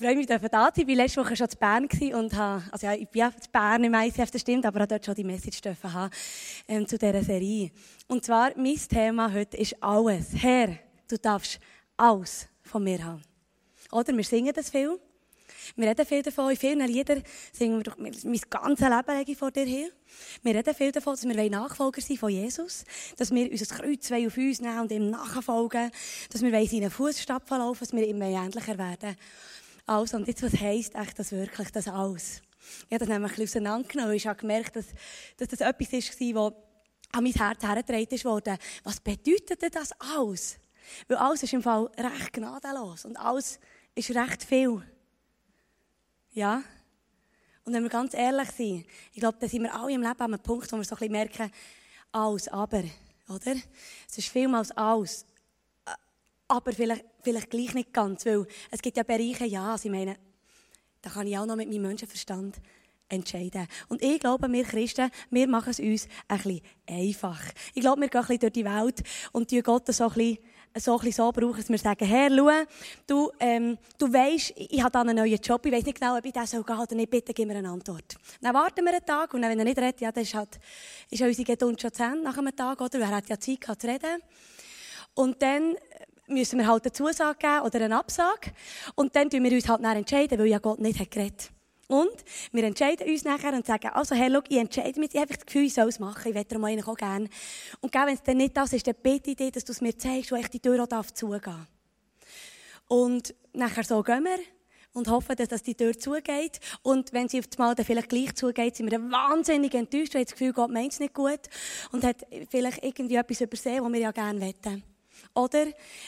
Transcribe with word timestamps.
freue 0.00 0.16
mich, 0.16 0.26
dass 0.26 0.42
ich 0.42 0.48
da 0.48 0.64
sein. 0.64 0.72
Ich 0.76 0.88
war 0.88 0.94
letzte 0.94 1.20
Woche 1.20 1.36
schon 1.36 1.46
in 1.46 1.58
Bern 1.58 2.14
und 2.14 2.34
habe, 2.34 2.62
also 2.70 2.86
ja, 2.86 2.94
ich 2.94 3.08
bin 3.08 3.20
ja 3.20 3.26
in 3.28 3.52
Bern 3.52 3.84
im 3.84 3.94
ICF, 3.94 4.30
das 4.30 4.40
stimmt, 4.40 4.64
aber 4.64 4.80
habe 4.80 4.88
dort 4.88 5.04
schon 5.04 5.14
die 5.14 5.24
Message 5.24 5.60
haben, 5.82 6.10
ähm, 6.66 6.86
zu 6.86 6.96
dieser 6.96 7.22
Serie. 7.22 7.70
Und 8.08 8.24
zwar, 8.24 8.52
mein 8.56 8.76
Thema 8.76 9.30
heute 9.32 9.58
ist 9.58 9.76
alles. 9.82 10.28
Herr, 10.34 10.78
du 11.06 11.18
darfst 11.18 11.60
alles 11.98 12.48
von 12.62 12.82
mir 12.82 13.04
haben. 13.04 13.22
Oder? 13.92 14.16
Wir 14.16 14.24
singen 14.24 14.52
das 14.54 14.70
viel. 14.70 14.98
Wir 15.76 15.88
reden 15.88 16.06
viel 16.06 16.22
davon, 16.22 16.50
in 16.50 16.56
vielen 16.56 16.86
Liedern 16.86 17.22
singen 17.52 17.76
wir 17.76 17.82
doch, 17.84 17.98
mein 17.98 18.12
ganzes 18.48 18.88
Leben 18.88 19.18
lege 19.18 19.32
ich 19.32 19.38
vor 19.38 19.50
dir 19.50 19.66
her. 19.66 19.88
Wir 20.42 20.54
reden 20.54 20.74
viel 20.74 20.92
davon, 20.92 21.12
dass 21.12 21.28
wir 21.28 21.50
Nachfolger 21.50 22.00
sind 22.00 22.18
von 22.18 22.30
Jesus, 22.30 22.84
dass 23.18 23.30
wir 23.30 23.50
unser 23.50 23.76
Kreuz 23.76 24.10
auf 24.10 24.36
uns 24.36 24.60
nehmen 24.60 24.80
und 24.80 24.90
ihm 24.90 25.10
nachfolgen, 25.10 25.90
dass 26.30 26.42
wir 26.42 26.50
seinen 26.50 26.90
Fußstapfen 26.90 27.58
laufen, 27.58 27.80
dass 27.80 27.92
wir 27.92 28.08
immer 28.08 28.24
ähnlicher 28.24 28.78
werden. 28.78 29.16
Also, 29.90 30.18
und 30.18 30.28
jetzt, 30.28 30.40
was 30.44 30.54
heisst 30.54 30.94
echt 30.94 31.18
das 31.18 31.32
wirklich, 31.32 31.72
das 31.72 31.88
alles? 31.88 32.42
Ich 32.86 32.92
habe 32.92 33.00
das 33.00 33.08
nämlich 33.08 33.32
ein 33.32 33.36
bisschen 33.38 33.66
auseinandergenommen. 33.66 34.14
Ich 34.14 34.24
habe 34.24 34.38
gemerkt, 34.38 34.76
dass, 34.76 34.86
dass 35.36 35.48
das 35.48 35.60
etwas 35.60 35.92
war, 35.92 36.50
das 36.52 36.60
an 37.10 37.24
mein 37.24 37.32
Herz 37.32 37.60
hergetragen 37.64 38.24
wurde. 38.24 38.56
Was 38.84 39.00
bedeutet 39.00 39.60
denn 39.60 39.70
das 39.72 39.90
alles? 39.98 40.60
Weil 41.08 41.16
alles 41.16 41.42
ist 41.42 41.54
im 41.54 41.62
Fall 41.64 41.90
recht 41.98 42.32
gnadenlos 42.32 43.04
und 43.04 43.16
alles 43.16 43.58
ist 43.96 44.14
recht 44.14 44.44
viel. 44.44 44.80
Ja? 46.34 46.62
Und 47.64 47.72
wenn 47.72 47.82
wir 47.82 47.90
ganz 47.90 48.14
ehrlich 48.14 48.50
sind, 48.52 48.86
ich 49.12 49.18
glaube, 49.18 49.38
da 49.40 49.48
sind 49.48 49.62
wir 49.64 49.74
alle 49.74 49.92
im 49.92 50.02
Leben 50.02 50.20
an 50.20 50.34
einem 50.34 50.40
Punkt, 50.40 50.70
wo 50.70 50.76
wir 50.76 50.84
so 50.84 50.94
ein 50.94 50.98
bisschen 50.98 51.10
merken, 51.10 51.50
alles, 52.12 52.46
aber, 52.46 52.84
oder? 53.28 53.56
Es 54.08 54.18
ist 54.18 54.28
vielmals 54.28 54.70
alles. 54.70 55.26
Aber 56.50 56.72
vielleicht, 56.72 57.04
vielleicht 57.22 57.48
gleich 57.48 57.74
nicht 57.74 57.92
ganz, 57.92 58.26
weil 58.26 58.44
es 58.72 58.82
gibt 58.82 58.96
ja 58.96 59.04
Bereiche, 59.04 59.46
ja, 59.46 59.70
also 59.70 59.88
ich 59.88 59.94
meine, 59.94 60.16
da 61.00 61.08
kann 61.08 61.24
ich 61.28 61.38
auch 61.38 61.46
noch 61.46 61.54
mit 61.54 61.68
meinem 61.68 61.82
Menschenverstand 61.82 62.56
entscheiden. 63.08 63.68
Und 63.88 64.02
ich 64.02 64.18
glaube, 64.18 64.50
wir 64.50 64.64
Christen, 64.64 65.12
wir 65.30 65.46
machen 65.46 65.70
es 65.70 65.78
uns 65.78 66.08
ein 66.26 66.38
bisschen 66.38 66.60
einfach. 66.88 67.40
Ich 67.72 67.82
glaube, 67.82 68.00
wir 68.00 68.08
gehen 68.08 68.20
ein 68.20 68.26
bisschen 68.26 68.40
durch 68.40 68.52
die 68.52 68.64
Welt 68.64 69.00
und 69.30 69.48
die 69.52 69.62
Gott 69.62 69.86
so 69.94 70.08
ein 70.08 70.10
bisschen 70.10 70.38
so, 70.76 70.98
ein 70.98 71.12
so 71.12 71.30
brauchen, 71.30 71.56
dass 71.56 71.68
wir 71.68 71.78
sagen, 71.78 72.04
Herr, 72.04 72.30
schau, 72.36 72.50
du, 73.06 73.30
ähm, 73.38 73.78
du 73.96 74.12
weisst, 74.12 74.52
ich 74.56 74.82
habe 74.82 74.98
einen 74.98 75.16
neuen 75.16 75.38
Job, 75.40 75.64
ich 75.66 75.72
weiss 75.72 75.84
nicht 75.84 76.00
genau, 76.00 76.16
ob 76.16 76.24
ich 76.24 76.32
gehen 76.32 76.46
soll 76.46 76.62
oder 76.62 76.94
nicht, 76.96 77.10
bitte 77.10 77.32
gib 77.32 77.46
mir 77.46 77.56
eine 77.56 77.70
Antwort. 77.70 78.16
Dann 78.40 78.54
warten 78.54 78.84
wir 78.84 78.92
einen 78.92 79.06
Tag 79.06 79.34
und 79.34 79.42
wenn 79.42 79.56
er 79.56 79.64
nicht 79.64 79.78
redet, 79.78 80.00
ja, 80.00 80.10
dann 80.10 80.24
ist 80.24 80.34
halt, 80.34 80.58
ist 81.10 81.22
unsere 81.22 81.44
Geduld 81.44 81.80
schon 81.80 81.92
zu 81.92 82.02
Ende 82.02 82.22
nach 82.22 82.38
einem 82.38 82.54
Tag, 82.54 82.80
oder? 82.80 82.98
Er 82.98 83.10
hat 83.10 83.28
ja 83.28 83.38
Zeit 83.38 83.60
gehabt 83.60 83.82
zu 83.82 83.86
reden. 83.86 84.20
Und 85.14 85.42
dann 85.42 85.76
müssen 86.30 86.58
wir 86.58 86.66
halt 86.66 86.84
eine 86.84 86.92
Zusage 86.92 87.38
geben 87.38 87.60
oder 87.60 87.80
eine 87.80 87.98
Absage. 87.98 88.52
Und 88.94 89.14
dann 89.16 89.24
entscheiden 89.24 89.44
wir 89.44 89.52
uns 89.52 89.68
halt 89.68 89.84
entscheiden, 89.84 90.38
weil 90.38 90.46
ja 90.46 90.58
Gott 90.58 90.80
nicht 90.80 90.98
hat 90.98 91.10
geredet. 91.10 91.50
Und 91.90 92.24
wir 92.52 92.62
entscheiden 92.62 93.08
uns 93.08 93.24
nachher 93.24 93.52
und 93.52 93.66
sagen, 93.66 93.88
also, 93.88 94.14
Herr, 94.14 94.30
schau, 94.30 94.42
ich 94.48 94.58
entscheide 94.58 95.00
mich, 95.00 95.12
ich 95.12 95.20
habe 95.20 95.34
das 95.34 95.44
Gefühl, 95.44 95.64
ich 95.64 95.74
soll 95.74 95.88
es 95.88 95.98
machen, 95.98 96.28
ich 96.28 96.34
werde 96.34 96.54
eigentlich 96.54 96.86
auch 96.86 96.96
gerne. 96.96 97.28
Und 97.80 97.92
wenn 97.92 98.14
es 98.14 98.22
dann 98.22 98.36
nicht 98.36 98.56
das 98.56 98.72
ist, 98.72 98.86
dann 98.86 98.94
bitte 99.02 99.30
ich 99.30 99.36
dich, 99.36 99.50
dass 99.50 99.64
du 99.64 99.72
es 99.72 99.80
mir 99.80 99.98
zeigst, 99.98 100.30
wo 100.30 100.36
echt 100.36 100.54
die 100.54 100.60
Tür 100.60 100.86
auch 100.88 101.10
zugehen 101.10 101.66
Und 102.86 103.34
nachher 103.52 103.82
so 103.82 104.04
gehen 104.04 104.22
wir 104.22 104.38
und 104.92 105.08
hoffen, 105.08 105.34
dass 105.34 105.62
die 105.64 105.74
Tür 105.74 105.98
zugeht. 105.98 106.60
Und 106.82 107.12
wenn 107.12 107.28
sie 107.28 107.40
auf 107.40 107.48
das 107.48 107.58
Mal 107.58 107.74
dann 107.74 107.84
vielleicht 107.84 108.08
gleich 108.08 108.34
zugeht, 108.36 108.76
sind 108.76 108.86
wir 108.86 108.98
dann 108.98 109.10
wahnsinnig 109.10 109.74
enttäuscht, 109.74 110.14
weil 110.14 110.24
das 110.24 110.32
Gefühl, 110.32 110.52
Gott 110.52 110.70
meint 110.70 110.92
es 110.92 111.00
nicht 111.00 111.14
gut 111.14 111.40
und 111.90 112.04
hat 112.04 112.24
vielleicht 112.50 112.84
irgendwie 112.84 113.16
etwas 113.16 113.40
übersehen, 113.40 113.82
was 113.84 113.92
wir 113.92 114.00
ja 114.00 114.12
gerne 114.12 114.40
wetten. 114.40 114.84
Oder 115.34 115.66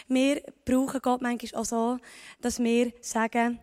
wir 0.09 0.43
brauchen 0.65 1.01
Gott 1.01 1.23
manchmal 1.23 1.61
auch 1.61 1.65
so, 1.65 1.99
dass 2.41 2.59
wir 2.59 2.93
sagen, 3.01 3.59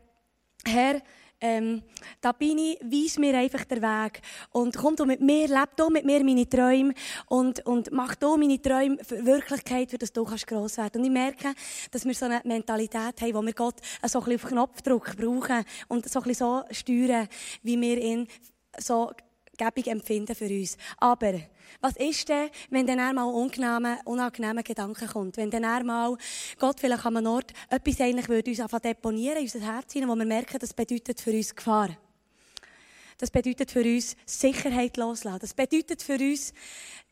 Herr, 0.66 1.02
ähm, 1.42 1.84
da 2.20 2.34
bin 2.34 2.58
ich, 2.58 2.80
weiss 2.82 3.18
mir 3.18 3.38
einfach 3.38 3.64
den 3.64 3.82
Weg. 3.82 4.22
Und 4.52 4.76
komm 4.76 4.96
du 4.96 5.06
mit 5.06 5.22
mir, 5.22 5.48
leb 5.48 5.76
du 5.78 5.90
mit 5.90 6.06
mir 6.06 6.24
meine 6.24 6.50
Träume 6.50 6.94
und, 7.28 7.66
und 7.66 7.92
mach 7.92 8.16
du 8.16 8.36
meine 8.36 8.62
Träume 8.62 8.98
für 9.04 9.26
Wirklichkeit, 9.26 9.90
für 9.90 9.98
das 9.98 10.12
du 10.12 10.26
kannst 10.26 10.48
gross 10.48 10.78
werden. 10.78 11.00
Und 11.00 11.06
ich 11.06 11.12
merke, 11.12 11.54
dass 11.92 12.06
wir 12.06 12.14
so 12.14 12.26
eine 12.26 12.42
Mentalität 12.44 13.22
haben, 13.22 13.34
wo 13.34 13.42
wir 13.42 13.54
Gott 13.54 13.76
so 14.06 14.20
ein 14.20 14.26
bisschen 14.26 14.36
auf 14.36 14.50
Knopfdruck 14.50 15.16
brauchen 15.16 15.64
und 15.88 16.10
so 16.10 16.20
ein 16.20 16.24
bisschen 16.24 16.48
so 16.48 16.64
steuern, 16.72 17.28
wie 17.64 17.80
wir 17.80 17.98
ihn 17.98 18.28
so 18.78 19.12
gebig 19.60 19.88
empfinden 19.88 20.36
für 20.36 20.48
uns. 20.48 20.78
Aber, 20.98 21.40
was 21.82 21.96
ist 21.98 22.28
denn, 22.30 22.50
wenn 22.72 22.88
dann 22.88 23.00
einmal 23.00 23.32
unangenehme, 23.32 24.00
unangenehme 24.06 24.64
Gedanken 24.64 25.08
kommt? 25.08 25.38
Wenn 25.38 25.52
dann 25.52 25.66
einmal 25.66 26.18
Gott 26.58 26.80
vielleicht 26.80 27.06
an 27.06 27.18
einem 27.18 27.28
Ort 27.28 27.54
etwas 27.70 28.02
eigentlich 28.02 28.28
würde 28.28 28.50
uns 28.50 28.60
einfach 28.60 28.80
deponieren 28.80 29.38
in 29.38 29.44
unser 29.44 29.60
Herz 29.60 29.94
hinein, 29.94 30.10
wo 30.10 30.16
wir 30.16 30.26
merken, 30.26 30.58
das 30.60 30.74
bedeutet 30.74 31.22
für 31.22 31.32
uns 31.32 31.56
Gefahr. 31.56 31.90
Das 33.20 33.30
bedeutet 33.30 33.70
für 33.70 33.84
uns 33.84 34.16
Sicherheit 34.26 34.96
loslassen. 34.98 35.40
Das 35.42 35.54
bedeutet 35.54 36.02
für 36.02 36.16
uns 36.16 36.54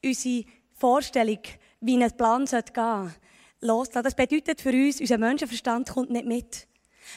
unsere 0.04 0.46
Vorstellung, 0.74 1.40
wie 1.82 2.02
ein 2.02 2.12
Plan 2.16 2.46
gehen 2.46 2.48
sollte, 2.48 3.14
loslassen. 3.60 4.04
Das 4.04 4.16
bedeutet 4.16 4.62
für 4.62 4.72
uns, 4.72 5.02
unser 5.02 5.18
Menschenverstand 5.18 5.90
kommt 5.90 6.12
nicht 6.12 6.26
mit. 6.26 6.68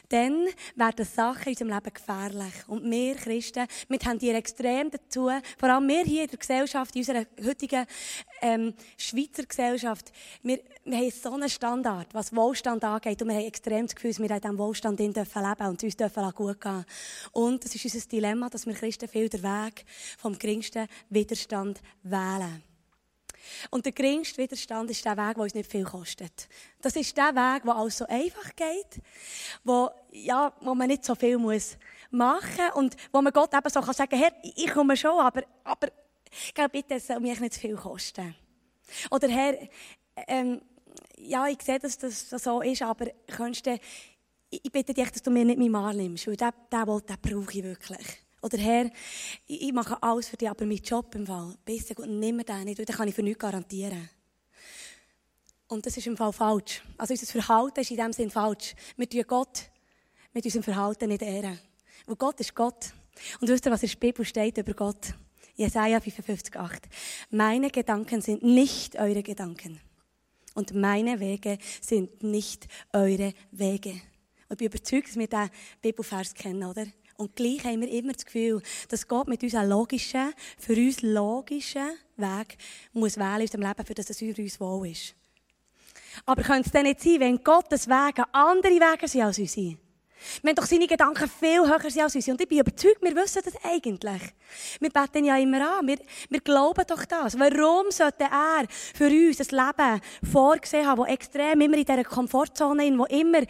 Dann 0.08 0.48
werden 0.76 1.04
Sachen 1.04 1.44
in 1.44 1.50
unserem 1.50 1.68
Leben 1.68 1.94
gefährlich. 1.94 2.54
Und 2.66 2.90
wir 2.90 3.14
Christen, 3.14 3.66
wir 3.88 3.98
tendieren 3.98 4.36
extrem 4.36 4.90
dazu, 4.90 5.30
vor 5.58 5.68
allem 5.68 5.88
wir 5.88 6.04
hier 6.04 6.22
in 6.22 6.28
der 6.28 6.38
Gesellschaft, 6.38 6.94
in 6.94 7.00
unserer 7.00 7.26
heutigen 7.44 7.86
ähm, 8.42 8.74
Schweizer 8.96 9.44
Gesellschaft, 9.44 10.12
wir, 10.42 10.60
wir 10.84 10.98
haben 10.98 11.10
so 11.10 11.32
einen 11.32 11.48
Standard, 11.48 12.12
was 12.12 12.34
Wohlstand 12.34 12.84
angeht, 12.84 13.20
und 13.22 13.28
wir 13.28 13.36
haben 13.36 13.46
extrem 13.46 13.86
das 13.86 13.94
Gefühl, 13.94 14.10
dass 14.10 14.20
wir 14.20 14.30
in 14.30 14.40
diesem 14.40 14.58
Wohlstand 14.58 15.00
leben 15.00 15.12
dürfen 15.12 15.44
und 15.44 15.78
es 15.78 15.84
uns 15.84 15.96
dürfen 15.96 16.30
gut 16.32 16.60
gehen. 16.60 16.84
Und 17.32 17.64
es 17.64 17.74
ist 17.74 17.84
unser 17.84 18.08
Dilemma, 18.08 18.48
dass 18.48 18.66
wir 18.66 18.74
Christen 18.74 19.08
viel 19.08 19.28
den 19.28 19.42
Weg 19.42 19.84
vom 20.18 20.38
geringsten 20.38 20.86
Widerstand 21.08 21.80
wählen. 22.02 22.69
Und 23.70 23.84
der 23.84 23.92
geringste 23.92 24.38
Widerstand 24.38 24.90
ist 24.90 25.04
der 25.04 25.16
Weg, 25.16 25.34
der 25.34 25.42
uns 25.42 25.54
nicht 25.54 25.70
viel 25.70 25.84
kostet. 25.84 26.48
Das 26.80 26.96
ist 26.96 27.16
der 27.16 27.34
Weg, 27.34 27.62
der 27.64 27.76
alles 27.76 27.98
so 27.98 28.06
einfach 28.06 28.54
geht, 28.56 29.02
wo, 29.64 29.90
ja, 30.12 30.52
wo 30.60 30.74
man 30.74 30.88
nicht 30.88 31.04
so 31.04 31.14
viel 31.14 31.38
muss 31.38 31.76
machen 32.10 32.70
und 32.74 32.96
wo 33.12 33.22
man 33.22 33.32
Gott 33.32 33.54
eben 33.54 33.70
so 33.70 33.80
kann 33.80 33.94
sagen, 33.94 34.18
Herr, 34.18 34.32
ich 34.42 34.70
komme 34.70 34.96
schon, 34.96 35.18
aber, 35.18 35.42
aber, 35.64 35.88
gell, 36.54 36.68
bitte, 36.68 36.94
es 36.94 37.06
soll 37.06 37.20
mich 37.20 37.40
nicht 37.40 37.54
zu 37.54 37.60
viel 37.60 37.76
kosten. 37.76 38.34
Oder 39.10 39.28
Herr, 39.28 39.56
ähm, 40.26 40.60
ja, 41.18 41.46
ich 41.46 41.62
sehe, 41.62 41.78
dass 41.78 41.98
das 41.98 42.28
so 42.28 42.60
ist, 42.60 42.82
aber 42.82 43.06
könntest 43.26 43.66
du, 43.66 43.78
ich 44.50 44.72
bitte 44.72 44.92
dich, 44.92 45.10
dass 45.10 45.22
du 45.22 45.30
mir 45.30 45.44
nicht 45.44 45.58
meinen 45.58 45.70
Mann 45.70 45.96
nimmst, 45.96 46.26
weil 46.26 46.36
den, 46.36 46.50
den, 46.72 46.86
den 46.86 47.16
brauche 47.22 47.58
ich 47.58 47.64
wirklich. 47.64 48.06
Oder 48.42 48.58
Herr, 48.58 48.90
ich 49.46 49.72
mache 49.72 50.02
alles 50.02 50.28
für 50.28 50.36
dich, 50.36 50.48
aber 50.48 50.64
mein 50.64 50.78
Job 50.78 51.14
im 51.14 51.26
Fall, 51.26 51.54
besser 51.64 51.94
gut, 51.94 52.06
nimm 52.08 52.36
mir 52.36 52.44
den 52.44 52.64
nicht, 52.64 52.78
weil 52.78 52.86
den 52.86 52.96
kann 52.96 53.08
ich 53.08 53.14
für 53.14 53.22
nichts 53.22 53.38
garantieren. 53.38 54.08
Und 55.68 55.86
das 55.86 55.96
ist 55.96 56.06
im 56.06 56.16
Fall 56.16 56.32
falsch. 56.32 56.82
Also 56.98 57.12
unser 57.12 57.26
Verhalten 57.26 57.80
ist 57.80 57.90
in 57.90 57.96
dem 57.96 58.12
Sinn 58.12 58.30
falsch. 58.30 58.74
Wir 58.96 59.08
tun 59.08 59.24
Gott 59.26 59.70
mit 60.32 60.44
unserem 60.44 60.64
Verhalten 60.64 61.08
nicht 61.08 61.22
ehren. 61.22 61.60
Weil 62.06 62.16
Gott 62.16 62.40
ist 62.40 62.54
Gott. 62.54 62.92
Und 63.40 63.48
wisst 63.48 63.66
ihr, 63.66 63.72
was 63.72 63.82
in 63.82 63.90
der 63.90 63.98
Bibel 63.98 64.24
steht 64.24 64.58
über 64.58 64.74
Gott? 64.74 65.14
Jesaja 65.54 65.98
55,8. 65.98 66.78
Meine 67.30 67.70
Gedanken 67.70 68.20
sind 68.20 68.42
nicht 68.42 68.96
eure 68.96 69.22
Gedanken. 69.22 69.80
Und 70.54 70.74
meine 70.74 71.20
Wege 71.20 71.58
sind 71.80 72.22
nicht 72.22 72.66
eure 72.92 73.32
Wege. 73.52 74.00
Und 74.48 74.52
ich 74.52 74.58
bin 74.58 74.66
überzeugt, 74.66 75.08
dass 75.08 75.16
wir 75.16 75.28
diesen 75.28 75.50
Bibelvers 75.80 76.34
kennen, 76.34 76.64
oder? 76.64 76.86
Und 77.20 77.36
gleich 77.36 77.62
haben 77.64 77.82
wir 77.82 77.90
immer 77.90 78.14
das 78.14 78.24
Gefühl, 78.24 78.62
dass 78.88 79.06
Gott 79.06 79.28
mit 79.28 79.42
uns 79.42 79.54
einen 79.54 79.68
logischen, 79.68 80.32
für 80.58 80.72
uns 80.72 81.02
logischen 81.02 81.90
Weg 82.16 82.56
muss 82.94 83.18
wählen 83.18 83.36
in 83.36 83.42
unserem 83.42 83.60
Leben, 83.60 83.84
für 83.84 83.94
dass 83.94 84.08
es 84.08 84.18
für 84.18 84.34
uns 84.34 84.58
wohl 84.58 84.88
ist. 84.88 85.14
Aber 86.24 86.42
könnte 86.42 86.62
es 86.64 86.72
denn 86.72 86.84
nicht 86.84 87.00
sein, 87.00 87.20
wenn 87.20 87.44
Gottes 87.44 87.88
Wege 87.88 88.24
andere 88.32 88.72
Wege 88.72 89.06
sind 89.06 89.20
als 89.20 89.38
unsere? 89.38 89.76
Wenn 90.42 90.54
doch 90.54 90.66
seine 90.66 90.86
Gedanken 90.86 91.28
viel 91.28 91.60
höher 91.60 91.90
sind 91.90 92.02
als 92.02 92.14
unsere. 92.14 92.34
Und 92.34 92.40
ich 92.40 92.48
bin 92.48 92.60
überzeugt, 92.60 93.02
wir 93.02 93.14
wissen 93.16 93.42
das 93.44 93.54
eigentlich. 93.64 94.22
Wir 94.80 94.90
beten 94.90 95.24
ja 95.24 95.36
immer 95.36 95.78
an. 95.78 95.86
Wir, 95.86 95.98
wir 96.28 96.40
glauben 96.40 96.84
doch 96.86 97.04
das. 97.04 97.38
Warum 97.38 97.90
sollte 97.90 98.24
er 98.24 98.64
für 98.68 99.06
uns 99.06 99.40
ein 99.40 99.66
Leben 99.66 100.00
vorgesehen 100.30 100.86
haben, 100.86 101.02
das 101.02 101.12
extrem 101.12 101.60
immer 101.60 101.76
in 101.76 101.84
dieser 101.84 102.04
Komfortzone 102.04 102.88
ist, 102.88 102.98
wo 102.98 103.04
immer, 103.06 103.42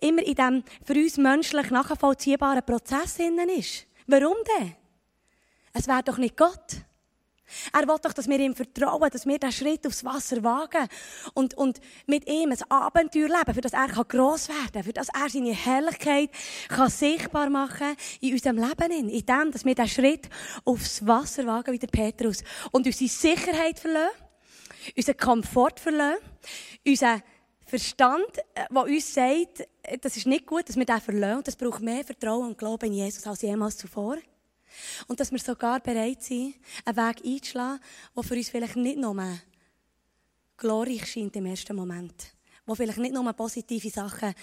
immer 0.00 0.22
in 0.22 0.34
diesem 0.34 0.64
für 0.84 0.94
uns 0.94 1.16
menschlich 1.16 1.70
nachvollziehbaren 1.70 2.64
Prozess 2.64 3.18
innen 3.18 3.48
ist? 3.48 3.86
Warum 4.06 4.36
denn? 4.58 4.74
Es 5.72 5.86
wäre 5.86 6.02
doch 6.02 6.18
nicht 6.18 6.36
Gott. 6.36 6.87
Er 7.72 7.86
will 7.86 7.96
doch, 8.02 8.12
dass 8.12 8.28
wir 8.28 8.38
ihm 8.38 8.54
vertrauen, 8.54 9.10
dass 9.10 9.26
wir 9.26 9.38
den 9.38 9.52
Schritt 9.52 9.86
aufs 9.86 10.04
Wasser 10.04 10.42
wagen 10.42 10.88
und, 11.34 11.54
und 11.54 11.80
mit 12.06 12.28
ihm 12.28 12.52
ein 12.52 12.70
Abenteuer 12.70 13.28
leben, 13.28 13.54
für 13.54 13.60
das 13.60 13.72
er 13.72 13.88
gross 13.88 14.48
werden 14.48 14.72
kann, 14.72 14.84
für 14.84 14.92
das 14.92 15.08
er 15.08 15.28
seine 15.28 15.52
Herrlichkeit 15.52 16.30
kann 16.68 16.90
sichtbar 16.90 17.50
machen 17.50 17.96
in 18.20 18.32
unserem 18.32 18.56
Leben, 18.56 19.08
in, 19.08 19.26
dem, 19.26 19.52
dass 19.52 19.64
wir 19.64 19.74
den 19.74 19.88
Schritt 19.88 20.28
aufs 20.64 21.06
Wasser 21.06 21.46
wagen, 21.46 21.72
wie 21.72 21.78
der 21.78 21.88
Petrus, 21.88 22.42
und 22.72 22.86
unsere 22.86 23.08
Sicherheit 23.08 23.78
verlieren, 23.78 24.10
unseren 24.96 25.16
Komfort 25.16 25.80
verlieren, 25.80 26.16
unseren 26.86 27.22
Verstand, 27.68 28.24
der 28.56 28.66
äh, 28.70 28.94
uns 28.94 29.12
sagt, 29.12 29.60
äh, 29.82 29.98
das 30.00 30.16
ist 30.16 30.26
nicht 30.26 30.46
gut, 30.46 30.66
dass 30.68 30.76
wir 30.76 30.86
den 30.86 31.00
verlassen. 31.02 31.42
Das 31.44 31.54
braucht 31.54 31.82
mehr 31.82 32.02
Vertrauen 32.02 32.48
und 32.48 32.58
Glauben 32.58 32.86
in 32.86 32.94
Jesus 32.94 33.26
als 33.26 33.42
jemals 33.42 33.76
zuvor. 33.76 34.16
Und 35.06 35.20
dass 35.20 35.32
wir 35.32 35.38
sogar 35.38 35.80
bereit 35.80 36.22
sind, 36.22 36.54
einen 36.84 36.96
Weg 36.96 37.24
einzuschlagen, 37.24 37.80
der 38.16 38.22
für 38.22 38.34
uns 38.34 38.48
vielleicht 38.48 38.76
nicht 38.76 38.98
nur 38.98 39.38
glorreich 40.56 41.06
scheint 41.06 41.36
im 41.36 41.46
ersten 41.46 41.76
Moment. 41.76 42.32
Wo 42.66 42.74
vielleicht 42.74 42.98
nicht 42.98 43.14
nur 43.14 43.32
positive 43.32 43.90
Sachen 43.90 44.34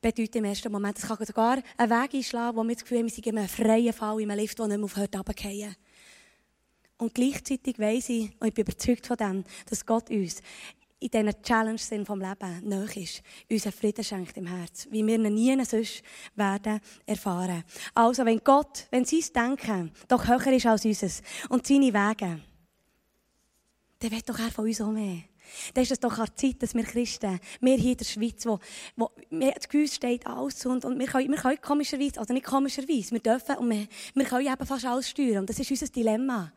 bedeutet 0.00 0.36
im 0.36 0.44
ersten 0.44 0.70
Moment. 0.70 0.98
Es 0.98 1.06
kann 1.06 1.24
sogar 1.24 1.62
einen 1.76 1.90
Weg 1.90 2.14
einschlagen, 2.14 2.56
wo 2.56 2.62
wir 2.62 2.74
das 2.74 2.82
Gefühl 2.82 2.98
haben, 2.98 3.06
wir 3.06 3.12
sind 3.12 3.26
in 3.26 3.38
einem 3.38 3.48
freien 3.48 3.92
Fall, 3.92 4.20
in 4.20 4.30
einem 4.30 4.40
Lift, 4.40 4.58
der 4.58 4.66
nicht 4.66 4.76
mehr 4.76 4.84
aufhört 4.84 5.16
runterzufallen. 5.16 5.76
Und 6.98 7.14
gleichzeitig 7.14 7.78
weiss 7.78 8.08
ich, 8.08 8.30
und 8.40 8.48
ich 8.48 8.54
bin 8.54 8.64
überzeugt 8.64 9.06
von 9.06 9.16
dem, 9.16 9.44
dass 9.68 9.84
Gott 9.84 10.10
uns 10.10 10.40
in 11.04 11.10
diesen 11.10 11.42
Challenges 11.42 11.90
vom 12.06 12.20
Leben 12.20 12.68
nahe 12.68 13.02
ist, 13.02 13.22
uns 13.50 13.66
einen 13.66 13.72
Frieden 13.72 14.04
schenkt 14.04 14.36
im 14.38 14.46
Herz, 14.46 14.88
wie 14.90 15.06
wir 15.06 15.16
ihn 15.16 15.34
nie 15.34 15.64
sonst 15.64 16.02
werden 16.34 16.80
erfahren. 17.04 17.62
Also, 17.94 18.24
wenn 18.24 18.40
Gott, 18.42 18.86
wenn 18.90 19.04
sein 19.04 19.24
Denken 19.34 19.92
doch 20.08 20.26
höher 20.26 20.52
ist 20.52 20.66
als 20.66 20.84
unseres 20.84 21.22
und 21.50 21.66
seine 21.66 21.92
Wege, 21.92 22.40
dann 23.98 24.10
wird 24.10 24.28
doch 24.28 24.38
er 24.38 24.50
von 24.50 24.64
uns 24.64 24.80
auch 24.80 24.90
mehr. 24.90 25.24
Dann 25.74 25.82
ist 25.82 25.92
es 25.92 26.00
doch 26.00 26.18
an 26.18 26.28
Zeit, 26.34 26.62
dass 26.62 26.74
wir 26.74 26.84
Christen, 26.84 27.38
wir 27.60 27.76
hier 27.76 27.92
in 27.92 27.98
der 27.98 28.04
Schweiz, 28.06 28.46
wo, 28.46 28.58
wo 28.96 29.10
Gewiss 29.30 29.96
steht 29.96 30.26
alles 30.26 30.64
und, 30.64 30.86
und 30.86 30.98
wir, 30.98 31.06
können, 31.06 31.30
wir 31.30 31.38
können 31.38 31.60
komischerweise, 31.60 32.18
also 32.18 32.32
nicht 32.32 32.46
komischerweise, 32.46 33.12
wir 33.12 33.20
dürfen 33.20 33.56
und 33.56 33.68
wir, 33.68 33.86
wir 34.14 34.24
können 34.24 34.46
eben 34.46 34.66
fast 34.66 34.86
alles 34.86 35.10
steuern. 35.10 35.40
Und 35.40 35.50
das 35.50 35.58
ist 35.58 35.70
unser 35.70 35.88
Dilemma. 35.88 36.50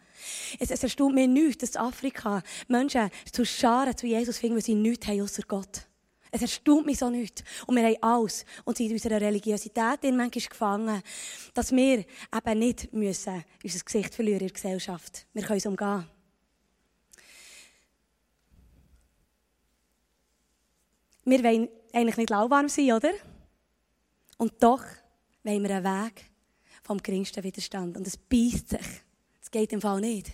Es, 0.60 0.72
es 0.72 0.84
erstaunt 0.84 1.16
mir 1.16 1.28
nichts, 1.28 1.58
dass 1.58 1.75
Afrika 1.75 2.42
Menschen 2.68 3.10
zu 3.31 3.46
Scharen 3.46 3.96
zu 3.96 4.08
Jesus 4.08 4.38
finden, 4.38 4.56
weil 4.56 4.64
sie 4.64 4.75
nichts 4.75 5.08
haben 5.08 5.22
außer 5.22 5.44
Gott. 5.48 5.88
Es 6.31 6.42
erstaunt 6.42 6.86
mich 6.86 7.00
so 7.00 7.10
nicht. 7.10 7.44
Und 7.66 7.75
wir 7.75 7.84
haben 7.84 7.98
alles. 8.02 8.46
Und 8.66 8.78
sind 8.78 8.88
in 8.88 8.94
unserer 8.94 9.22
Religiosität 9.22 10.04
in 10.04 10.18
manchmal 10.18 10.50
gefangen, 10.50 11.02
dass 11.54 11.72
wir 11.72 12.00
eben 12.36 12.60
nicht 12.60 12.94
müssen 12.94 13.44
unser 13.64 13.80
Gesicht 13.80 14.14
verlieren 14.14 14.42
in 14.42 14.48
der 14.48 14.54
Gesellschaft. 14.54 15.25
Wir 15.34 15.44
können 15.44 15.58
es 15.58 15.66
umgehen. 15.66 16.06
Wir 21.25 21.44
wollen 21.44 21.69
eigentlich 21.94 22.18
nicht 22.18 22.30
lauwarm 22.30 22.69
sein, 22.69 22.94
oder? 22.94 23.12
Und 24.38 24.54
doch 24.62 24.84
wollen 25.44 25.64
wir 25.64 25.75
einen 25.75 25.84
Weg 25.84 26.25
vom 26.84 27.02
geringsten 27.02 27.44
Widerstand. 27.44 27.98
Und 27.98 28.08
es 28.08 28.16
beißt 28.18 28.69
sich. 28.69 29.06
Es 29.47 29.51
geht 29.51 29.71
im 29.71 29.79
Fall 29.79 30.01
nicht. 30.01 30.33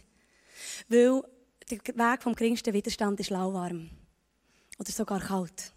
Weil 0.88 1.22
der 1.70 1.78
Weg 1.78 2.24
vom 2.24 2.34
geringsten 2.34 2.74
Widerstand 2.74 3.20
ist 3.20 3.30
lauwarm. 3.30 3.92
Oder 4.80 4.92
sogar 4.92 5.20
kalt. 5.20 5.72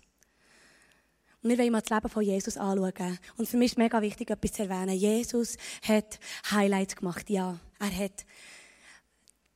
Und 1.42 1.50
wir 1.50 1.58
wollen 1.58 1.72
mal 1.72 1.82
das 1.82 1.90
Leben 1.90 2.08
von 2.08 2.22
Jesus 2.22 2.56
anschauen. 2.56 3.18
Und 3.36 3.46
für 3.46 3.58
mich 3.58 3.66
ist 3.66 3.72
es 3.72 3.76
mega 3.76 4.00
wichtig, 4.00 4.30
etwas 4.30 4.54
zu 4.54 4.62
erwähnen. 4.62 4.96
Jesus 4.96 5.58
hat 5.82 6.18
Highlights 6.50 6.96
gemacht, 6.96 7.28
ja. 7.28 7.60
Er 7.78 7.94
hat, 7.94 8.24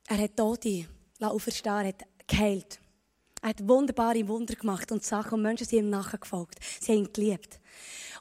er 0.09 0.17
hat 0.19 0.37
Tote 0.37 0.85
auferstehen, 1.19 1.77
er 1.77 1.87
hat 1.87 2.05
geheilt. 2.27 2.79
Er 3.41 3.49
hat 3.49 3.67
wunderbare 3.67 4.27
Wunder 4.27 4.53
gemacht 4.53 4.91
und 4.91 5.03
Sachen 5.03 5.33
und 5.33 5.41
Menschen 5.41 5.65
sind 5.65 5.79
ihm 5.79 5.89
nachgefolgt. 5.89 6.59
Sie 6.79 6.91
haben 6.91 6.99
ihn 6.99 7.13
geliebt. 7.13 7.59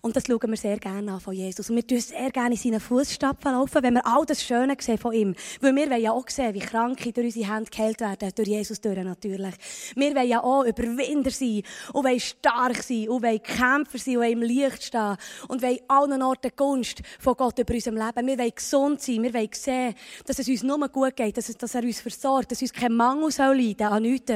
Und 0.02 0.17
das 0.17 0.25
schauen 0.26 0.50
wir 0.50 0.56
sehr 0.56 0.79
gerne 0.79 1.12
an 1.12 1.20
von 1.20 1.35
Jesus. 1.35 1.69
Und 1.69 1.76
wir 1.76 1.87
tun 1.87 2.00
sehr 2.00 2.31
gerne 2.31 2.55
in 2.55 2.61
seinen 2.61 2.81
Fußstapfen 2.81 3.52
laufen, 3.52 3.82
wenn 3.82 3.94
wir 3.94 4.06
all 4.06 4.25
das 4.25 4.43
Schöne 4.43 4.75
sehen 4.79 4.97
von 4.97 5.12
ihm. 5.12 5.35
Weil 5.61 5.76
wir 5.76 5.91
wollen 5.91 6.00
ja 6.00 6.12
auch 6.12 6.29
sehen, 6.29 6.55
wie 6.55 6.61
Kranke 6.61 7.12
durch 7.12 7.26
unsere 7.26 7.55
Hände 7.55 7.70
geheilt 7.70 8.00
werden, 8.00 8.31
durch 8.35 8.49
Jesus 8.49 8.81
durch 8.81 8.97
natürlich. 8.97 9.55
Wir 9.94 10.14
wollen 10.14 10.29
ja 10.29 10.43
auch 10.43 10.64
Überwinder 10.64 11.31
sein 11.31 11.62
und 11.93 12.05
wollen 12.05 12.20
stark 12.20 12.82
sein 12.82 13.11
und 13.11 13.23
wollen 13.23 13.43
Kämpfer 13.43 13.99
sein 13.99 14.17
und 14.17 14.25
im 14.25 14.43
Licht 14.43 14.85
stehen 14.85 15.17
und 15.49 15.61
wollen 15.61 15.79
allen 15.88 16.23
Orten 16.23 16.50
Gunst 16.56 17.03
von 17.19 17.35
Gott 17.35 17.58
über 17.58 17.75
unserem 17.75 17.96
Leben. 17.96 18.26
Wir 18.26 18.38
wollen 18.38 18.53
gesund 18.55 19.03
sein, 19.03 19.23
wir 19.23 19.35
wollen 19.35 19.50
sehen, 19.53 19.94
dass 20.25 20.38
es 20.38 20.49
uns 20.49 20.62
nur 20.62 20.88
gut 20.88 21.14
geht, 21.14 21.37
dass, 21.37 21.50
es, 21.50 21.58
dass 21.58 21.75
er 21.75 21.82
uns 21.82 22.00
versorgt, 22.00 22.53
dass 22.53 22.62
uns 22.62 22.73
kein 22.73 22.94
Mangel 22.94 23.31
soll 23.31 23.61
leiden 23.61 23.87
an 23.87 24.03
nichts. 24.03 24.32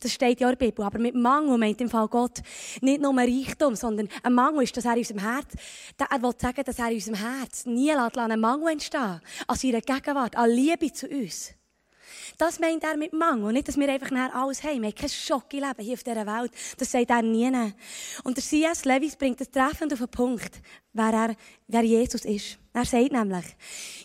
Das 0.00 0.12
steht 0.12 0.40
ja 0.40 0.48
in 0.48 0.56
der 0.56 0.66
Bibel. 0.66 0.86
Aber 0.86 0.98
mit 0.98 1.14
Mangel 1.14 1.58
meint 1.58 1.82
im 1.82 1.90
Fall 1.90 2.08
Gott 2.08 2.40
nicht 2.80 3.02
nur 3.02 3.14
Reichtum, 3.14 3.76
sondern 3.76 4.08
ein 4.22 4.32
Mangel 4.36 4.62
ist, 4.62 4.76
dass 4.76 4.84
er 4.84 4.92
in 4.92 4.98
unserem 4.98 5.20
Herz, 5.20 5.54
er 5.98 6.22
will 6.22 6.32
sagen, 6.38 6.62
dass 6.64 6.78
er 6.78 6.88
in 6.88 6.94
unserem 6.94 7.16
Herz 7.16 7.66
nie 7.66 7.92
einen 7.92 8.40
Mangel 8.40 8.72
entstehen 8.72 9.20
an 9.48 9.56
seiner 9.56 9.80
Gegenwart, 9.80 10.36
an 10.36 10.50
Liebe 10.50 10.92
zu 10.92 11.08
uns. 11.08 11.56
Das 12.38 12.58
meint 12.58 12.84
er 12.84 12.96
mit 12.96 13.12
Mangel. 13.12 13.52
Nicht, 13.52 13.68
dass 13.68 13.78
wir 13.78 13.88
einfach 13.88 14.10
nachher 14.10 14.34
alles 14.34 14.62
haben. 14.62 14.82
Wir 14.82 14.88
haben 14.88 14.94
kein 14.94 15.08
Schocke-Leben 15.08 15.82
hier 15.82 15.94
auf 15.94 16.02
dieser 16.02 16.26
Welt. 16.26 16.52
Das 16.76 16.90
sagt 16.90 17.10
er 17.10 17.22
nie. 17.22 17.50
Und 18.24 18.36
der 18.36 18.44
C.S. 18.44 18.84
Lewis 18.84 19.16
bringt 19.16 19.40
es 19.40 19.50
treffend 19.50 19.92
auf 19.92 20.00
den 20.00 20.08
Punkt, 20.08 20.60
wer, 20.92 21.12
er, 21.12 21.36
wer 21.66 21.82
Jesus 21.82 22.24
ist. 22.24 22.58
Er 22.72 22.84
sagt 22.84 23.12
nämlich, 23.12 23.44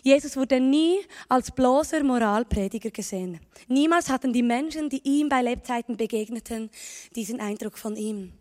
Jesus 0.02 0.36
wurde 0.36 0.60
nie 0.60 1.00
als 1.28 1.50
bloßer 1.50 2.02
Moralprediger 2.02 2.90
gesehen. 2.90 3.38
Niemals 3.68 4.08
hatten 4.08 4.32
die 4.32 4.42
Menschen, 4.42 4.88
die 4.88 5.02
ihm 5.04 5.28
bei 5.28 5.42
Lebzeiten 5.42 5.96
begegneten, 5.96 6.70
diesen 7.14 7.40
Eindruck 7.40 7.76
von 7.76 7.96
ihm. 7.96 8.32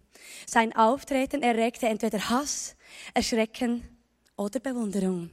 Sein 0.45 0.75
Auftreten 0.75 1.43
erregte 1.43 1.87
entweder 1.87 2.29
Hass, 2.29 2.75
Erschrecken 3.13 3.87
oder 4.35 4.59
Bewunderung. 4.59 5.29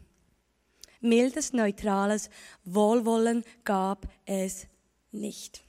Mildes, 1.00 1.52
neutrales 1.52 2.28
Wohlwollen 2.64 3.44
gab 3.64 4.08
es 4.26 4.66
nicht. 5.12 5.62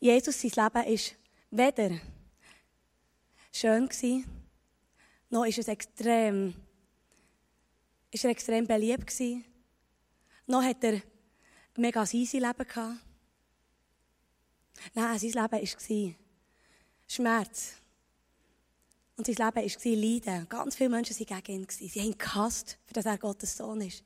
Jesus, 0.00 0.40
sein 0.40 0.52
Leben 0.64 0.92
ist 0.92 1.14
weder 1.50 1.90
schön 3.52 3.88
noch 5.28 5.44
ist 5.44 5.58
es 5.58 5.68
extrem, 5.68 6.54
ist 8.10 8.24
er 8.24 8.30
extrem 8.30 8.66
beliebt 8.66 9.12
noch 10.46 10.62
hat 10.62 10.84
er 10.84 10.92
ein 10.94 11.02
mega 11.76 12.04
easy 12.12 12.38
Leben 12.38 12.66
gehabt. 12.66 13.00
Nein, 14.94 15.18
sein 15.18 15.30
Leben 15.30 15.52
war 15.52 16.14
Schmerz, 17.08 17.74
und 19.16 19.26
sein 19.26 19.36
Leben 19.36 19.56
war 19.56 19.96
Leiden. 19.96 20.48
Ganz 20.48 20.76
viele 20.76 20.90
Menschen 20.90 21.18
waren 21.18 21.42
gegen 21.42 21.62
ihn. 21.62 21.88
Sie 21.88 22.00
haben 22.00 22.18
gehasst, 22.18 22.78
für 22.84 22.94
dass 22.94 23.06
er 23.06 23.16
Gottes 23.16 23.56
Sohn 23.56 23.80
ist. 23.80 24.04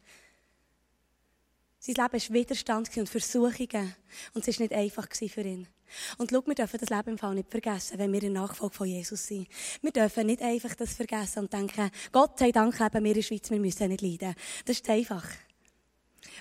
Sein 1.80 1.94
Leben 1.96 2.12
war 2.12 2.34
Widerstand 2.34 2.96
und 2.96 3.08
Versuchungen. 3.08 3.94
Und 4.34 4.46
es 4.46 4.58
war 4.58 4.64
nicht 4.64 4.72
einfach 4.72 5.08
für 5.12 5.40
ihn. 5.40 5.66
Und 6.18 6.30
schau, 6.30 6.46
wir 6.46 6.54
dürfen 6.54 6.78
das 6.78 6.90
Leben 6.90 7.10
im 7.10 7.18
Fall 7.18 7.34
nicht 7.34 7.50
vergessen, 7.50 7.98
wenn 7.98 8.12
wir 8.12 8.22
in 8.22 8.34
Nachfolge 8.34 8.74
von 8.74 8.86
Jesus 8.86 9.26
sind. 9.26 9.48
Wir 9.82 9.90
dürfen 9.90 10.26
nicht 10.26 10.42
einfach 10.42 10.74
das 10.76 10.94
vergessen 10.94 11.40
und 11.40 11.52
denken, 11.52 11.90
Gott 12.12 12.38
sei 12.38 12.52
Dank 12.52 12.78
leben 12.78 13.04
wir 13.04 13.10
in 13.10 13.14
der 13.14 13.22
Schweiz, 13.22 13.50
wir 13.50 13.58
müssen 13.58 13.88
nicht 13.88 14.02
leiden. 14.02 14.35
Das 14.64 14.76
ist 14.76 14.88
einfach. 14.88 15.26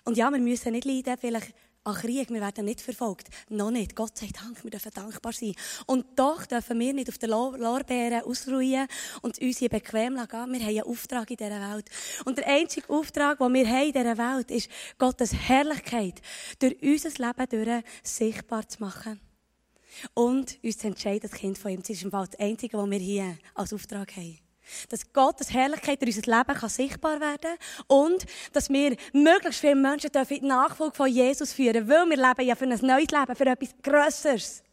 Und 0.03 0.17
ja, 0.17 0.29
wir 0.29 0.39
müssen 0.39 0.71
nicht 0.73 0.85
leiden, 0.85 1.17
vielleicht 1.19 1.53
an 1.89 1.95
Krieg, 1.95 2.29
wir 2.29 2.41
werden 2.41 2.65
nicht 2.65 2.81
verfolgt. 2.81 3.27
Noch 3.49 3.71
nicht. 3.71 3.95
Gott 3.95 4.17
sei 4.17 4.29
Dank, 4.33 4.63
wir 4.63 4.71
dürfen 4.71 4.91
dankbar 4.93 5.33
sein. 5.33 5.53
Und 5.85 6.05
doch 6.15 6.45
dürfen 6.45 6.79
wir 6.79 6.93
nicht 6.93 7.09
auf 7.09 7.17
den 7.17 7.29
Lorbeeren 7.29 8.23
ausruhen 8.23 8.87
und 9.21 9.39
uns 9.39 9.57
hier 9.57 9.69
bequem 9.69 10.15
lassen. 10.15 10.31
Wir 10.31 10.39
haben 10.39 10.53
einen 10.53 10.81
Auftrag 10.81 11.29
in 11.31 11.37
dieser 11.37 11.73
Welt. 11.73 11.89
Und 12.25 12.37
der 12.37 12.47
einzige 12.47 12.89
Auftrag, 12.89 13.39
den 13.39 13.53
wir 13.53 13.67
haben 13.67 13.87
in 13.87 13.93
dieser 13.93 14.17
Welt, 14.17 14.51
ist, 14.51 14.69
Gottes 14.97 15.33
Herrlichkeit 15.33 16.21
durch 16.59 16.81
unser 16.81 17.09
Leben 17.09 17.49
durch 17.49 17.83
sichtbar 18.03 18.67
zu 18.67 18.81
machen. 18.81 19.19
Und 20.13 20.59
uns 20.63 20.77
zu 20.77 20.87
entscheiden, 20.87 21.29
das 21.29 21.31
Kind 21.31 21.57
von 21.57 21.71
ihm 21.71 21.83
zu 21.83 21.93
sein. 21.93 22.09
Das 22.11 22.23
ist 22.23 22.33
das 22.33 22.39
Einzige, 22.39 22.77
was 22.77 22.89
wir 22.89 22.99
hier 22.99 23.37
als 23.55 23.73
Auftrag 23.73 24.15
haben. 24.15 24.48
Dass 24.89 25.11
Gottes 25.13 25.53
Herrlichkeit 25.53 26.01
in 26.01 26.07
unser 26.07 26.37
Leben 26.37 26.59
kann 26.59 26.69
sichtbar 26.69 27.19
werden 27.19 27.57
und 27.87 28.25
dass 28.53 28.69
wir 28.69 28.95
möglichst 29.13 29.61
viele 29.61 29.75
Menschen 29.75 30.11
in 30.11 30.25
die 30.27 30.45
Nachfolge 30.45 30.95
von 30.95 31.07
Jesus 31.07 31.53
führen 31.53 31.87
weil 31.87 32.09
wir 32.09 32.17
leben 32.17 32.47
ja 32.47 32.55
für 32.55 32.65
ein 32.65 32.69
neues 32.69 33.11
Leben, 33.11 33.35
für 33.35 33.45
etwas 33.45 33.69
Grösseres. 33.81 34.63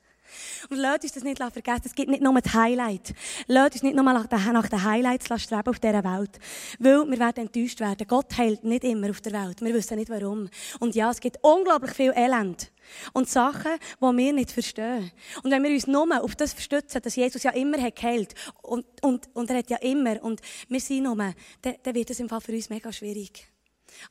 Und 0.70 0.78
lasst 0.78 1.04
uns 1.04 1.12
das 1.12 1.22
nicht 1.24 1.38
vergessen, 1.38 1.82
es 1.84 1.94
gibt 1.94 2.10
nicht 2.10 2.22
nur 2.22 2.40
das 2.40 2.52
Highlight. 2.52 3.14
Lasst 3.46 3.74
uns 3.74 3.82
nicht 3.82 3.96
nur 3.96 4.04
nach 4.04 4.26
den 4.26 4.84
Highlights 4.84 5.26
streben 5.42 5.68
auf 5.68 5.78
dieser 5.78 6.04
Welt. 6.04 6.38
Weil 6.78 7.10
wir 7.10 7.18
werden 7.18 7.46
enttäuscht 7.46 7.80
werden. 7.80 8.06
Gott 8.06 8.36
heilt 8.36 8.64
nicht 8.64 8.84
immer 8.84 9.10
auf 9.10 9.20
der 9.20 9.32
Welt. 9.32 9.60
Wir 9.60 9.74
wissen 9.74 9.96
nicht 9.96 10.10
warum. 10.10 10.48
Und 10.80 10.94
ja, 10.94 11.10
es 11.10 11.20
gibt 11.20 11.38
unglaublich 11.42 11.92
viel 11.92 12.12
Elend. 12.14 12.70
Und 13.12 13.28
Sachen, 13.28 13.72
die 14.00 14.16
wir 14.16 14.32
nicht 14.32 14.52
verstehen. 14.52 15.10
Und 15.42 15.50
wenn 15.50 15.62
wir 15.62 15.70
uns 15.70 15.86
nur 15.86 16.22
auf 16.22 16.36
das 16.36 16.54
stützen, 16.62 17.02
dass 17.02 17.16
Jesus 17.16 17.42
ja 17.42 17.50
immer 17.50 17.80
hat 17.80 17.96
geheilt 17.96 18.34
und, 18.62 18.84
und, 19.02 19.28
und 19.34 19.50
er 19.50 19.58
hat 19.58 19.70
ja 19.70 19.78
immer 19.78 20.22
und 20.22 20.40
wir 20.68 20.80
sind 20.80 21.04
nur, 21.04 21.16
dann, 21.16 21.74
dann 21.82 21.94
wird 21.94 22.10
es 22.10 22.20
im 22.20 22.28
Fall 22.28 22.40
für 22.40 22.52
uns 22.52 22.70
mega 22.70 22.92
schwierig. 22.92 23.48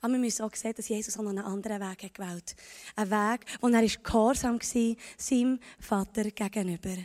Aber 0.01 0.13
wir 0.13 0.19
müssen 0.19 0.43
auch 0.43 0.55
sehen, 0.55 0.73
dass 0.75 0.87
Jesus 0.87 1.15
noch 1.17 1.29
einen 1.29 1.39
anderen 1.39 1.81
Weg 1.81 2.03
hat 2.03 2.13
gewählt 2.13 2.55
Ein 2.95 3.11
Weg, 3.11 3.45
wo 3.61 3.67
er 3.67 3.83
ist 3.83 4.03
gehorsam 4.03 4.59
war, 4.59 4.95
seinem 5.17 5.59
Vater 5.79 6.23
gegenüber. 6.31 6.97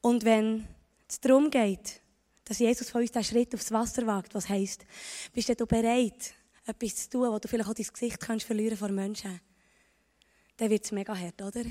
Und 0.00 0.24
wenn 0.24 0.66
es 1.08 1.20
darum 1.20 1.50
geht, 1.50 2.00
dass 2.44 2.60
Jesus 2.60 2.90
von 2.90 3.02
uns 3.02 3.12
den 3.12 3.24
Schritt 3.24 3.54
aufs 3.54 3.72
Wasser 3.72 4.06
wagt, 4.06 4.34
was 4.34 4.48
heisst, 4.48 4.86
bist 5.32 5.48
du 5.48 5.66
bereit, 5.66 6.34
etwas 6.64 6.96
zu 6.96 7.10
tun, 7.10 7.32
wo 7.32 7.38
du 7.38 7.48
vielleicht 7.48 7.68
auch 7.68 7.74
dein 7.74 7.86
Gesicht 7.86 8.20
kannst 8.20 8.46
verlieren 8.46 8.78
vor 8.78 8.88
Menschen, 8.88 9.40
dann 10.56 10.70
wird 10.70 10.84
es 10.84 10.92
mega 10.92 11.16
hart, 11.16 11.40
oder? 11.42 11.64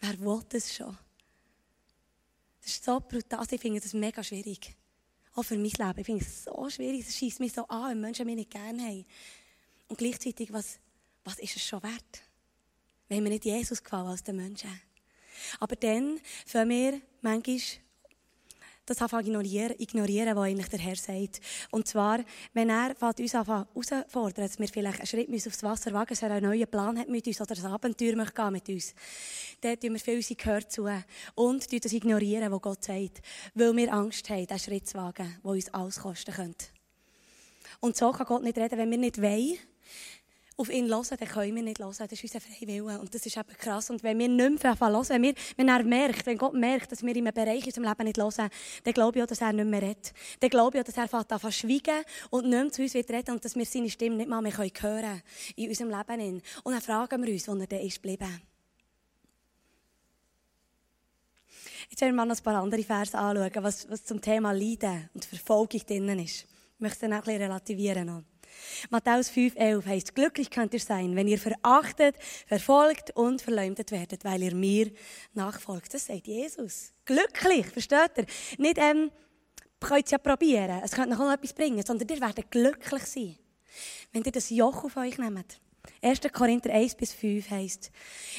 Wer 0.00 0.20
will 0.20 0.42
das 0.48 0.74
schon? 0.74 0.96
Das 2.60 2.72
ist 2.72 2.84
so 2.84 3.00
brutal. 3.00 3.40
Also 3.40 3.54
ich 3.54 3.60
finde 3.60 3.80
das 3.80 3.94
mega 3.94 4.22
schwierig. 4.22 4.76
Auch 5.34 5.42
für 5.44 5.56
mein 5.56 5.64
Leben. 5.64 5.98
Ich 5.98 6.06
finde 6.06 6.24
es 6.24 6.44
so 6.44 6.68
schwierig. 6.70 7.06
Es 7.06 7.16
schießt 7.16 7.40
mich 7.40 7.52
so 7.52 7.66
an, 7.68 7.90
wenn 7.90 8.00
Menschen 8.00 8.26
mich 8.26 8.36
nicht 8.36 8.50
gerne 8.50 8.82
haben. 8.82 9.06
Und 9.88 9.98
gleichzeitig, 9.98 10.52
was, 10.52 10.78
was 11.24 11.38
ist 11.38 11.56
es 11.56 11.66
schon 11.66 11.82
wert? 11.82 12.22
Wenn 13.08 13.22
wir 13.24 13.30
nicht 13.30 13.44
Jesus 13.44 13.82
gefallen 13.82 14.06
als 14.06 14.22
den 14.22 14.36
Menschen. 14.36 14.70
Aber 15.58 15.76
dann 15.76 16.20
fangen 16.46 16.70
wir 16.70 17.00
manchmal 17.22 17.60
das 18.90 19.02
einfach 19.02 19.20
ignorieren, 19.20 19.74
ignorieren, 19.78 20.36
was 20.36 20.44
eigentlich 20.44 20.68
der 20.68 20.78
Herr 20.80 20.96
sagt. 20.96 21.40
Und 21.70 21.86
zwar, 21.86 22.20
wenn 22.52 22.70
er 22.70 22.94
uns 23.00 23.32
herausfordert, 23.32 24.38
dass 24.38 24.58
wir 24.58 24.68
vielleicht 24.68 24.98
einen 24.98 25.06
Schritt 25.06 25.46
aufs 25.46 25.62
Wasser 25.62 25.92
wagen 25.92 26.08
dass 26.10 26.22
er 26.22 26.32
einen 26.32 26.46
neuen 26.46 26.66
Plan 26.66 26.98
hat 26.98 27.08
mit 27.08 27.26
uns 27.26 27.40
oder 27.40 27.56
ein 27.56 27.66
Abenteuer 27.66 28.16
möchte 28.16 28.50
mit 28.50 28.68
uns, 28.68 28.94
dann 29.60 29.78
tun 29.78 29.92
wir 29.92 30.00
viel 30.00 30.16
unser 30.16 30.34
Gehör 30.34 30.68
zu 30.68 30.88
und 31.34 31.84
das 31.84 31.92
ignorieren, 31.92 32.50
was 32.50 32.60
Gott 32.60 32.84
sagt, 32.84 33.20
weil 33.54 33.76
wir 33.76 33.92
Angst 33.92 34.28
haben, 34.28 34.46
diesen 34.46 34.58
Schritt 34.58 34.88
zu 34.88 34.98
wagen, 34.98 35.38
der 35.42 35.50
uns 35.50 35.72
alles 35.72 36.00
kosten 36.00 36.34
könnte. 36.34 36.66
Und 37.80 37.96
so 37.96 38.10
kann 38.10 38.26
Gott 38.26 38.42
nicht 38.42 38.58
reden, 38.58 38.78
wenn 38.78 38.90
wir 38.90 38.98
nicht 38.98 39.22
wollen, 39.22 39.58
auf 40.60 40.70
ihn 40.70 40.88
hören, 40.88 41.16
dann 41.18 41.28
können 41.28 41.56
wir 41.56 41.62
nicht 41.62 41.78
hören. 41.78 41.94
Das 41.98 42.12
ist 42.12 42.22
unser 42.22 42.40
freier 42.40 42.68
Wille. 42.68 43.00
Und 43.00 43.14
das 43.14 43.24
ist 43.24 43.36
eben 43.36 43.56
krass. 43.58 43.90
Und 43.90 44.02
wenn 44.02 44.18
wir 44.18 44.28
nicht 44.28 44.62
mehr 44.62 44.78
hören, 44.78 45.08
wenn, 45.08 45.22
wir, 45.22 45.34
wenn 45.56 45.68
er 45.68 45.82
merkt, 45.82 46.26
wenn 46.26 46.36
Gott 46.36 46.54
merkt, 46.54 46.92
dass 46.92 47.02
wir 47.02 47.16
in 47.16 47.26
einem 47.26 47.34
Bereich 47.34 47.60
in 47.60 47.66
unserem 47.66 47.84
Leben 47.84 48.04
nicht 48.04 48.18
hören, 48.18 48.50
dann 48.84 48.94
glaube 48.94 49.18
ich 49.18 49.22
auch, 49.22 49.28
dass 49.28 49.40
er 49.40 49.52
nicht 49.52 49.66
mehr 49.66 49.82
redet. 49.82 50.12
Dann 50.40 50.50
glaube 50.50 50.76
ich 50.76 50.82
auch, 50.82 50.86
dass 50.86 50.96
er 50.96 51.08
fängt 51.08 51.32
an 51.32 51.52
schweigen 51.52 52.04
und 52.28 52.48
nicht 52.48 52.62
mehr 52.62 52.72
zu 52.72 52.82
uns 52.82 52.94
wird 52.94 53.10
reden 53.10 53.32
und 53.32 53.44
dass 53.44 53.56
wir 53.56 53.64
seine 53.64 53.90
Stimme 53.90 54.16
nicht 54.16 54.28
mal 54.28 54.42
mehr 54.42 54.56
hören 54.56 54.72
können 54.72 55.22
in 55.56 55.68
unserem 55.68 55.90
Leben. 55.90 56.42
Und 56.62 56.72
dann 56.72 56.82
fragen 56.82 57.24
wir 57.24 57.32
uns, 57.32 57.48
wo 57.48 57.54
er 57.54 57.66
dann 57.66 57.80
ist 57.80 58.02
geblieben. 58.02 58.42
Jetzt 61.88 62.00
werden 62.02 62.12
wir 62.12 62.24
mal 62.24 62.26
noch 62.26 62.36
ein 62.36 62.44
paar 62.44 62.62
andere 62.62 62.84
Verse 62.84 63.18
anschauen, 63.18 63.64
was, 63.64 63.90
was 63.90 64.04
zum 64.04 64.20
Thema 64.20 64.52
Leiden 64.52 65.08
und 65.14 65.24
Verfolgung 65.24 65.80
drinnen 65.86 66.20
ist. 66.20 66.44
Ich 66.44 66.80
möchte 66.80 66.94
es 66.94 67.00
dann 67.00 67.12
auch 67.14 67.16
ein 67.16 67.24
bisschen 67.24 67.42
relativieren. 67.42 68.29
Matthäus 68.90 69.30
5,11 69.30 69.86
heißt, 69.86 70.14
glücklich 70.14 70.50
könnt 70.50 70.74
ihr 70.74 70.80
sein, 70.80 71.16
wenn 71.16 71.28
ihr 71.28 71.38
verachtet, 71.38 72.16
verfolgt 72.46 73.16
und 73.16 73.42
verleumdet 73.42 73.90
werdet, 73.90 74.24
weil 74.24 74.42
ihr 74.42 74.54
mir 74.54 74.90
nachfolgt. 75.34 75.94
Das 75.94 76.06
sagt 76.06 76.26
Jesus. 76.26 76.92
Glücklich, 77.04 77.66
versteht 77.66 78.16
ihr? 78.16 78.26
Nicht, 78.58 78.78
ähm, 78.78 79.10
könnt 79.80 80.04
es 80.04 80.10
ja 80.10 80.18
probieren, 80.18 80.80
es 80.84 80.92
könnte 80.92 81.16
noch 81.16 81.32
etwas 81.32 81.52
bringen, 81.52 81.84
sondern 81.84 82.08
ihr 82.08 82.20
werdet 82.20 82.50
glücklich 82.50 83.04
sein, 83.04 83.36
wenn 84.12 84.22
ihr 84.22 84.32
das 84.32 84.50
Joch 84.50 84.84
auf 84.84 84.96
euch 84.96 85.18
nehmt. 85.18 85.60
1. 86.02 86.20
Korinther 86.32 86.72
1 86.72 86.94
bis 86.94 87.12
5 87.14 87.50
heißt, 87.50 87.90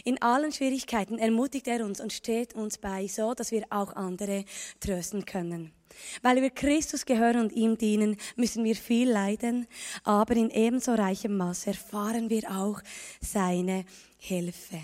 in 0.03 0.21
allen 0.21 0.51
Schwierigkeiten 0.51 1.17
ermutigt 1.17 1.67
er 1.67 1.83
uns 1.83 2.00
und 2.00 2.13
steht 2.13 2.53
uns 2.53 2.77
bei, 2.77 3.07
so 3.07 3.33
dass 3.33 3.51
wir 3.51 3.65
auch 3.69 3.95
andere 3.95 4.45
trösten 4.79 5.25
können. 5.25 5.71
Weil 6.21 6.41
wir 6.41 6.50
Christus 6.50 7.05
gehören 7.05 7.41
und 7.41 7.51
ihm 7.51 7.77
dienen, 7.77 8.17
müssen 8.36 8.63
wir 8.63 8.75
viel 8.75 9.10
leiden, 9.10 9.67
aber 10.03 10.36
in 10.36 10.50
ebenso 10.50 10.93
reichem 10.93 11.38
Maß 11.38 11.67
erfahren 11.67 12.29
wir 12.29 12.50
auch 12.51 12.81
seine 13.19 13.86
Hilfe. 14.17 14.79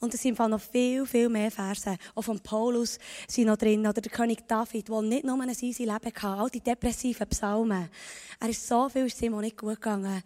Und 0.00 0.12
es 0.14 0.22
sind 0.22 0.38
noch 0.38 0.60
viel, 0.60 1.06
viel 1.06 1.28
mehr 1.28 1.50
Verse. 1.50 1.96
Auch 2.14 2.22
von 2.22 2.40
Paulus 2.40 2.98
sind 3.28 3.46
noch 3.46 3.56
drin. 3.56 3.86
Oder 3.86 4.00
der 4.00 4.10
König 4.10 4.46
David, 4.46 4.88
der 4.88 5.02
nicht 5.02 5.24
nur 5.24 5.40
ein 5.40 5.48
easy 5.48 5.84
Leben 5.84 5.92
hatte. 5.92 6.26
All 6.26 6.50
die 6.50 6.60
depressiven 6.60 7.28
Psalmen. 7.28 7.88
Er 8.40 8.48
ist 8.48 8.66
so 8.66 8.88
viel, 8.88 9.06
ist 9.06 9.22
ihm 9.22 9.34
auch 9.34 9.40
nicht 9.40 9.56
gut 9.56 9.76
gegangen. 9.76 10.22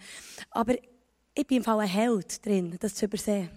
Aber 0.51 0.75
ich 1.35 1.47
bin 1.47 1.59
im 1.59 1.65
Fall 1.65 1.81
ein 1.81 1.89
Held 1.89 2.45
drin, 2.45 2.77
das 2.81 2.95
zu 2.95 3.05
übersehen 3.05 3.51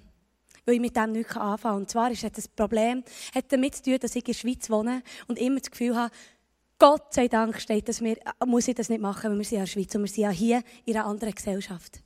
weil 0.66 0.76
ich 0.76 0.82
mit 0.82 0.96
dem 0.96 1.12
nichts 1.12 1.36
anfangen 1.36 1.60
kann. 1.62 1.76
Und 1.76 1.90
zwar 1.90 2.12
ist 2.12 2.24
das 2.24 2.48
Problem, 2.48 3.04
hat 3.34 3.46
damit 3.52 3.76
zu 3.76 3.84
tun, 3.84 3.98
dass 4.00 4.16
ich 4.16 4.28
in 4.28 4.34
der 4.34 4.34
Schweiz 4.34 4.70
wohne 4.70 5.04
und 5.28 5.40
immer 5.40 5.60
das 5.60 5.72
Gefühl 5.72 5.96
habe, 5.96 6.14
Gott 6.80 7.14
sei 7.14 7.28
Dank 7.28 7.62
steht, 7.62 7.88
dass 7.88 8.02
wir, 8.02 8.18
muss 8.46 8.68
ich 8.68 8.76
das 8.76 8.90
nicht 8.90 9.02
machen, 9.02 9.32
weil 9.32 9.38
wir 9.38 9.46
sind 9.46 9.58
ja 9.58 9.60
in 9.60 9.66
der 9.66 9.72
Schweiz 9.72 9.96
und 9.96 10.02
wir 10.02 10.08
sind 10.08 10.24
ja 10.24 10.30
hier 10.32 10.64
in 10.86 10.96
einer 10.96 11.06
anderen 11.06 11.34
Gesellschaft. 11.34 12.02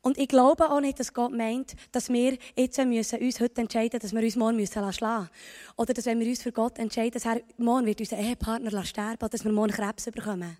Und 0.00 0.16
ich 0.16 0.28
glaube 0.28 0.70
auch 0.70 0.80
nicht, 0.80 1.00
dass 1.00 1.12
Gott 1.12 1.32
meint, 1.32 1.74
dass 1.92 2.08
wir 2.08 2.38
jetzt 2.56 2.78
müssen 2.78 3.18
uns 3.18 3.40
heute 3.40 3.60
entscheiden 3.60 3.98
dass 4.00 4.12
wir 4.14 4.22
uns 4.22 4.36
morgen 4.36 4.56
müssen 4.56 4.92
schlagen 4.92 5.24
müssen. 5.24 5.74
Oder 5.76 5.92
dass 5.92 6.06
wenn 6.06 6.20
wir 6.20 6.28
uns 6.28 6.42
für 6.42 6.52
Gott 6.52 6.78
entscheiden, 6.78 7.12
dass 7.12 7.26
er 7.26 7.40
morgen 7.58 7.86
wird 7.86 8.00
unser 8.00 8.18
Ehepartner 8.18 8.84
sterben 8.84 9.18
oder 9.18 9.28
dass 9.28 9.44
wir 9.44 9.52
morgen 9.52 9.72
Krebs 9.72 10.04
bekommen. 10.04 10.56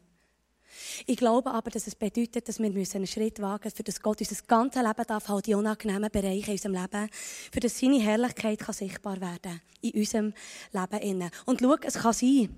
Ich 1.06 1.16
glaube 1.16 1.50
aber, 1.50 1.70
dass 1.70 1.86
es 1.86 1.94
bedeutet, 1.94 2.48
dass 2.48 2.58
wir 2.58 2.66
einen 2.66 3.06
Schritt 3.06 3.40
wagen 3.40 3.64
müssen, 3.64 3.76
für 3.76 3.82
das 3.82 4.00
Gott 4.00 4.20
unser 4.20 4.36
ganzes 4.46 4.82
Leben 4.82 5.04
darf, 5.06 5.28
halt 5.28 5.46
die 5.46 5.54
unangenehmen 5.54 6.10
Bereiche 6.10 6.46
in 6.46 6.52
unserem 6.52 6.74
Leben, 6.74 7.08
für 7.52 7.60
das 7.60 7.78
seine 7.78 8.00
Herrlichkeit 8.00 8.58
kann 8.58 8.74
sichtbar 8.74 9.20
werden 9.20 9.60
in 9.80 9.92
unserem 9.92 10.34
Leben. 10.72 11.30
Und 11.46 11.60
schau, 11.60 11.76
es 11.82 11.94
kann 11.94 12.12
sein, 12.12 12.56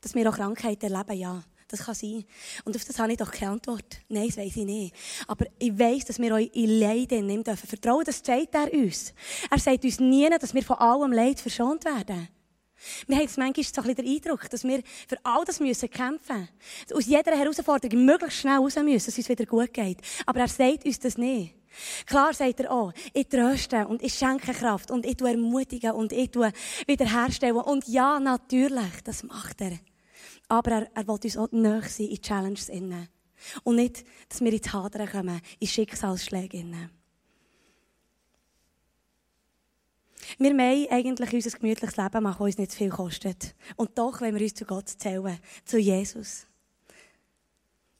dass 0.00 0.14
wir 0.14 0.28
auch 0.28 0.36
Krankheiten 0.36 0.92
erleben, 0.92 1.18
ja. 1.18 1.42
Das 1.68 1.86
kann 1.86 1.94
sein. 1.94 2.24
Und 2.64 2.76
auf 2.76 2.84
das 2.84 2.98
habe 2.98 3.12
ich 3.12 3.18
doch 3.18 3.30
keine 3.30 3.52
Antwort. 3.52 4.00
Nein, 4.10 4.26
das 4.26 4.36
weiss 4.36 4.56
ich 4.56 4.66
nicht. 4.66 4.94
Aber 5.26 5.46
ich 5.58 5.78
weiss, 5.78 6.04
dass 6.04 6.18
wir 6.18 6.34
euch 6.34 6.50
in 6.52 6.78
Leiden 6.78 7.26
nehmen 7.26 7.42
dürfen. 7.42 7.66
Vertrauen, 7.66 8.04
das 8.04 8.22
zeigt 8.22 8.54
er 8.54 8.70
uns. 8.74 9.14
Er 9.50 9.58
sagt 9.58 9.82
uns 9.82 9.98
nie, 9.98 10.28
dass 10.28 10.52
wir 10.52 10.62
von 10.62 10.76
allem 10.76 11.12
Leid 11.12 11.40
verschont 11.40 11.86
werden. 11.86 12.28
Wir 13.06 13.16
haben 13.16 13.28
manchmal 13.36 13.64
so 13.64 13.80
ein 13.80 13.86
bisschen 13.86 13.94
den 13.94 14.08
Eindruck, 14.08 14.50
dass 14.50 14.64
wir 14.64 14.82
für 15.08 15.16
all 15.22 15.44
das 15.44 15.60
müssen 15.60 15.90
kämpfen 15.90 16.48
müssen. 16.86 16.96
Aus 16.96 17.06
jeder 17.06 17.36
Herausforderung 17.36 18.04
möglichst 18.04 18.38
schnell 18.38 18.58
raus 18.58 18.76
müssen, 18.76 18.94
dass 18.94 19.08
es 19.08 19.18
uns 19.18 19.28
wieder 19.28 19.46
gut 19.46 19.72
geht. 19.72 19.98
Aber 20.26 20.40
er 20.40 20.48
sagt 20.48 20.84
uns 20.84 20.98
das 20.98 21.16
nicht. 21.16 21.54
Klar 22.06 22.34
sagt 22.34 22.60
er 22.60 22.70
auch, 22.70 22.92
ich 23.14 23.28
tröste 23.28 23.86
und 23.86 24.02
ich 24.02 24.14
schenke 24.14 24.52
Kraft 24.52 24.90
und 24.90 25.06
ich 25.06 25.20
ermutige 25.20 25.94
und 25.94 26.12
ich 26.12 26.30
wiederherstellen. 26.86 27.56
Und 27.56 27.88
ja, 27.88 28.20
natürlich, 28.20 29.00
das 29.04 29.22
macht 29.22 29.60
er. 29.60 29.78
Aber 30.48 30.70
er, 30.70 30.90
er 30.94 31.06
will 31.06 31.18
uns 31.22 31.36
auch 31.36 31.50
nahe 31.52 31.88
sein 31.88 32.08
in 32.08 32.20
Challenges. 32.20 32.70
Und 33.64 33.76
nicht, 33.76 34.04
dass 34.28 34.40
wir 34.40 34.52
ins 34.52 34.72
Hadern 34.72 35.08
kommen, 35.08 35.40
in 35.58 35.66
Schicksalsschläge 35.66 36.58
innen. 36.58 37.01
Wir 40.38 40.54
meinen 40.54 40.90
eigentlich 40.90 41.32
unser 41.32 41.58
gemütliches 41.58 41.96
Leben 41.96 42.22
machen, 42.22 42.42
uns 42.42 42.58
nicht 42.58 42.72
zu 42.72 42.78
viel 42.78 42.90
kostet. 42.90 43.54
Und 43.76 43.96
doch 43.98 44.20
wenn 44.20 44.34
wir 44.34 44.42
uns 44.42 44.54
zu 44.54 44.64
Gott 44.64 44.88
zählen, 44.88 45.38
zu 45.64 45.78
Jesus. 45.78 46.46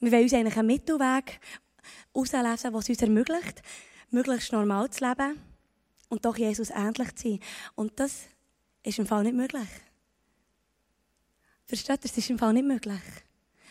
Wir 0.01 0.13
wollen 0.13 0.25
uns 0.25 0.35
eigentlich 0.35 0.57
einen 0.57 0.67
Mittelweg 0.67 1.41
auslesen, 2.13 2.73
was 2.73 2.89
uns 2.89 3.03
ermöglicht, 3.03 3.63
möglichst 4.11 4.53
normal 4.53 4.91
zu 4.91 5.07
leben 5.07 5.41
und 6.09 6.25
doch 6.25 6.37
Jesus 6.37 6.71
ähnlich 6.71 7.15
zu 7.15 7.29
sein. 7.29 7.41
Und 7.75 7.99
das 7.99 8.23
ist 8.83 8.99
im 8.99 9.07
Fall 9.07 9.23
nicht 9.23 9.37
möglich. 9.37 9.69
Versteht 11.65 12.05
ihr, 12.05 12.09
das 12.09 12.19
ist 12.19 12.31
im 12.31 12.39
Fall 12.39 12.53
nicht 12.53 12.67
möglich. 12.67 13.01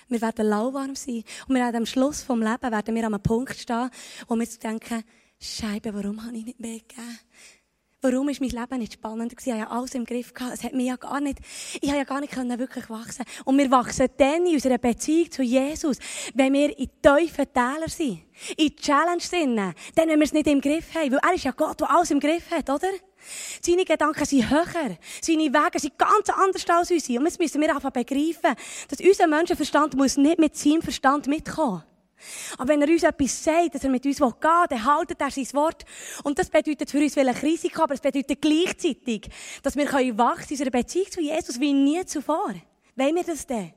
Wir 0.08 0.22
werden 0.22 0.48
lauwarm 0.48 0.96
sein 0.96 1.24
und 1.48 1.56
wir 1.56 1.64
werden 1.64 1.78
am 1.78 1.86
Schluss 1.86 2.22
vom 2.22 2.42
Leben 2.42 2.72
werden 2.72 2.96
wir 2.96 3.06
an 3.06 3.14
einem 3.14 3.24
Punkt 3.24 3.56
stehen, 3.56 3.90
wo 4.28 4.36
wir 4.36 4.46
denken, 4.46 5.04
Scheibe, 5.40 5.94
warum 5.94 6.26
habe 6.26 6.38
ich 6.38 6.46
nicht 6.46 6.60
mehr 6.60 6.80
gegeben? 6.80 7.20
Warum 8.04 8.30
ist 8.30 8.42
mein 8.42 8.50
Leben 8.50 8.80
nicht 8.80 8.94
spannend 8.94 9.32
Ich 9.32 9.46
hatte 9.46 9.60
ja 9.60 9.70
alles 9.70 9.94
im 9.94 10.06
Griff 10.06 10.34
gehabt. 10.34 10.56
Es 10.56 10.64
hat 10.64 10.74
mich 10.74 10.88
ja 10.88 10.96
gar 10.96 11.22
nicht, 11.22 11.38
ich 11.80 11.88
habe 11.88 12.00
ja 12.00 12.04
gar 12.04 12.20
nicht 12.20 12.34
können 12.34 12.58
wirklich 12.58 12.90
wachsen. 12.90 13.24
Und 13.46 13.60
wir 13.60 13.70
wachsen 13.70 14.08
dann 14.18 14.48
in 14.48 14.56
unserer 14.56 14.80
Beziehung 14.80 15.30
zu 15.30 15.44
Jesus, 15.44 16.00
wenn 16.34 16.52
wir 16.54 16.76
in 16.80 16.90
tiefen 17.00 17.54
Tälern 17.54 17.90
sind. 17.90 18.24
In 18.58 18.76
Challenge 18.76 19.22
sind. 19.22 19.56
Dann, 19.56 19.76
wenn 19.96 20.20
wir 20.20 20.26
es 20.26 20.34
nicht 20.34 20.48
im 20.48 20.62
Griff 20.62 20.96
haben. 20.96 21.12
Weil 21.12 21.20
er 21.20 21.36
ist 21.36 21.44
ja 21.44 21.52
Gott, 21.52 21.80
der 21.80 21.92
alles 21.92 22.10
im 22.10 22.20
Griff 22.20 22.50
hat, 22.50 22.72
oder? 22.72 22.90
Seine 23.62 23.86
Gedanken 23.86 24.26
sind 24.26 24.50
höher. 24.50 24.98
Seine 25.22 25.54
Wege 25.54 25.80
sind 25.80 25.96
ganz 26.00 26.28
anders 26.30 26.68
als 26.68 26.90
unsere. 26.90 27.20
Und 27.20 27.26
jetzt 27.26 27.40
müssen 27.40 27.62
wir 27.62 27.76
einfach 27.76 27.92
begreifen, 27.92 28.56
dass 28.88 29.00
unser 29.00 29.28
Menschenverstand 29.28 29.96
muss 29.96 30.18
nicht 30.18 30.40
mit 30.40 30.58
seinem 30.58 30.82
Verstand 30.82 31.28
mitkommen. 31.28 31.84
Aber 32.58 32.70
wenn 32.70 32.82
er 32.82 32.90
uns 32.90 33.04
etwas 33.04 33.44
sagt, 33.44 33.76
dass 33.76 33.84
er 33.84 33.90
mit 33.90 34.06
uns 34.06 34.18
gehen 34.18 34.32
will, 34.32 34.68
dann 34.70 34.86
haltet 34.86 35.22
er 35.22 35.32
sein 35.32 35.48
Wort. 35.54 35.86
Und 36.24 36.38
das 36.38 36.50
bedeutet 36.50 36.90
für 36.90 37.00
uns 37.00 37.14
vielleicht 37.14 37.44
Risiko, 37.44 37.84
aber 37.84 37.94
es 37.94 38.02
bedeutet 38.02 38.42
gleichzeitig, 38.42 39.30
dass 39.64 39.76
wir 39.76 39.92
wachsen 40.18 40.54
in 40.54 40.54
unserer 40.54 40.72
Beziehung 40.72 41.12
zu 41.12 41.22
Jesus 41.22 41.60
wie 41.60 41.74
nie 41.74 42.06
zuvor. 42.06 42.54
Wollen 42.96 43.16
wir 43.16 43.24
das 43.24 43.46
denn? 43.46 43.74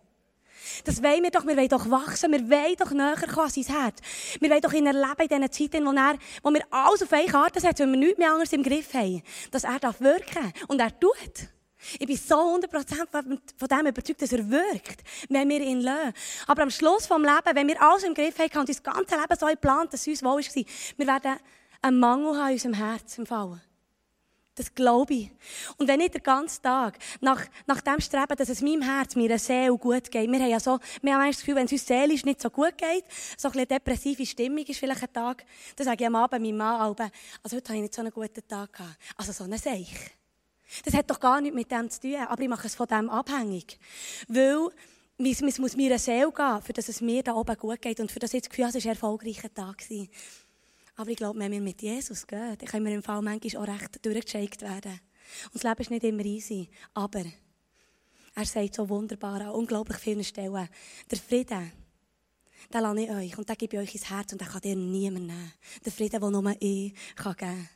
Das 0.85 1.03
wollen 1.03 1.23
wir 1.23 1.31
doch. 1.31 1.47
Wir 1.47 1.57
wollen 1.57 1.69
doch 1.69 1.91
wachsen. 1.91 2.33
Wir 2.33 2.51
wollen 2.51 2.77
doch 2.79 2.91
näher 2.91 3.17
kommen 3.17 3.47
an 3.47 3.51
sein 3.51 3.65
Herz. 3.65 3.99
Wir 4.41 4.51
wollen 4.51 4.61
doch 4.61 4.73
ihn 4.73 4.87
erleben 4.87 5.29
in 5.29 5.29
diesen 5.29 5.71
Zeiten, 5.71 5.87
wo, 5.87 5.93
er, 5.93 6.19
wo 6.43 6.51
wir 6.51 6.65
alles 6.71 7.03
auf 7.03 7.13
eine 7.13 7.27
Karte 7.27 7.61
setzen, 7.61 7.85
wenn 7.85 8.01
wir 8.01 8.07
nichts 8.07 8.19
mehr 8.19 8.31
anderes 8.31 8.53
im 8.53 8.63
Griff 8.63 8.93
haben. 8.95 9.23
Dass 9.51 9.65
er 9.65 9.79
darf 9.79 10.01
wirken. 10.01 10.53
Und 10.69 10.81
er 10.81 10.99
tut. 10.99 11.54
Ich 11.99 12.07
bin 12.07 12.17
so 12.17 12.57
100% 12.57 13.07
von 13.57 13.69
dem 13.69 13.87
überzeugt, 13.87 14.23
dass 14.23 14.33
er 14.33 14.51
wirkt, 14.51 15.03
wenn 15.29 15.49
wir 15.49 15.61
ihn 15.61 15.81
lassen. 15.81 16.15
Aber 16.47 16.63
am 16.63 16.71
Schluss 16.71 17.07
vom 17.07 17.23
Leben, 17.23 17.55
wenn 17.55 17.69
wir 17.69 17.81
alles 17.83 18.05
im 18.05 18.15
Griff 18.15 18.39
haben 18.39 18.59
und 18.59 18.69
das 18.69 18.83
ganze 18.83 19.17
Leben 19.17 19.37
so 19.39 19.47
geplant, 19.47 19.93
dass 19.93 20.03
es 20.03 20.09
uns 20.09 20.23
wohl 20.23 20.43
war, 20.43 20.65
wir 20.97 21.07
werden 21.07 21.37
einen 21.83 21.99
Mangel 21.99 22.37
haben 22.37 22.49
in 22.49 22.55
unserem 22.55 22.75
Herz 22.75 23.19
im 23.19 23.27
Fall. 23.27 23.61
Das 24.57 24.73
glaube 24.73 25.15
ich. 25.15 25.31
Und 25.79 25.89
wenn 25.89 25.99
nicht 25.99 26.15
den 26.15 26.23
ganzen 26.23 26.63
Tag 26.63 26.99
nach, 27.21 27.45
nach 27.67 27.81
dem 27.81 28.01
streben, 28.01 28.37
dass 28.37 28.49
es 28.49 28.63
meinem 28.63 28.83
Herz, 28.83 29.17
meiner 29.17 29.39
Seele 29.39 29.77
gut 29.77 30.11
geht. 30.11 30.31
Wir 30.31 30.39
haben 30.39 30.51
ja 30.51 30.61
so, 30.61 30.79
wir 31.03 31.15
haben 31.15 31.27
das 31.27 31.41
Gefühl, 31.41 31.57
wenn 31.57 31.67
es 31.67 31.73
uns 31.73 31.85
seelisch 31.85 32.25
nicht 32.25 32.41
so 32.41 32.51
gut 32.51 32.79
geht, 32.79 33.05
so 33.37 33.49
ein 33.49 33.53
bisschen 33.53 33.69
depressive 33.69 34.25
Stimmung 34.25 34.65
ist 34.65 34.79
vielleicht 34.79 35.03
ein 35.03 35.13
Tag, 35.13 35.45
dann 35.75 35.85
sage 35.85 36.05
ich 36.05 36.07
am 36.07 36.15
Abend 36.15 36.41
meinem 36.41 36.57
Mann, 36.57 36.81
also 36.81 37.57
heute 37.57 37.69
habe 37.69 37.77
ich 37.77 37.83
nicht 37.83 37.95
so 37.95 38.03
einen 38.03 38.13
guten 38.13 38.47
Tag 38.47 38.73
gehabt. 38.73 38.97
Also 39.17 39.33
so 39.33 39.43
einen 39.43 39.59
Seich. 39.59 40.13
Das 40.85 40.95
hat 40.95 41.11
doch 41.11 41.21
gar 41.21 41.41
nichts 41.41 41.55
mit 41.55 41.71
dem 41.71 41.91
zu 41.91 42.01
tun, 42.01 42.17
aber 42.17 42.43
ich 42.43 42.49
mache 42.49 42.67
es 42.67 42.75
von 42.75 42.87
dem 42.87 43.11
abhängig. 43.11 43.79
Weil, 44.29 44.69
es 45.19 45.59
muss 45.59 45.77
mir 45.77 45.91
eine 45.91 45.99
Seele 45.99 46.33
gehen, 46.33 46.63
für 46.63 46.73
dass 46.73 46.89
es 46.89 47.01
mir 47.01 47.23
da 47.23 47.35
oben 47.35 47.57
gut 47.57 47.81
geht 47.81 48.01
und 48.01 48.11
für 48.11 48.19
das 48.19 48.35
ich 48.35 48.43
das 48.43 48.51
Gefühl 48.51 48.67
habe, 48.67 48.79
es 48.79 48.85
war 48.85 48.91
ein 48.91 48.97
erfolgreicher 48.97 49.53
Tag. 49.53 49.79
Gewesen. 49.79 50.09
Aber 50.97 51.11
ich 51.11 51.17
glaube, 51.17 51.39
wenn 51.39 51.53
wir 51.53 51.61
mit 51.61 51.83
Jesus 51.83 52.27
gehen, 52.27 52.57
dann 52.59 52.69
können 52.69 52.87
wir 52.87 52.95
im 52.95 53.03
Fall 53.03 53.23
manchmal 53.23 53.63
auch 53.63 53.69
recht 53.69 54.05
durchgecheckt 54.05 54.63
werden. 54.63 55.01
Und 55.47 55.55
das 55.55 55.63
Leben 55.63 55.81
ist 55.81 55.91
nicht 55.91 56.05
immer 56.05 56.25
easy. 56.25 56.69
Aber 56.93 57.25
er 58.35 58.45
sagt 58.45 58.75
so 58.75 58.89
wunderbar 58.89 59.41
an 59.41 59.51
unglaublich 59.51 59.99
vielen 59.99 60.25
Stellen, 60.25 60.69
der 61.11 61.19
Frieden, 61.19 61.73
den 62.73 62.81
lasse 62.81 63.01
ich 63.01 63.11
euch 63.11 63.39
und 63.39 63.49
den 63.49 63.57
gebe 63.57 63.77
ich 63.77 63.83
euch 63.83 63.95
ins 63.95 64.11
Herz 64.11 64.33
und 64.33 64.41
den 64.41 64.49
kann 64.49 64.61
dir 64.61 64.77
niemand 64.77 65.27
nehmen. 65.27 65.53
Der 65.85 65.93
Frieden, 65.93 66.21
den 66.21 66.33
nur 66.33 66.55
ich 66.61 66.95
kann 67.15 67.37
geben 67.37 67.39
kann. 67.39 67.69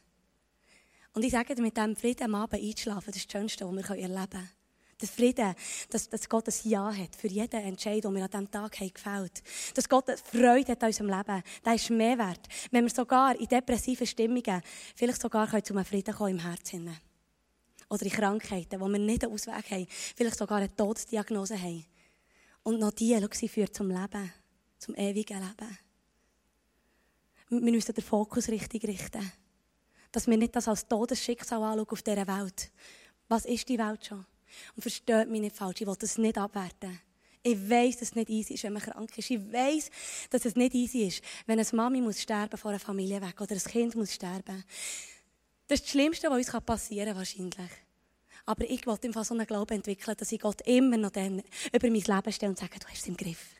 Und 1.19 1.25
ich 1.25 1.33
sage 1.33 1.53
dir, 1.53 1.63
mit 1.63 1.77
diesem 1.77 1.97
Frieden 1.97 2.27
am 2.27 2.37
Abend 2.37 2.63
einzuschlafen, 2.63 3.07
das 3.07 3.17
ist 3.17 3.35
das 3.35 3.41
Schönste, 3.41 3.67
was 3.67 3.75
wir 3.75 3.99
erleben 3.99 4.31
können. 4.31 4.51
Der 5.01 5.09
Frieden, 5.09 5.55
dass, 5.91 6.09
dass 6.09 6.29
Gott 6.29 6.47
ein 6.47 6.71
Ja 6.71 6.95
hat 6.95 7.17
für 7.17 7.27
jeden 7.27 7.61
Entscheid, 7.61 8.05
den 8.05 8.15
wir 8.15 8.23
an 8.23 8.31
diesem 8.31 8.49
Tag 8.49 8.79
haben 8.79 8.95
gefällt. 8.95 9.43
Dass 9.75 9.89
Gott 9.89 10.05
Freude 10.31 10.71
hat 10.71 10.81
an 10.85 10.91
unserem 10.91 11.09
Leben. 11.09 11.43
Das 11.65 11.75
ist 11.75 11.91
mehr 11.91 12.19
wert. 12.19 12.47
Wenn 12.71 12.85
wir 12.85 12.91
sogar 12.91 13.35
in 13.35 13.49
depressiven 13.49 14.07
Stimmungen 14.07 14.63
vielleicht 14.95 15.21
sogar 15.21 15.49
zu 15.65 15.75
einem 15.75 15.85
Frieden 15.85 16.15
kommen 16.15 16.39
im 16.39 16.39
Herzen. 16.39 16.97
Oder 17.91 18.05
in 18.05 18.13
Krankheiten, 18.13 18.81
wo 18.81 18.87
wir 18.87 19.01
nicht 19.01 19.25
einen 19.25 19.33
Ausweg 19.33 19.73
haben. 19.73 19.89
Vielleicht 19.89 20.39
sogar 20.39 20.59
eine 20.59 20.77
Todesdiagnose 20.77 21.61
haben. 21.61 21.85
Und 22.63 22.79
noch 22.79 22.93
die, 22.93 23.19
schau, 23.21 23.27
sie 23.33 23.49
führt 23.49 23.75
zum 23.75 23.89
Leben. 23.89 24.33
Zum 24.79 24.95
ewigen 24.95 25.41
Leben. 25.41 25.79
Wir 27.49 27.73
müssen 27.73 27.93
den 27.93 28.05
Fokus 28.05 28.47
richtig 28.47 28.85
richten. 28.85 29.33
Dass 30.19 30.27
wir 30.27 30.37
nicht 30.37 30.57
das 30.57 30.67
als 30.67 30.89
Todesschicksal 30.89 31.63
anschauen 31.63 31.87
auf 31.91 32.03
dieser 32.03 32.27
Welt. 32.27 32.73
Was 33.29 33.45
ist 33.45 33.69
die 33.69 33.79
Welt 33.79 34.05
schon? 34.05 34.27
Und 34.75 34.83
versteht 34.83 35.29
mich 35.29 35.41
nicht 35.41 35.55
falsch, 35.55 35.81
ich 35.81 35.87
will 35.87 35.95
das 35.97 36.19
nicht 36.19 36.37
abwerten. 36.37 36.99
Ich 37.41 37.71
weiss, 37.71 37.99
dass 37.99 38.09
es 38.09 38.15
nicht 38.17 38.29
easy 38.29 38.55
ist, 38.55 38.65
wenn 38.65 38.73
man 38.73 38.83
krank 38.83 39.17
ist. 39.17 39.31
Ich 39.31 39.41
weiss, 39.53 39.93
dass 40.29 40.45
es 40.45 40.57
nicht 40.57 40.75
easy 40.75 41.07
ist, 41.07 41.23
wenn 41.47 41.61
eine 41.61 41.69
Mami 41.71 42.01
muss 42.01 42.21
sterben 42.21 42.57
vor 42.59 42.73
einer 42.73 42.81
Familie 42.81 43.23
weg 43.23 43.41
oder 43.41 43.55
ein 43.55 43.63
Kind 43.63 43.95
muss 43.95 44.13
sterben. 44.13 44.65
Das 45.69 45.79
ist 45.79 45.85
das 45.85 45.91
Schlimmste, 45.93 46.29
was 46.29 46.53
uns 46.53 46.65
passieren 46.67 47.11
kann, 47.11 47.19
wahrscheinlich. 47.19 47.71
Aber 48.45 48.69
ich 48.69 48.85
wollte 48.89 49.07
im 49.07 49.13
Fall 49.13 49.25
so 49.25 49.35
einen 49.35 49.47
Glauben 49.47 49.77
entwickeln, 49.77 50.17
dass 50.17 50.33
ich 50.33 50.41
Gott 50.41 50.63
immer 50.63 50.97
noch 50.97 51.13
dann 51.13 51.45
über 51.73 51.91
mein 51.91 52.03
Leben 52.03 52.33
stelle 52.33 52.51
und 52.51 52.59
sage, 52.59 52.81
du 52.81 52.89
hast 52.89 53.03
es 53.03 53.07
im 53.07 53.17
Griff. 53.17 53.55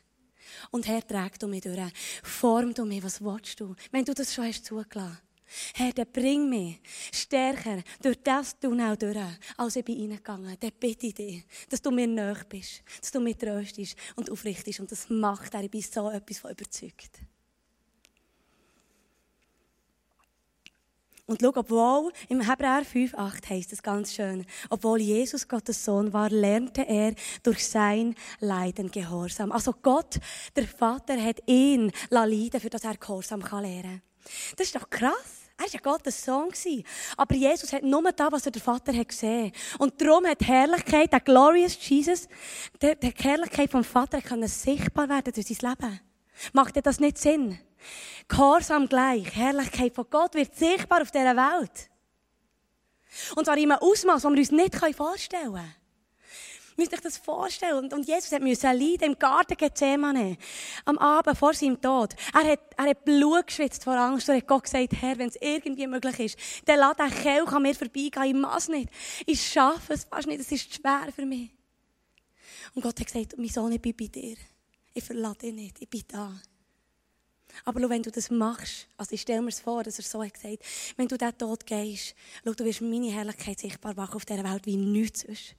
Und 0.71 0.89
Herr, 0.89 1.07
träg 1.07 1.39
du 1.39 1.47
mich 1.47 1.61
durch. 1.61 1.79
Form 2.21 2.73
du 2.73 2.83
mich, 2.83 3.01
was 3.01 3.21
willst 3.21 3.61
du? 3.61 3.77
Wenn 3.91 4.03
du 4.03 4.13
das 4.13 4.33
schon 4.33 4.43
hast 4.43 4.65
zugelassen. 4.65 5.19
Herr, 5.73 5.91
der 5.91 6.05
bring 6.05 6.49
mich 6.49 6.79
stärker 7.11 7.81
durch 8.01 8.17
das 8.23 8.59
Tunnel 8.59 8.95
durch, 8.97 9.17
als 9.57 9.75
ich 9.75 9.85
bin 9.85 9.99
reingegangen. 9.99 10.57
Dann 10.59 10.71
bitte 10.79 11.07
ich 11.07 11.13
dich, 11.13 11.45
dass 11.69 11.81
du 11.81 11.91
mir 11.91 12.07
näher 12.07 12.45
bist, 12.47 12.83
dass 13.01 13.11
du 13.11 13.19
mich 13.19 13.37
tröstest 13.37 13.95
und 14.15 14.29
aufrichtest. 14.29 14.79
Und 14.79 14.91
das 14.91 15.09
macht 15.09 15.53
er. 15.53 15.63
Ich 15.63 15.71
bin 15.71 15.81
so 15.81 16.09
etwas 16.09 16.39
von 16.39 16.51
überzeugt. 16.51 17.19
Und 21.29 21.41
schau, 21.43 21.51
obwohl, 21.53 22.11
im 22.27 22.41
Hebräer 22.41 22.83
5,8 22.83 23.49
heißt 23.51 23.73
es 23.73 23.83
ganz 23.83 24.15
schön, 24.15 24.47
obwohl 24.71 24.99
Jesus 24.99 25.47
Gottes 25.47 25.85
Sohn 25.85 26.11
war, 26.11 26.31
lernte 26.31 26.81
er 26.87 27.13
durch 27.43 27.67
sein 27.67 28.15
Leiden 28.39 28.89
Gehorsam. 28.89 29.51
Also 29.51 29.73
Gott, 29.73 30.19
der 30.55 30.67
Vater, 30.67 31.23
hat 31.23 31.43
ihn 31.45 31.91
leiden 32.09 32.59
für 32.59 32.71
das 32.71 32.83
er 32.83 32.97
Gehorsam 32.97 33.41
lernen 33.41 33.83
kann. 33.83 34.01
Das 34.57 34.67
ist 34.67 34.75
doch 34.75 34.89
krass. 34.89 35.38
Er 35.59 35.65
war 35.65 35.73
ja 35.73 35.79
Gottes 35.81 36.23
Sohn. 36.23 36.53
Aber 37.17 37.35
Jesus 37.35 37.73
hat 37.73 37.83
nur 37.83 38.09
das, 38.11 38.31
was 38.31 38.45
er 38.45 38.51
der 38.51 38.61
Vater 38.61 38.93
hat 38.95 39.09
gesehen. 39.09 39.51
Und 39.77 40.01
darum 40.01 40.25
hat 40.25 40.39
die 40.39 40.45
Herrlichkeit, 40.45 41.11
der 41.11 41.19
glorious 41.19 41.77
Jesus, 41.81 42.29
die, 42.81 42.95
die 42.95 43.13
Herrlichkeit 43.17 43.69
vom 43.69 43.83
Vater 43.83 44.21
können 44.21 44.47
sichtbar 44.47 45.09
werden 45.09 45.33
durch 45.33 45.47
sein 45.47 45.69
Leben. 45.69 45.99
Macht 46.53 46.77
dir 46.77 46.81
das 46.81 47.01
nicht 47.01 47.17
Sinn? 47.17 47.59
Gehorsam 48.29 48.87
gleich, 48.87 49.35
Herrlichkeit 49.35 49.93
von 49.93 50.05
Gott 50.09 50.33
wird 50.35 50.55
sichtbar 50.55 51.01
auf 51.01 51.11
dieser 51.11 51.35
Welt. 51.35 51.89
Und 53.35 53.45
zwar 53.45 53.57
in 53.57 53.69
einem 53.69 53.81
Ausmaß, 53.81 54.21
das 54.21 54.31
wir 54.31 54.39
uns 54.39 54.51
nicht 54.51 54.75
vorstellen 54.95 55.53
können. 55.53 55.75
Müsst 56.79 56.93
euch 56.93 57.01
das 57.01 57.17
vorstellen. 57.17 57.77
Und, 57.77 57.93
und 57.93 58.07
Jesus 58.07 58.31
hat 58.31 58.41
müssen 58.41 58.71
leiden 58.71 59.11
im 59.11 59.19
Garten 59.19 59.57
Gethsemane. 59.57 60.37
Am 60.85 60.97
Abend 60.97 61.37
vor 61.37 61.53
seinem 61.53 61.81
Tod. 61.81 62.15
Er 62.33 62.51
hat, 62.51 62.59
er 62.77 62.85
hat 62.85 63.03
Blut 63.03 63.47
geschwitzt 63.47 63.83
vor 63.83 63.97
Angst. 63.97 64.29
Und 64.29 64.37
hat 64.37 64.47
Gott 64.47 64.63
gesagt, 64.63 64.93
Herr, 65.01 65.17
wenn 65.17 65.27
es 65.27 65.35
irgendwie 65.41 65.87
möglich 65.87 66.19
ist, 66.19 66.37
dann 66.65 66.79
lass 66.79 66.95
den 66.95 67.09
Kelch 67.09 67.51
an 67.51 67.63
mir 67.63 67.75
vorbeigehen. 67.75 68.23
Ich 68.23 68.33
muss 68.33 68.69
nicht. 68.69 68.89
Ich 69.25 69.45
schaffe 69.45 69.91
es 69.91 70.05
fast 70.05 70.27
nicht. 70.27 70.39
Es 70.39 70.53
ist 70.53 70.73
schwer 70.73 71.09
für 71.13 71.25
mich. 71.25 71.49
Und 72.73 72.81
Gott 72.81 72.97
hat 72.97 73.07
gesagt, 73.07 73.37
mein 73.37 73.49
Sohn, 73.49 73.73
ich 73.73 73.81
bin 73.81 73.95
bei 73.97 74.07
dir. 74.07 74.37
Ich 74.93 75.03
verlasse 75.03 75.39
dich 75.39 75.53
nicht. 75.53 75.81
Ich 75.81 75.89
bin 75.89 76.03
da. 76.07 76.31
Aber 77.65 77.89
wenn 77.89 78.03
du 78.03 78.09
das 78.09 78.31
machst, 78.31 78.87
also 78.95 79.13
ich 79.13 79.21
stelle 79.21 79.41
mir 79.41 79.49
es 79.49 79.59
vor, 79.59 79.83
dass 79.83 79.99
er 79.99 80.05
so 80.05 80.23
hat 80.23 80.33
gesagt, 80.33 80.63
wenn 80.95 81.09
du 81.09 81.17
diesen 81.17 81.37
Tod 81.37 81.65
gehst, 81.65 82.15
schau, 82.45 82.53
du 82.53 82.63
wirst 82.63 82.79
meine 82.79 83.11
Herrlichkeit 83.11 83.59
sichtbar 83.59 83.95
machen 83.95 84.15
auf 84.15 84.23
dieser 84.23 84.45
Welt 84.45 84.65
wie 84.65 84.77
nichts 84.77 85.21
sonst. 85.21 85.55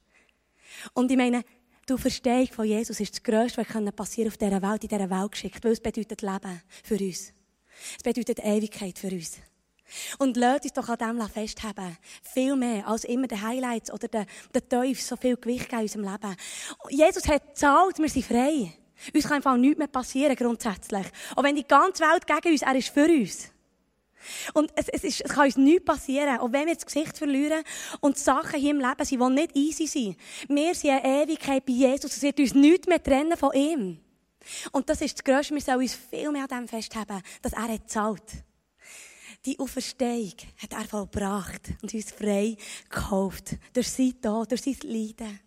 Und 0.93 1.11
ich 1.11 1.17
meine, 1.17 1.43
du 1.85 1.97
Verstehung 1.97 2.47
von 2.47 2.65
Jesus 2.65 2.99
ist 2.99 3.13
das 3.13 3.23
Größte, 3.23 3.65
was 3.65 3.95
passieren 3.95 4.29
auf 4.29 4.37
dieser 4.37 4.61
Welt, 4.61 4.83
in 4.83 4.89
dieser 4.89 5.09
Welt 5.09 5.31
geschickt, 5.31 5.63
weil 5.63 5.73
es 5.73 5.79
bedeutet 5.79 6.21
Leben 6.21 6.61
für 6.83 6.95
uns. 6.95 7.33
Es 7.97 8.03
bedeutet 8.03 8.39
Ewigkeit 8.43 8.97
für 8.97 9.09
uns. 9.09 9.37
Und 10.19 10.37
lasst 10.37 10.63
uns 10.63 10.73
doch 10.73 10.89
an 10.89 11.17
dem 11.17 11.27
festhalten. 11.27 11.97
Viel 12.23 12.55
mehr 12.55 12.87
als 12.87 13.03
immer 13.03 13.27
die 13.27 13.41
Highlights 13.41 13.91
oder 13.91 14.07
der, 14.07 14.25
Teufel 14.69 14.95
so 14.95 15.17
viel 15.17 15.35
Gewicht 15.35 15.71
in 15.73 15.79
unserem 15.79 16.03
Leben. 16.03 16.35
Jesus 16.89 17.27
hat 17.27 17.47
gezahlt, 17.47 17.97
wir 17.97 18.09
sind 18.09 18.25
frei. 18.25 18.73
Uns 19.13 19.23
kann 19.23 19.37
einfach 19.37 19.57
nichts 19.57 19.79
mehr 19.79 19.87
passieren, 19.87 20.35
grundsätzlich. 20.35 21.07
Auch 21.35 21.43
wenn 21.43 21.55
die 21.55 21.67
ganze 21.67 22.03
Welt 22.03 22.25
gegen 22.27 22.53
uns, 22.53 22.61
er 22.61 22.75
ist 22.75 22.89
für 22.89 23.05
uns. 23.05 23.51
Und 24.53 24.71
es, 24.75 24.87
es, 24.89 25.03
ist, 25.03 25.21
es 25.21 25.31
kann 25.31 25.45
uns 25.45 25.57
nichts 25.57 25.85
passieren, 25.85 26.39
auch 26.39 26.51
wenn 26.51 26.67
wir 26.67 26.75
das 26.75 26.85
Gesicht 26.85 27.17
verlieren 27.17 27.63
und 27.99 28.17
Sachen 28.17 28.59
hier 28.59 28.71
im 28.71 28.79
Leben 28.79 29.05
sind, 29.05 29.21
die 29.21 29.29
nicht 29.29 29.55
easy 29.55 29.87
sind. 29.87 30.17
Wir 30.47 30.75
sind 30.75 30.91
eine 30.91 31.23
Ewigkeit 31.23 31.65
bei 31.65 31.73
Jesus. 31.73 32.17
Es 32.17 32.21
wird 32.21 32.39
uns 32.39 32.53
nichts 32.53 32.87
mehr 32.87 33.01
trennen 33.01 33.37
von 33.37 33.53
ihm. 33.53 33.99
Und 34.71 34.89
das 34.89 35.01
ist 35.01 35.17
das 35.17 35.23
Größte. 35.23 35.53
Wir 35.53 35.61
sollen 35.61 35.79
uns 35.79 35.93
viel 35.93 36.31
mehr 36.31 36.43
an 36.49 36.65
dem 36.65 36.67
festhalten, 36.67 37.21
dass 37.41 37.53
er 37.53 37.67
hat 37.67 37.89
zahlt. 37.89 38.43
Die 39.45 39.57
Auferstehung 39.57 40.33
hat 40.57 40.73
er 40.73 40.85
vollbracht 40.85 41.73
und 41.81 41.93
uns 41.93 42.11
frei 42.11 42.55
gekauft. 42.89 43.55
Durch 43.73 43.89
sein 43.89 44.13
Tod, 44.21 44.51
durch 44.51 44.61
sein 44.61 44.77
Leiden. 44.83 45.39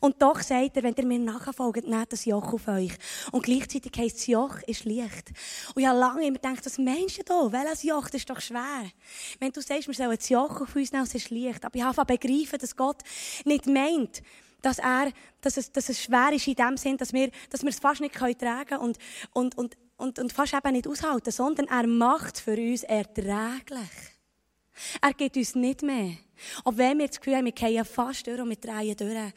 Und 0.00 0.20
doch 0.20 0.40
sagt 0.40 0.76
er, 0.76 0.82
wenn 0.82 0.94
ihr 0.94 1.06
mir 1.06 1.18
nachfolgt, 1.18 1.86
nehmt 1.86 2.12
das 2.12 2.24
Joch 2.24 2.52
auf 2.52 2.68
euch. 2.68 2.92
Und 3.32 3.44
gleichzeitig 3.44 3.92
heisst 3.96 4.18
das 4.18 4.26
Joch 4.26 4.56
ist 4.66 4.84
leicht. 4.84 5.30
Und 5.74 5.82
ich 5.82 5.86
habe 5.86 5.98
lange 5.98 6.26
immer 6.26 6.38
gedacht, 6.38 6.64
was 6.64 6.78
meinst 6.78 7.18
du 7.18 7.22
da? 7.24 7.52
Welches 7.52 7.82
Joch? 7.82 8.04
Das 8.04 8.14
ist 8.14 8.30
doch 8.30 8.40
schwer. 8.40 8.90
Wenn 9.38 9.52
du 9.52 9.60
sagst, 9.60 9.88
wir 9.88 9.94
sollen 9.94 10.16
das 10.16 10.28
Joch 10.28 10.60
auf 10.60 10.74
uns 10.74 10.92
nehmen, 10.92 11.04
es 11.04 11.14
ist 11.14 11.30
leicht. 11.30 11.64
Aber 11.64 11.76
ich 11.76 11.82
habe 11.82 12.04
begreifen, 12.04 12.58
dass 12.58 12.76
Gott 12.76 13.02
nicht 13.44 13.66
meint, 13.66 14.22
dass 14.62 14.78
er, 14.78 15.12
dass 15.40 15.56
es, 15.56 15.70
dass 15.72 15.88
es 15.88 16.02
schwer 16.02 16.32
ist 16.32 16.46
in 16.48 16.54
dem 16.54 16.76
Sinn, 16.76 16.96
dass 16.96 17.12
wir, 17.12 17.30
dass 17.50 17.62
wir 17.62 17.70
es 17.70 17.78
fast 17.78 18.00
nicht 18.00 18.14
tragen 18.14 18.38
können 18.38 18.80
und, 18.80 18.98
und, 19.32 19.56
und, 19.56 19.76
und, 19.96 20.18
und 20.18 20.32
fast 20.32 20.54
eben 20.54 20.72
nicht 20.72 20.88
aushalten, 20.88 21.30
sondern 21.30 21.66
er 21.66 21.86
macht 21.86 22.38
für 22.38 22.56
uns 22.56 22.82
erträglich. 22.82 24.17
Er 25.00 25.12
gibt 25.12 25.36
uns 25.36 25.54
nicht 25.54 25.82
mehr. 25.82 26.16
Auch 26.64 26.76
wenn 26.76 26.98
wir 26.98 27.08
das 27.08 27.18
Gefühl 27.18 27.36
haben, 27.36 27.46
wir 27.46 27.52
gehen 27.52 27.84
fast 27.84 28.26
durch 28.26 28.40
und 28.40 28.48
wir 28.48 28.56
drehen 28.56 28.96
durch. 28.96 29.32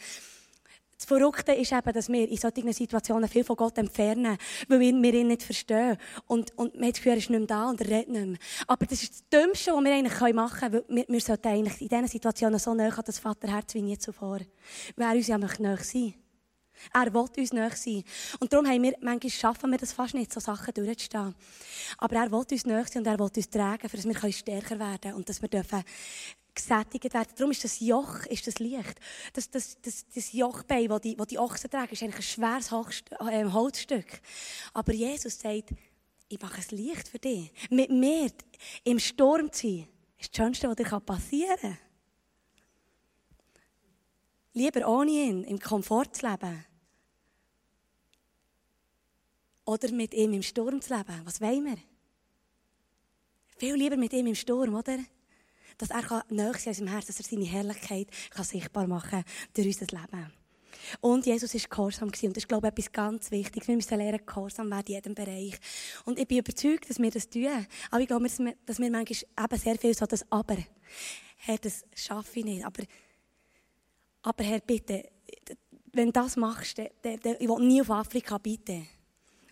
Das 1.01 1.08
Verrückte 1.08 1.54
ist 1.54 1.71
eben, 1.71 1.93
dass 1.93 2.10
wir 2.10 2.30
in 2.30 2.38
solchen 2.38 2.71
Situationen 2.73 3.27
viel 3.27 3.43
von 3.43 3.56
Gott 3.56 3.75
entfernen, 3.80 4.38
weil 4.67 4.80
wir 4.80 5.13
ihn 5.15 5.27
nicht 5.27 5.41
verstehen. 5.41 5.97
Und, 6.27 6.56
und 6.60 6.75
man 6.75 6.89
hat 6.89 6.93
das 6.93 6.97
Gefühl, 6.99 7.13
er 7.13 7.17
ist 7.17 7.30
nicht 7.32 7.39
mehr 7.39 7.47
da 7.47 7.69
und 7.69 7.82
er 7.82 7.88
redet 7.88 8.10
nicht 8.10 8.27
mehr. 8.27 8.38
Aber 8.67 8.86
das 8.86 9.01
ist 9.01 9.12
das 9.13 9.30
Dümmste, 9.30 9.71
was 9.71 9.84
wir 9.84 9.93
eigentlich 9.95 10.34
machen 10.36 10.60
können, 10.60 10.73
weil 10.88 10.97
wir, 10.97 11.06
wir 11.08 11.21
sollten 11.21 11.47
eigentlich 11.47 11.82
in 11.82 11.88
diesen 11.88 12.08
Situationen 12.08 12.60
so 12.60 12.75
näher 12.75 12.95
an 12.95 13.04
das 13.04 13.17
Vaterherz 13.17 13.73
wie 13.73 13.82
nie 13.82 13.97
zuvor. 13.97 14.41
Weil 14.95 15.10
er 15.10 15.15
uns 15.15 15.25
ja 15.25 15.39
möchte 15.39 15.63
näher 15.63 15.77
sein. 15.77 16.20
Er 16.93 17.13
will 17.13 17.27
uns 17.37 17.53
näher 17.53 17.75
sein. 17.75 18.03
Und 18.39 18.51
darum 18.51 18.67
haben 18.67 18.83
wir, 18.83 18.95
manchmal 19.01 19.31
schaffen 19.31 19.71
wir 19.71 19.77
das 19.77 19.93
fast 19.93 20.13
nicht, 20.13 20.33
so 20.33 20.39
Sachen 20.39 20.73
durchzustehen. 20.73 21.35
Aber 21.97 22.15
er 22.15 22.31
will 22.31 22.45
uns 22.49 22.65
näher 22.65 22.85
sein 22.85 23.01
und 23.01 23.07
er 23.07 23.19
will 23.19 23.29
uns 23.35 23.49
tragen, 23.49 23.89
für 23.89 23.97
dass 23.97 24.05
wir 24.05 24.31
stärker 24.31 24.79
werden 24.79 25.01
können 25.01 25.15
und 25.15 25.29
dass 25.29 25.41
wir 25.41 25.49
dürfen 25.49 25.83
gesättigt 26.53 27.13
werden. 27.13 27.29
Darum 27.35 27.51
ist 27.51 27.63
das 27.63 27.79
Joch 27.79 28.25
ist 28.25 28.47
das 28.47 28.59
Licht. 28.59 28.99
Das, 29.33 29.49
das, 29.49 29.77
das, 29.81 30.05
das 30.13 30.33
Jochbein, 30.33 30.87
das 30.89 31.01
die, 31.01 31.15
die 31.15 31.39
Ochsen 31.39 31.69
tragen, 31.69 31.93
ist 31.93 32.03
eigentlich 32.03 32.37
ein 32.37 32.69
schweres 32.69 33.03
ähm, 33.31 33.53
Holzstück. 33.53 34.21
Aber 34.73 34.93
Jesus 34.93 35.39
sagt, 35.39 35.69
ich 36.27 36.41
mache 36.41 36.61
ein 36.61 36.77
Licht 36.77 37.07
für 37.07 37.19
dich. 37.19 37.51
Mit 37.69 37.89
mir 37.89 38.31
im 38.83 38.99
Sturm 38.99 39.51
zu 39.51 39.67
sein, 39.67 39.87
ist 40.17 40.31
das 40.31 40.37
Schönste, 40.37 40.69
was 40.69 40.75
dir 40.75 40.99
passieren 40.99 41.57
kann. 41.59 41.77
Lieber 44.53 44.87
ohne 44.87 45.11
ihn 45.11 45.43
im 45.43 45.59
Komfort 45.59 46.13
zu 46.13 46.27
leben. 46.27 46.65
Oder 49.71 49.89
mit 49.93 50.13
ihm 50.13 50.34
im 50.34 50.43
Sturm 50.43 50.81
zu 50.81 50.93
leben. 50.93 51.21
Was 51.23 51.39
wollen 51.39 51.63
wir? 51.63 51.77
Viel 53.55 53.75
lieber 53.75 53.95
mit 53.95 54.12
ihm 54.12 54.27
im 54.27 54.36
Sturm, 54.36 54.75
oder? 54.75 54.97
Dass 55.77 55.91
er 55.91 56.25
näher 56.27 56.53
sein 56.55 56.63
in 56.63 56.69
unserem 56.69 56.88
Herzen, 56.89 57.07
dass 57.07 57.19
er 57.21 57.23
seine 57.23 57.45
Herrlichkeit 57.45 58.07
kann 58.31 58.43
sichtbar 58.43 58.86
machen 58.86 59.23
kann 59.23 59.23
durch 59.53 59.67
unser 59.67 59.97
Leben. 59.97 60.34
Und 60.99 61.25
Jesus 61.25 61.53
war 61.53 61.62
gehorsam. 61.69 62.10
Und 62.10 62.21
das 62.21 62.23
ist, 62.23 62.49
glaube 62.49 62.67
ich, 62.67 62.73
etwas 62.73 62.91
ganz 62.91 63.31
Wichtiges. 63.31 63.69
Wir 63.69 63.75
müssen 63.77 63.97
lernen, 63.97 64.25
gehorsam 64.25 64.69
werden 64.69 64.88
in 64.88 64.93
jedem 64.95 65.15
Bereich. 65.15 65.57
Und 66.03 66.19
ich 66.19 66.27
bin 66.27 66.39
überzeugt, 66.39 66.89
dass 66.89 66.99
wir 66.99 67.12
das 67.12 67.29
tun. 67.29 67.65
Aber 67.91 68.01
ich 68.01 68.07
glaube, 68.07 68.25
dass 68.25 68.39
wir, 68.39 68.53
dass 68.65 68.77
wir 68.77 68.91
manchmal 68.91 69.45
eben 69.45 69.57
sehr 69.62 69.77
viel 69.77 69.93
so 69.93 70.05
das 70.05 70.29
Aber. 70.29 70.57
Herr, 71.38 71.57
das 71.60 71.86
schaffe 71.95 72.39
ich 72.39 72.45
nicht. 72.45 72.65
Aber, 72.65 72.84
aber 74.23 74.43
Herr, 74.43 74.60
bitte, 74.60 75.10
wenn 75.93 76.07
du 76.07 76.12
das 76.12 76.36
machst, 76.36 76.77
dann, 76.77 76.89
dann, 77.21 77.38
ich 77.39 77.47
will 77.47 77.65
nie 77.65 77.79
auf 77.79 77.89
Afrika, 77.89 78.38
bitte. 78.38 78.86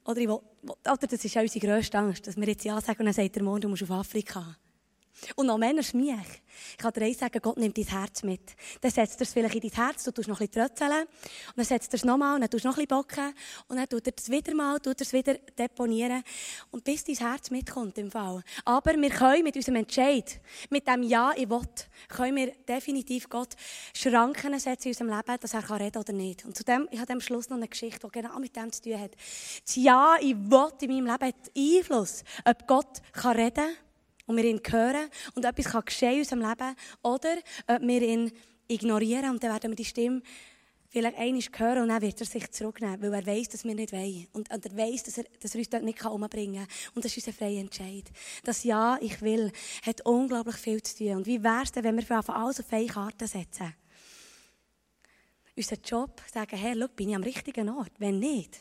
Oder, 0.05 0.21
ich 0.21 0.27
will, 0.27 0.39
oder 0.63 1.07
das 1.07 1.25
ist 1.25 1.33
ja 1.33 1.41
unsere 1.41 1.65
grösste 1.65 1.97
Angst, 1.97 2.27
dass 2.27 2.38
wir 2.38 2.47
jetzt 2.47 2.63
Ja 2.63 2.79
sagen 2.81 2.99
und 2.99 3.05
dann 3.05 3.13
sagt 3.13 3.35
der 3.35 3.43
Mond, 3.43 3.63
du 3.63 3.69
musst 3.69 3.83
auf 3.83 3.91
Afrika. 3.91 4.55
Und 5.36 5.47
noch 5.47 5.58
Männer 5.58 5.84
mich. 5.93 6.41
Ich 6.71 6.77
kann 6.77 6.93
dir 6.93 7.05
eins 7.05 7.19
sagen, 7.19 7.39
Gott 7.41 7.58
nimmt 7.58 7.77
dein 7.77 7.86
Herz 7.86 8.23
mit. 8.23 8.41
Dann 8.82 8.91
setzt 8.91 9.19
er 9.19 9.23
es 9.23 9.34
vielleicht 9.34 9.55
in 9.55 9.62
dein 9.62 9.71
Herz, 9.71 10.03
du 10.03 10.12
tust 10.12 10.27
noch 10.27 10.39
ein 10.39 10.47
bisschen 10.47 10.67
trötzeln. 10.67 11.03
Und 11.03 11.58
dann 11.58 11.65
setzt 11.65 11.93
er 11.93 11.97
es 11.97 12.05
nochmal, 12.05 12.36
und 12.36 12.41
dann 12.41 12.49
tust 12.49 12.65
du 12.65 12.69
noch 12.69 12.77
ein 12.77 12.86
bisschen 12.86 13.01
bocken. 13.01 13.34
Und 13.67 13.77
dann 13.77 13.88
tut 13.88 14.08
er 14.08 14.13
es 14.17 14.29
wieder 14.29 14.53
mal, 14.53 14.79
tut 14.79 14.99
er 14.99 15.05
es 15.05 15.13
wieder 15.13 15.36
deponieren. 15.58 16.23
Und 16.71 16.84
bis 16.84 17.03
dein 17.03 17.15
Herz 17.15 17.49
mitkommt 17.49 17.97
im 17.97 18.12
Fall. 18.12 18.43
Aber 18.65 18.93
wir 18.93 19.10
können 19.10 19.43
mit 19.43 19.55
unserem 19.55 19.77
Entscheid, 19.77 20.39
mit 20.69 20.88
dem 20.88 21.03
Ja, 21.03 21.32
ich 21.36 21.49
will, 21.49 21.62
können 22.08 22.36
wir 22.36 22.51
definitiv 22.67 23.29
Gott 23.29 23.55
Schranken 23.93 24.58
setzen 24.60 24.88
in 24.88 24.91
unserem 24.91 25.10
Leben, 25.10 25.39
dass 25.39 25.53
er 25.53 25.79
reden 25.79 25.91
kann 25.91 26.01
oder 26.01 26.13
nicht. 26.13 26.45
Und 26.45 26.58
zudem, 26.58 26.88
ich 26.91 26.99
habe 26.99 27.13
am 27.13 27.21
Schluss 27.21 27.49
noch 27.49 27.58
eine 27.58 27.67
Geschichte, 27.67 28.08
die 28.08 28.21
genau 28.21 28.39
mit 28.39 28.55
dem 28.55 28.71
zu 28.71 28.82
tun 28.82 28.99
hat. 28.99 29.12
Das 29.65 29.75
Ja, 29.75 30.15
ich 30.19 30.36
will 30.36 30.69
in 30.82 30.89
meinem 30.89 31.05
Leben 31.05 31.27
hat 31.27 31.51
Einfluss, 31.58 32.23
ob 32.45 32.67
Gott 32.67 33.01
kann 33.13 33.38
reden 33.38 33.55
kann 33.55 33.88
und 34.29 34.37
wir 34.37 34.45
ihn 34.45 34.61
hören 34.69 35.09
und 35.33 35.43
etwas 35.43 35.65
kann 35.65 35.83
geschehen 35.83 36.13
in 36.13 36.19
unserem 36.19 36.41
Leben 36.41 36.75
oder 37.01 37.35
ob 37.67 37.81
wir 37.81 38.01
ihn 38.01 38.31
ignorieren 38.67 39.31
und 39.31 39.43
dann 39.43 39.51
werden 39.51 39.71
wir 39.71 39.75
die 39.75 39.85
Stimme 39.85 40.21
vielleicht 40.87 41.17
einmal 41.17 41.41
hören 41.57 41.83
und 41.83 41.89
dann 41.89 42.01
wird 42.01 42.19
er 42.19 42.27
sich 42.27 42.51
zurücknehmen, 42.51 43.01
weil 43.01 43.13
er 43.13 43.25
weiß, 43.25 43.49
dass 43.49 43.63
wir 43.63 43.73
nicht 43.73 43.91
wollen. 43.91 44.27
Und, 44.33 44.51
er 44.51 44.59
weiß, 44.59 45.03
dass 45.03 45.17
er, 45.17 45.25
dass 45.39 45.55
er 45.55 45.59
uns 45.59 45.69
dort 45.69 45.83
nicht 45.83 46.05
umbringen 46.05 46.67
kann. 46.67 46.93
Und 46.93 47.05
das 47.05 47.17
ist 47.17 47.27
unser 47.27 47.37
freier 47.37 47.59
Entscheid. 47.59 48.05
Das 48.43 48.63
Ja, 48.63 48.97
ich 49.01 49.19
will, 49.21 49.51
hat 49.83 50.05
unglaublich 50.05 50.57
viel 50.57 50.81
zu 50.81 50.97
tun. 50.97 51.17
Und 51.17 51.25
wie 51.25 51.43
wäre 51.43 51.63
es 51.63 51.71
denn, 51.71 51.83
wenn 51.83 51.95
wir 51.95 52.03
für 52.03 52.35
alles 52.35 52.59
auf 52.59 52.71
eine 52.71 52.87
Karte 52.87 53.27
setzen? 53.27 53.73
Unser 55.55 55.77
Job, 55.83 56.21
sagen, 56.31 56.57
hey, 56.57 56.75
schau, 56.79 56.87
bin 56.87 57.09
ich 57.09 57.15
am 57.15 57.23
richtigen 57.23 57.69
Ort? 57.69 57.91
Wenn 57.97 58.19
nicht, 58.19 58.59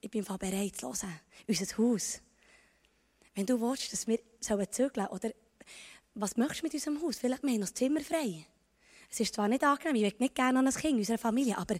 ich 0.00 0.10
bin 0.10 0.24
bereit 0.24 0.76
zu 0.76 0.88
hören. 0.88 1.20
Unser 1.46 1.78
Haus. 1.78 2.20
Wenn 3.36 3.44
du 3.44 3.60
willst, 3.60 3.92
dass 3.92 4.06
wir 4.06 4.18
sollen, 4.40 5.06
oder 5.10 5.30
was 6.14 6.36
möchtest 6.38 6.62
du 6.62 6.66
mit 6.66 6.74
unserem 6.74 7.02
Haus? 7.02 7.18
Vielleicht 7.18 7.42
wir 7.42 7.50
haben 7.50 7.60
noch 7.60 7.70
Zimmer 7.70 8.00
frei. 8.00 8.46
Es 9.10 9.20
ist 9.20 9.34
zwar 9.34 9.46
nicht 9.46 9.62
angenehm, 9.62 9.96
ich 9.96 10.02
will 10.02 10.18
nicht 10.18 10.34
gerne 10.34 10.58
an 10.58 10.66
ein 10.66 10.72
Kind 10.72 10.94
in 10.94 10.98
unserer 10.98 11.18
Familie, 11.18 11.56
aber 11.58 11.76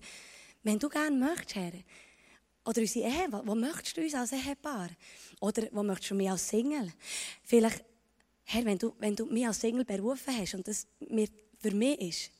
wenn 0.63 0.79
du 0.79 0.89
gerne 0.91 1.17
möchtest, 1.17 1.57
Herr, 1.57 1.73
oder 2.67 2.81
unsere 2.81 3.09
Ehe, 3.09 3.29
wo, 3.31 3.47
wo 3.47 3.55
möchtest 3.55 3.97
du 3.97 4.03
uns 4.03 4.15
als 4.15 4.33
Ehepaar? 4.33 4.91
Oder 5.41 5.69
wo 5.73 5.83
möchtest 5.83 6.11
du 6.11 6.15
mich 6.15 6.31
als 6.31 6.47
Single? 6.47 6.93
Vielleicht, 7.43 7.83
Herr, 8.45 8.65
wenn 8.65 8.77
du, 8.77 8.95
wenn 8.99 9.17
du 9.17 9.25
mich 9.27 9.47
als 9.47 9.61
Single 9.61 9.85
berufen 9.85 10.37
hast 10.37 10.55
und 10.55 10.69
das 10.69 10.87
mir, 11.09 11.29
für 11.59 11.71
mich 11.71 12.01
ist, 12.01 12.31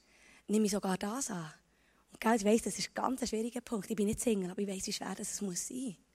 nehme 0.47 0.67
ich 0.67 0.73
sogar 0.73 0.99
das 0.99 1.31
an. 1.31 1.53
Und 2.13 2.35
ich 2.35 2.45
weiss, 2.45 2.63
das 2.63 2.79
ist 2.79 2.91
ein 2.91 2.95
ganz 2.95 3.27
schwieriger 3.27 3.61
Punkt. 3.63 3.89
Ich 3.89 3.97
bin 3.97 4.07
nicht 4.07 4.21
Single, 4.21 4.51
aber 4.51 4.61
ich 4.61 4.69
weiss, 4.69 4.87
wie 4.87 4.93
schwer 4.93 5.15
das 5.17 5.41
muss 5.41 5.69
sein 5.69 5.79
muss. 5.79 6.06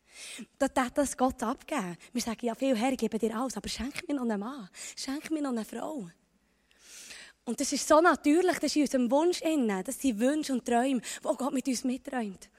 Da 0.57 0.67
darf 0.67 0.91
das 0.91 1.15
Gott 1.17 1.41
abgeben. 1.43 1.97
Wir 2.13 2.21
sagen 2.21 2.45
ja 2.45 2.55
viel, 2.55 2.75
Herr, 2.75 2.91
ich 2.91 2.97
gebe 2.97 3.17
dir 3.17 3.35
alles, 3.35 3.57
aber 3.57 3.69
schenk 3.69 4.07
mir 4.07 4.15
noch 4.15 4.23
einen 4.23 4.39
Mann, 4.39 4.69
schenk 4.95 5.31
mir 5.31 5.41
noch 5.41 5.51
eine 5.51 5.65
Frau. 5.65 6.09
Und 7.43 7.59
das 7.59 7.73
ist 7.73 7.87
so 7.87 7.99
natürlich, 8.01 8.59
das 8.59 8.63
ist 8.63 8.75
in 8.75 8.81
unserem 8.83 9.11
Wunsch 9.11 9.41
innen, 9.41 9.83
das 9.83 9.99
sind 9.99 10.19
Wünsche 10.19 10.53
und 10.53 10.65
Träume, 10.65 11.01
die 11.01 11.37
Gott 11.37 11.53
mit 11.53 11.67
uns 11.67 11.83
mitträumt. 11.83 12.49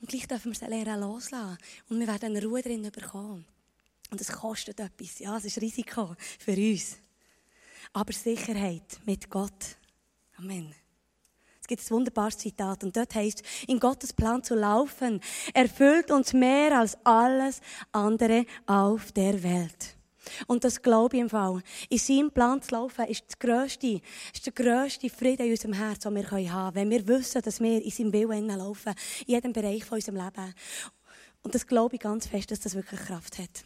Und 0.00 0.10
gleich 0.10 0.26
dürfen 0.26 0.52
wir 0.52 0.58
sie 0.58 0.66
lernen 0.66 1.00
loslassen. 1.00 1.58
Und 1.88 2.00
wir 2.00 2.06
werden 2.06 2.36
eine 2.36 2.44
Ruhe 2.44 2.62
drin 2.62 2.90
bekommen. 2.90 3.46
Und 4.10 4.20
es 4.20 4.30
kostet 4.30 4.78
etwas. 4.80 5.18
Ja, 5.18 5.36
es 5.36 5.46
ist 5.46 5.60
Risiko 5.60 6.14
für 6.38 6.52
uns. 6.52 6.98
Aber 7.92 8.12
Sicherheit 8.12 9.00
mit 9.04 9.30
Gott. 9.30 9.76
Amen. 10.36 10.74
Es 11.66 11.68
gibt 11.68 11.82
ein 11.82 11.96
wunderbares 11.96 12.38
Zitat 12.38 12.84
und 12.84 12.96
dort 12.96 13.12
heißt, 13.12 13.42
in 13.66 13.80
Gottes 13.80 14.12
Plan 14.12 14.40
zu 14.40 14.54
laufen, 14.54 15.20
erfüllt 15.52 16.12
uns 16.12 16.32
mehr 16.32 16.78
als 16.78 16.96
alles 17.02 17.60
andere 17.90 18.46
auf 18.66 19.10
der 19.10 19.42
Welt. 19.42 19.96
Und 20.46 20.62
das 20.62 20.80
glaube 20.80 21.16
ich 21.16 21.22
im 21.22 21.28
Fall. 21.28 21.60
In 21.88 21.98
seinem 21.98 22.30
Plan 22.30 22.62
zu 22.62 22.72
laufen 22.72 23.06
ist, 23.06 23.24
das 23.26 23.38
grösste, 23.40 24.00
ist 24.32 24.46
der 24.46 24.52
grösste 24.52 25.10
Frieden 25.10 25.46
in 25.46 25.50
unserem 25.50 25.72
Herz, 25.72 26.04
den 26.04 26.14
wir 26.14 26.30
haben 26.30 26.44
können. 26.44 26.74
Wenn 26.76 26.90
wir 26.90 27.08
wissen, 27.08 27.42
dass 27.42 27.58
wir 27.58 27.82
in 27.82 27.90
seinem 27.90 28.12
Willen 28.12 28.46
laufen, 28.46 28.94
in 29.26 29.34
jedem 29.34 29.52
Bereich 29.52 29.84
von 29.84 29.96
unserem 29.96 30.24
Leben. 30.24 30.54
Und 31.42 31.52
das 31.52 31.66
glaube 31.66 31.96
ich 31.96 32.00
ganz 32.00 32.28
fest, 32.28 32.52
dass 32.52 32.60
das 32.60 32.76
wirklich 32.76 33.00
Kraft 33.00 33.38
hat. 33.38 33.64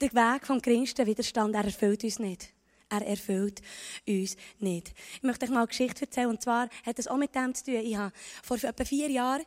Der 0.00 0.12
Weg 0.12 0.46
vom 0.46 0.62
geringsten 0.62 1.06
Widerstand, 1.06 1.56
er 1.56 1.64
erfüllt 1.64 2.04
uns 2.04 2.20
nicht. 2.20 2.54
Er 2.90 3.06
erfüllt 3.06 3.62
uns 4.06 4.36
nicht. 4.58 4.92
Ich 5.14 5.22
möchte 5.22 5.46
euch 5.46 5.50
mal 5.50 5.60
eine 5.60 5.68
Geschichte 5.68 6.02
erzählen. 6.02 6.28
Und 6.28 6.42
zwar 6.42 6.68
hat 6.84 6.98
es 6.98 7.08
auch 7.08 7.16
mit 7.16 7.34
dem 7.34 7.54
zu 7.54 7.64
tun. 7.64 7.74
Ich 7.76 7.96
habe 7.96 8.12
vor 8.42 8.56
etwa 8.62 8.84
vier 8.84 9.08
Jahren 9.10 9.42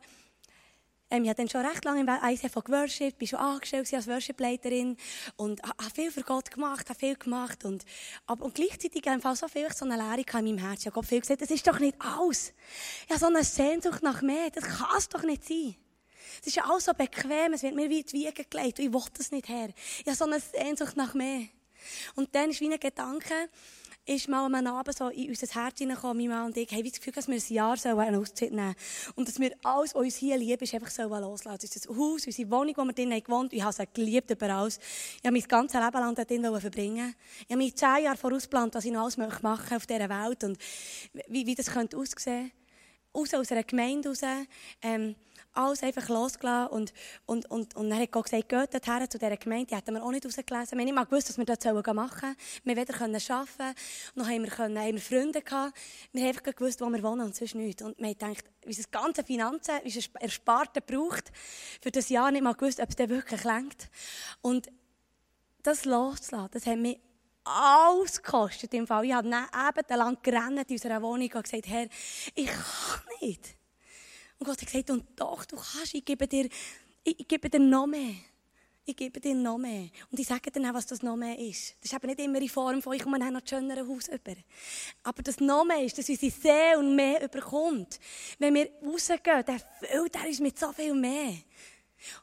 ähm, 1.10 1.24
ich 1.24 1.28
habe 1.28 1.36
dann 1.36 1.48
schon 1.48 1.64
recht 1.64 1.84
lange 1.84 2.00
im 2.00 2.08
ICF 2.08 2.54
geworshippt, 2.54 3.18
bin 3.18 3.28
schon 3.28 3.38
angestellt 3.38 3.92
als 3.92 4.08
Worshipleiterin 4.08 4.96
und 5.36 5.62
habe 5.62 5.94
viel 5.94 6.10
für 6.10 6.22
Gott 6.22 6.50
gemacht, 6.50 6.88
habe 6.88 6.98
viel 6.98 7.14
gemacht 7.16 7.64
und, 7.64 7.84
aber, 8.26 8.44
und 8.44 8.54
gleichzeitig 8.54 9.06
einfach 9.08 9.36
so 9.36 9.46
viel 9.46 9.72
so 9.72 9.84
eine 9.84 9.96
Leere 9.96 10.24
in 10.38 10.44
meinem 10.44 10.58
Herzen. 10.58 10.88
Ich 10.88 10.94
habe 10.94 11.06
viel 11.06 11.20
gesagt, 11.20 11.42
das 11.42 11.50
ist 11.50 11.66
doch 11.66 11.78
nicht 11.78 11.96
alles. 12.00 12.52
Ich 13.04 13.10
habe 13.10 13.20
so 13.20 13.26
eine 13.26 13.44
Sehnsucht 13.44 14.02
nach 14.02 14.22
mehr, 14.22 14.50
das 14.50 14.64
kann 14.64 14.96
es 14.96 15.08
doch 15.08 15.22
nicht 15.22 15.44
sein. 15.44 15.76
Es 16.40 16.48
ist 16.48 16.56
ja 16.56 16.64
alles 16.64 16.86
so 16.86 16.92
bequem, 16.92 17.52
es 17.52 17.62
wird 17.62 17.74
mir 17.74 17.88
wie 17.90 18.02
die 18.02 18.12
Wiege 18.12 18.44
gelegt 18.44 18.78
ich 18.78 18.92
will 18.92 19.02
das 19.16 19.30
nicht 19.30 19.48
her. 19.48 19.68
Ich 20.00 20.06
habe 20.06 20.16
so 20.16 20.24
eine 20.24 20.40
Sehnsucht 20.40 20.96
nach 20.96 21.14
mehr. 21.14 21.48
Und 22.14 22.34
dann 22.34 22.50
ist 22.50 22.60
wie 22.60 22.72
ein 22.72 22.78
Gedanke, 22.80 23.48
ist 24.06 24.28
mal 24.28 24.44
am 24.44 24.66
Abend 24.66 24.96
so 24.96 25.08
in 25.08 25.30
unser 25.30 25.46
Herz 25.46 25.78
hineingekommen, 25.78 26.28
mein 26.28 26.36
Mann 26.36 26.46
und 26.46 26.56
ich, 26.56 26.70
haben 26.70 26.84
das 26.84 26.92
Gefühl, 26.92 27.12
dass 27.14 27.26
wir 27.26 27.36
ein 27.36 27.54
Jahr 27.54 27.76
so 27.76 27.96
eine 27.96 28.18
Auszeit 28.18 28.52
nehmen 28.52 28.74
Und 29.14 29.28
dass 29.28 29.40
wir 29.40 29.54
alles, 29.62 29.94
was 29.94 30.02
uns 30.02 30.16
hier 30.16 30.36
lieb 30.36 30.60
ist, 30.60 30.74
einfach 30.74 30.92
loslassen. 30.98 31.56
Das 31.56 31.64
ist 31.64 31.76
das 31.76 31.88
Haus, 31.88 32.26
unsere 32.26 32.50
Wohnung, 32.50 32.74
wo 32.76 32.84
wir 32.84 32.92
gewohnt 32.92 33.50
haben. 33.50 33.56
Ich 33.56 33.62
habe 33.62 33.74
es 33.82 33.92
geliebt 33.94 34.30
über 34.30 34.50
alles. 34.50 34.78
Ich 35.16 35.24
habe 35.24 35.32
mein 35.32 35.48
ganzes 35.48 35.80
Leben 35.80 35.98
lang 35.98 36.14
drinnen 36.14 36.60
verbringen. 36.60 37.14
Ich 37.40 37.50
habe 37.50 37.56
mich 37.56 37.76
zehn 37.76 38.04
Jahre 38.04 38.18
vorausplant, 38.18 38.74
was 38.74 38.84
ich 38.84 38.92
noch 38.92 39.02
alles 39.02 39.16
machen 39.16 39.38
möchte 39.42 39.76
auf 39.76 39.86
dieser 39.86 40.08
Welt 40.10 40.44
und 40.44 40.58
wie, 41.28 41.46
wie 41.46 41.54
das 41.54 41.66
könnte 41.66 41.96
aussehen. 41.96 42.52
Raus 43.14 43.32
aus 43.32 43.52
einer 43.52 43.62
Gemeinde 43.62 44.08
raus. 44.10 44.20
Ähm, 44.82 45.14
alles 45.54 45.82
einfach 45.82 46.08
losgelassen. 46.08 46.72
Und, 46.72 46.92
und, 47.26 47.50
und, 47.50 47.76
und 47.76 47.90
dann 47.90 47.98
hat 47.98 48.10
Gott 48.12 48.24
gesagt, 48.24 48.48
geht 48.48 48.74
dorthin 48.74 49.10
zu 49.10 49.18
dieser 49.18 49.36
Gemeinde. 49.36 49.66
Die 49.66 49.76
hätten 49.76 49.94
wir 49.94 50.02
auch 50.02 50.10
nicht 50.10 50.26
rausgelesen. 50.26 50.78
Wir 50.78 50.86
haben 50.86 50.94
nicht 50.94 51.10
gewusst, 51.10 51.28
was 51.28 51.38
wir 51.38 51.44
dort 51.44 51.94
machen 51.94 52.20
sollen. 52.20 52.36
Wir 52.64 52.76
weder 52.76 52.92
können 52.92 53.14
arbeiten, 53.14 53.78
noch 54.14 54.26
haben 54.26 54.42
wir, 54.42 54.50
können, 54.50 54.78
haben 54.78 54.94
wir 54.94 55.00
Freunde 55.00 55.42
gehabt. 55.42 55.76
Wir 56.12 56.22
haben 56.22 56.28
einfach 56.28 56.54
gewusst, 56.54 56.80
wo 56.80 56.88
wir 56.90 57.02
wohnen 57.02 57.22
und 57.22 57.36
sonst 57.36 57.54
nichts. 57.54 57.82
Und 57.82 57.98
wir 57.98 58.08
haben 58.08 58.18
gedacht, 58.18 58.44
unser 58.66 58.84
ganze 58.90 59.24
Finanzen, 59.24 59.74
unser 59.84 60.00
Ersparte 60.20 60.80
braucht, 60.80 61.32
für 61.80 61.90
das 61.90 62.08
Jahr 62.08 62.30
nicht 62.30 62.42
mal 62.42 62.54
gewusst, 62.54 62.80
ob 62.80 62.88
es 62.88 62.96
dann 62.96 63.08
wirklich 63.08 63.44
längt. 63.44 63.88
Und 64.42 64.68
das 65.62 65.84
loszulassen, 65.84 66.50
das 66.52 66.66
hat 66.66 66.78
mich 66.78 66.98
alles 67.44 68.22
gekostet 68.22 68.72
im 68.74 68.86
Fall. 68.86 69.04
Ich 69.04 69.12
habe 69.12 69.28
eben 69.28 69.98
lang 69.98 70.18
gerannt 70.22 70.70
in 70.70 70.74
unserer 70.74 71.02
Wohnung 71.02 71.30
und 71.32 71.44
gesagt, 71.44 71.66
Herr, 71.66 71.86
ich 72.34 72.46
kann 72.46 73.02
nicht. 73.20 73.56
Und 74.44 74.50
Gott 74.50 74.60
hat 74.60 74.66
gesagt, 74.66 74.90
und 74.90 75.06
doch, 75.16 75.46
du 75.46 75.56
kannst, 75.56 75.94
ich 75.94 76.04
gebe 76.04 76.28
dir, 76.28 76.50
ich, 77.02 77.26
gebe 77.26 77.48
dir 77.48 77.60
noch 77.60 77.86
mehr. 77.86 78.14
Ich 78.84 78.94
gebe 78.94 79.18
dir 79.18 79.34
noch 79.34 79.56
mehr. 79.56 79.88
Und 80.10 80.20
ich 80.20 80.26
sage 80.26 80.50
dir 80.50 80.68
auch, 80.68 80.74
was 80.74 80.84
das 80.84 81.02
noch 81.02 81.16
mehr 81.16 81.38
ist. 81.38 81.76
Das 81.80 81.90
ist 81.90 81.94
eben 81.94 82.08
nicht 82.08 82.20
immer 82.20 82.38
in 82.38 82.50
Form 82.50 82.82
von, 82.82 82.92
ich 82.92 83.02
komme 83.02 83.18
noch 83.18 83.26
ein 83.26 83.40
schöneres 83.46 83.88
Haus 83.88 84.08
über. 84.08 84.36
Aber 85.02 85.22
das 85.22 85.40
noch 85.40 85.64
mehr 85.64 85.82
ist, 85.82 85.96
dass 85.96 86.10
unsere 86.10 86.30
Seele 86.30 86.78
und 86.78 86.94
mehr 86.94 87.24
überkommt. 87.24 87.98
Wenn 88.38 88.52
wir 88.52 88.68
rausgehen, 88.82 89.46
dann 89.46 89.62
füllt 89.80 90.14
er 90.14 90.26
uns 90.26 90.40
mit 90.40 90.58
so 90.58 90.70
viel 90.72 90.92
mehr. 90.92 91.38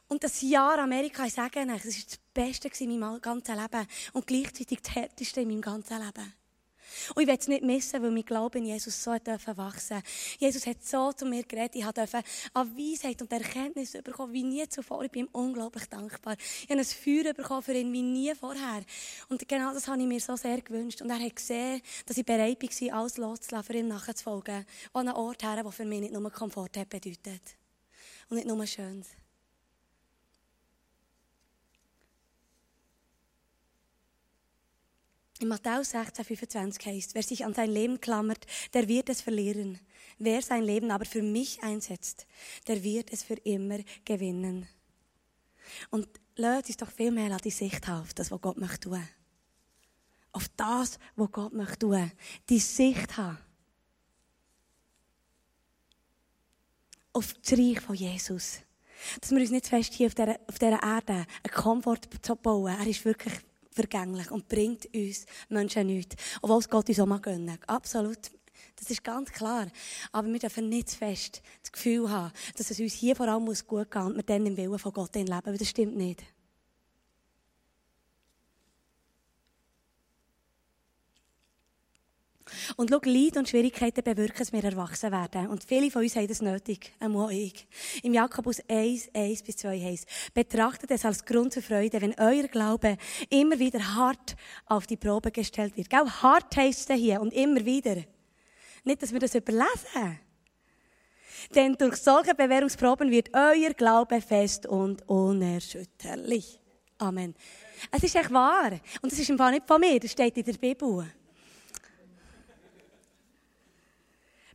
Und 0.06 0.22
das 0.22 0.42
Jahr 0.42 0.78
Amerika, 0.78 1.26
ich 1.26 1.34
sage 1.34 1.58
euch, 1.58 1.66
das 1.66 1.84
war 1.86 2.04
das 2.04 2.18
Beste 2.32 2.84
in 2.84 3.00
meinem 3.00 3.20
ganzen 3.20 3.60
Leben. 3.60 3.88
Und 4.12 4.28
gleichzeitig 4.28 4.80
das 4.80 4.94
Härteste 4.94 5.40
in 5.40 5.48
meinem 5.48 5.60
ganzen 5.60 5.98
Leben. 5.98 6.32
Und 7.14 7.22
ich 7.22 7.28
will 7.28 7.36
es 7.38 7.48
nicht 7.48 7.64
missen, 7.64 8.02
weil 8.02 8.10
mein 8.10 8.24
Glaube 8.24 8.58
in 8.58 8.66
Jesus 8.66 9.02
so 9.02 9.10
wachsen 9.10 10.00
durfte. 10.00 10.02
Jesus 10.38 10.66
hat 10.66 10.84
so 10.84 11.12
zu 11.12 11.26
mir 11.26 11.42
geredet. 11.44 11.76
Ich 11.76 11.84
durfte 11.84 12.22
an 12.54 12.76
Weisheit 12.76 13.20
und 13.22 13.32
Erkenntnis 13.32 13.92
bekommen, 13.92 14.32
wie 14.32 14.42
nie 14.42 14.68
zuvor. 14.68 15.04
Ich 15.04 15.10
bin 15.10 15.26
ihm 15.26 15.28
unglaublich 15.32 15.86
dankbar. 15.86 16.36
Ich 16.38 16.70
habe 16.70 16.80
ein 16.80 16.84
Feuer 16.84 17.32
bekommen 17.34 17.62
für 17.62 17.74
ihn 17.74 17.92
wie 17.92 18.02
nie 18.02 18.34
vorher. 18.34 18.82
Und 19.28 19.46
genau 19.48 19.72
das 19.72 19.88
habe 19.88 20.00
ich 20.00 20.06
mir 20.06 20.20
so 20.20 20.36
sehr 20.36 20.60
gewünscht. 20.60 21.02
Und 21.02 21.10
er 21.10 21.18
hat 21.18 21.36
gesehen, 21.36 21.80
dass 22.06 22.16
ich 22.16 22.24
bereit 22.24 22.62
war, 22.62 22.98
alles 22.98 23.16
loszulassen, 23.16 23.66
für 23.66 23.78
ihm 23.78 23.88
nachzufolgen. 23.88 24.64
An 24.92 25.08
einen 25.08 25.16
Ort 25.16 25.42
her, 25.42 25.62
der 25.62 25.72
für 25.72 25.84
mich 25.84 26.00
nicht 26.00 26.12
nur 26.12 26.30
Komfort 26.30 26.76
hat 26.76 26.88
bedeutet. 26.88 27.42
Und 28.28 28.36
nicht 28.36 28.46
nur 28.46 28.66
Schönes. 28.66 29.21
In 35.42 35.48
Matthäus 35.48 35.90
16, 35.90 36.24
25 36.24 36.86
heißt, 36.86 37.14
wer 37.16 37.22
sich 37.24 37.44
an 37.44 37.52
sein 37.52 37.68
Leben 37.68 38.00
klammert, 38.00 38.46
der 38.74 38.86
wird 38.86 39.08
es 39.08 39.22
verlieren. 39.22 39.80
Wer 40.16 40.40
sein 40.40 40.62
Leben 40.62 40.92
aber 40.92 41.04
für 41.04 41.20
mich 41.20 41.64
einsetzt, 41.64 42.28
der 42.68 42.84
wird 42.84 43.12
es 43.12 43.24
für 43.24 43.34
immer 43.34 43.80
gewinnen. 44.04 44.68
Und 45.90 46.06
lasst 46.36 46.68
uns 46.68 46.76
doch 46.76 46.92
viel 46.92 47.10
mehr 47.10 47.32
an 47.32 47.40
die 47.42 47.50
Sicht 47.50 47.88
haben, 47.88 48.02
auf 48.02 48.14
das, 48.14 48.30
was 48.30 48.40
Gott 48.40 48.56
möchte 48.56 48.88
tun. 48.88 49.08
Auf 50.30 50.46
das, 50.56 51.00
was 51.16 51.32
Gott 51.32 51.54
möchte 51.54 51.80
tun. 51.80 52.12
Die 52.48 52.60
Sicht 52.60 53.16
haben. 53.16 53.38
Auf 57.12 57.34
das 57.34 57.58
Reich 57.58 57.80
von 57.80 57.96
Jesus. 57.96 58.60
Dass 59.20 59.32
wir 59.32 59.40
uns 59.40 59.50
nicht 59.50 59.66
fest 59.66 59.92
hier 59.92 60.06
auf 60.06 60.14
dieser, 60.14 60.38
auf 60.46 60.60
dieser 60.60 60.80
Erde 60.80 61.26
einen 61.42 61.52
Komfort 61.52 62.02
bauen. 62.44 62.76
Er 62.78 62.86
ist 62.86 63.04
wirklich 63.04 63.34
vergänglich 63.72 64.30
und 64.30 64.48
bringt 64.48 64.86
uns 64.94 65.26
Menschen 65.48 65.86
nichts. 65.86 66.16
Obwohl 66.40 66.58
es 66.58 66.68
Gott 66.68 66.88
uns 66.88 67.00
auch 67.00 67.06
mal 67.06 67.20
gönnen. 67.20 67.58
Absolut. 67.66 68.30
Das 68.76 68.90
ist 68.90 69.04
ganz 69.04 69.30
klar. 69.30 69.68
Aber 70.12 70.28
wir 70.28 70.38
dürfen 70.38 70.68
nicht 70.68 70.90
zu 70.90 70.98
fest 70.98 71.42
das 71.62 71.72
Gefühl 71.72 72.10
haben, 72.10 72.32
dass 72.56 72.70
es 72.70 72.80
uns 72.80 72.94
hier 72.94 73.16
vor 73.16 73.28
allem 73.28 73.46
gut 73.46 73.68
gehen 73.68 73.84
muss 73.84 74.06
und 74.06 74.16
wir 74.16 74.22
dann 74.22 74.46
im 74.46 74.56
Willen 74.56 74.78
von 74.78 74.92
Gott 74.92 75.14
leben. 75.14 75.38
Weil 75.44 75.58
das 75.58 75.68
stimmt 75.68 75.96
nicht. 75.96 76.22
Und 82.76 82.90
schau, 82.90 83.00
Leid 83.04 83.36
und 83.36 83.48
Schwierigkeiten 83.48 84.02
bewirken, 84.02 84.38
dass 84.38 84.52
wir 84.52 84.64
erwachsen 84.64 85.12
werden. 85.12 85.48
Und 85.48 85.64
viele 85.64 85.90
von 85.90 86.02
uns 86.02 86.16
haben 86.16 86.28
das 86.28 86.42
nötig, 86.42 86.92
auch 87.00 87.30
ich. 87.30 87.66
Im 88.02 88.14
Jakobus 88.14 88.60
1, 88.68 89.10
1 89.14 89.42
bis 89.42 89.56
2 89.56 89.80
heißt, 89.80 90.06
betrachtet 90.34 90.90
es 90.90 91.04
als 91.04 91.24
Grund 91.24 91.52
zur 91.52 91.62
Freude, 91.62 92.00
wenn 92.00 92.14
euer 92.18 92.48
Glaube 92.48 92.96
immer 93.30 93.58
wieder 93.58 93.94
hart 93.94 94.36
auf 94.66 94.86
die 94.86 94.96
Probe 94.96 95.30
gestellt 95.30 95.76
wird. 95.76 95.90
Gell? 95.90 96.08
Hart 96.08 96.56
heisst 96.56 96.90
es 96.90 96.96
hier 96.96 97.20
und 97.20 97.32
immer 97.32 97.64
wieder. 97.64 97.96
Nicht, 98.84 99.02
dass 99.02 99.12
wir 99.12 99.20
das 99.20 99.34
überlesen. 99.34 100.20
Denn 101.54 101.74
durch 101.76 101.96
solche 101.96 102.34
Bewährungsproben 102.34 103.10
wird 103.10 103.30
euer 103.34 103.74
Glaube 103.74 104.20
fest 104.20 104.66
und 104.66 105.08
unerschütterlich. 105.08 106.60
Amen. 106.98 107.34
Es 107.90 108.02
ist 108.02 108.14
echt 108.14 108.32
wahr. 108.32 108.72
Und 109.02 109.10
das 109.10 109.18
ist 109.18 109.30
im 109.30 109.38
Fall 109.38 109.52
nicht 109.52 109.66
von 109.66 109.80
mir, 109.80 109.98
das 109.98 110.12
steht 110.12 110.36
in 110.36 110.44
der 110.44 110.52
Bibel. 110.52 111.06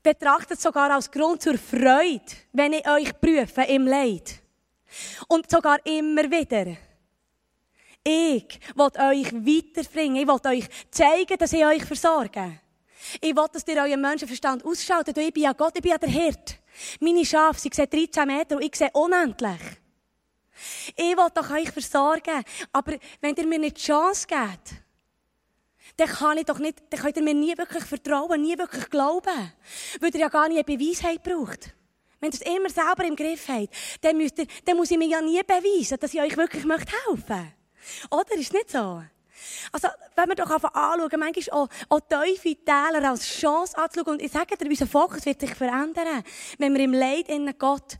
Betrachtet 0.08 0.62
sogar 0.62 0.90
als 0.92 1.12
Grund 1.12 1.42
zur 1.42 1.58
Freude, 1.58 2.22
wenn 2.54 2.72
ich 2.72 2.88
euch 2.88 3.20
prüfe 3.20 3.64
im 3.64 3.86
Leid. 3.88 4.42
Und 5.28 5.52
sogar 5.52 5.86
immer 5.86 6.24
wieder. 6.24 6.78
Ich 8.04 8.60
will 8.74 8.86
euch 8.86 9.34
weiterbringen. 9.34 10.16
Ich 10.16 10.28
will 10.28 10.52
euch 10.52 10.66
zeigen, 10.90 11.38
dass 11.38 11.52
ich 11.52 11.66
euch 11.66 11.84
versorge. 11.84 12.60
Ich 13.20 13.36
will, 13.36 13.46
dass 13.52 13.68
ihr 13.68 13.82
euren 13.82 14.00
Menschenverstand 14.00 14.64
ausschaltet. 14.64 15.18
ich 15.18 15.34
bin 15.34 15.44
ja 15.44 15.52
Gott, 15.52 15.74
ich 15.76 15.82
bin 15.82 15.92
ja 15.92 15.98
der 15.98 16.10
Hirt. 16.10 16.58
Meine 17.02 17.26
Schafe, 17.26 17.60
sie 17.60 17.70
sehen 17.74 17.90
13 17.90 18.26
Meter 18.26 18.56
und 18.56 18.64
ich 18.64 18.76
sehe 18.76 18.92
unendlich. 18.94 19.62
Ich 20.96 21.18
will 21.18 21.28
doch 21.36 21.52
euch 21.52 21.70
versorgen. 21.70 22.44
Aber 22.72 22.94
wenn 23.20 23.36
ihr 23.36 23.46
mir 23.46 23.60
nicht 23.60 23.78
die 23.78 23.82
Chance 23.82 24.26
gebt, 24.26 24.82
dann 25.98 26.08
kann 26.08 26.38
ich 26.38 26.46
doch 26.46 26.60
nicht, 26.60 26.82
dann 26.90 27.00
könnt 27.00 27.18
ihr 27.18 27.24
mir 27.24 27.34
nie 27.34 27.58
wirklich 27.58 27.84
vertrauen, 27.84 28.42
nie 28.42 28.58
wirklich 28.58 28.90
glauben. 28.90 29.52
Weil 30.00 30.14
ihr 30.14 30.20
ja 30.20 30.30
gar 30.30 30.48
nie 30.48 30.56
eine 30.56 30.64
Beweisheit 30.64 31.24
braucht. 31.24 31.74
Wenn 32.20 32.32
ihr 32.32 32.40
es 32.40 32.42
immer 32.42 32.70
selber 32.70 33.04
im 33.06 33.16
Griff 33.16 33.48
habt, 33.48 33.70
dann, 34.02 34.18
müsst 34.18 34.38
ihr, 34.40 34.48
dann 34.66 34.78
muss 34.78 34.92
ich 34.92 34.98
mir 34.98 35.08
ja 35.08 35.22
nie 35.22 35.42
beweisen, 35.42 35.98
dass 36.00 36.14
ich 36.14 36.22
euch 36.22 36.38
wirklich 36.38 36.64
helfen 36.64 36.68
möchte. 36.68 37.54
Oder? 38.12 38.36
Ist 38.36 38.54
nicht 38.54 38.70
so? 38.70 39.04
Also, 39.72 39.88
wenn 40.16 40.30
wir 40.30 40.36
doch 40.36 40.50
einfach 40.50 40.74
anschauen, 40.74 41.20
manchmal 41.20 41.60
auch, 41.60 41.70
auch 41.90 42.00
tiefe 42.00 42.56
Täler 42.64 43.10
als 43.10 43.26
Chance 43.26 43.78
anzuschauen. 43.78 44.14
Und 44.14 44.22
ich 44.22 44.32
sage 44.32 44.58
dir, 44.58 44.68
unser 44.68 44.88
Fokus 44.88 45.26
wird 45.26 45.42
sich 45.42 45.54
verändern, 45.54 46.24
wenn 46.58 46.74
wir 46.74 46.84
im 46.84 46.94
Leid 46.94 47.30
in 47.30 47.58
Gott 47.58 47.98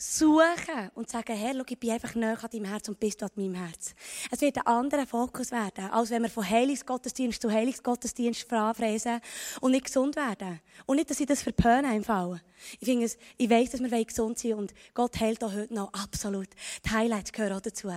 suchen 0.00 0.90
und 0.94 1.10
sagen, 1.10 1.36
Herr, 1.36 1.54
schau, 1.54 1.64
ich 1.68 1.78
bin 1.78 1.90
einfach 1.90 2.14
näher 2.14 2.38
an 2.42 2.50
deinem 2.50 2.64
Herz 2.64 2.88
und 2.88 2.98
bist 2.98 3.20
du 3.20 3.26
an 3.26 3.32
meinem 3.34 3.54
Herz. 3.54 3.94
Es 4.30 4.40
wird 4.40 4.56
ein 4.56 4.66
anderer 4.66 5.06
Fokus 5.06 5.50
werden, 5.50 5.90
als 5.90 6.10
wenn 6.10 6.22
wir 6.22 6.30
von 6.30 6.48
Heilungsgottesdienst 6.48 7.42
zu 7.42 7.50
Heilungsgottesdienst 7.50 8.46
fräsen 8.48 9.20
und 9.60 9.72
nicht 9.72 9.84
gesund 9.84 10.16
werden. 10.16 10.60
Und 10.86 10.96
nicht, 10.96 11.10
dass 11.10 11.20
ich 11.20 11.26
das 11.26 11.42
verpöne 11.42 11.94
im. 11.94 12.04
Ich 12.80 12.86
finde 12.88 13.04
es, 13.04 13.18
ich 13.36 13.50
weiss, 13.50 13.70
dass 13.70 13.82
wir 13.82 14.04
gesund 14.04 14.38
sind 14.38 14.54
und 14.54 14.74
Gott 14.94 15.20
hält 15.20 15.44
auch 15.44 15.52
heute 15.52 15.74
noch 15.74 15.92
absolut. 15.92 16.48
Die 16.84 16.90
Highlights 16.90 17.32
gehören 17.32 17.58
auch 17.58 17.60
dazu. 17.60 17.92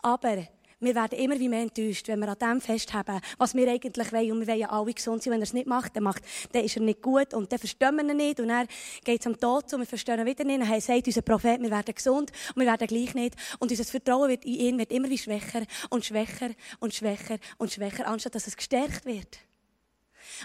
Aber, 0.00 0.46
wir 0.82 0.94
werden 0.96 1.18
immer 1.18 1.38
wie 1.38 1.48
mehr 1.48 1.62
enttäuscht, 1.62 2.08
wenn 2.08 2.18
wir 2.18 2.28
an 2.28 2.38
dem 2.38 2.60
festhalten, 2.60 3.20
was 3.38 3.54
wir 3.54 3.68
eigentlich 3.68 4.12
wollen. 4.12 4.32
Und 4.32 4.40
wir 4.40 4.48
wollen 4.48 4.58
ja 4.58 4.70
alle 4.70 4.92
gesund 4.92 5.22
sein. 5.22 5.32
Wenn 5.32 5.40
er 5.40 5.44
es 5.44 5.52
nicht 5.52 5.68
macht, 5.68 5.94
dann, 5.94 6.02
macht, 6.02 6.22
dann 6.50 6.64
ist 6.64 6.76
er 6.76 6.82
nicht 6.82 7.00
gut 7.00 7.32
und 7.34 7.52
dann 7.52 7.58
verstehen 7.58 7.96
wir 7.96 8.04
ihn 8.04 8.16
nicht. 8.16 8.40
Und 8.40 8.48
dann 8.48 8.66
geht 9.04 9.24
am 9.26 9.38
Tod 9.38 9.70
zu 9.70 9.76
und 9.76 9.82
wir 9.82 9.86
verstehen 9.86 10.18
ihn 10.18 10.26
wieder 10.26 10.44
nicht. 10.44 10.60
Dann 10.60 10.80
sagt 10.80 11.06
unser 11.06 11.22
Prophet, 11.22 11.62
wir 11.62 11.70
werden 11.70 11.94
gesund 11.94 12.32
und 12.54 12.62
wir 12.62 12.66
werden 12.66 12.86
gleich 12.86 13.14
nicht. 13.14 13.36
Und 13.60 13.70
unser 13.70 13.84
Vertrauen 13.84 14.28
wird 14.28 14.44
in 14.44 14.54
ihn 14.54 14.78
wird 14.78 14.90
immer 14.90 15.08
wie 15.08 15.18
schwächer 15.18 15.62
und 15.90 16.04
schwächer 16.04 16.50
und 16.80 16.92
schwächer 16.92 17.38
und 17.58 17.72
schwächer, 17.72 18.08
anstatt 18.08 18.34
dass 18.34 18.48
es 18.48 18.56
gestärkt 18.56 19.06
wird. 19.06 19.38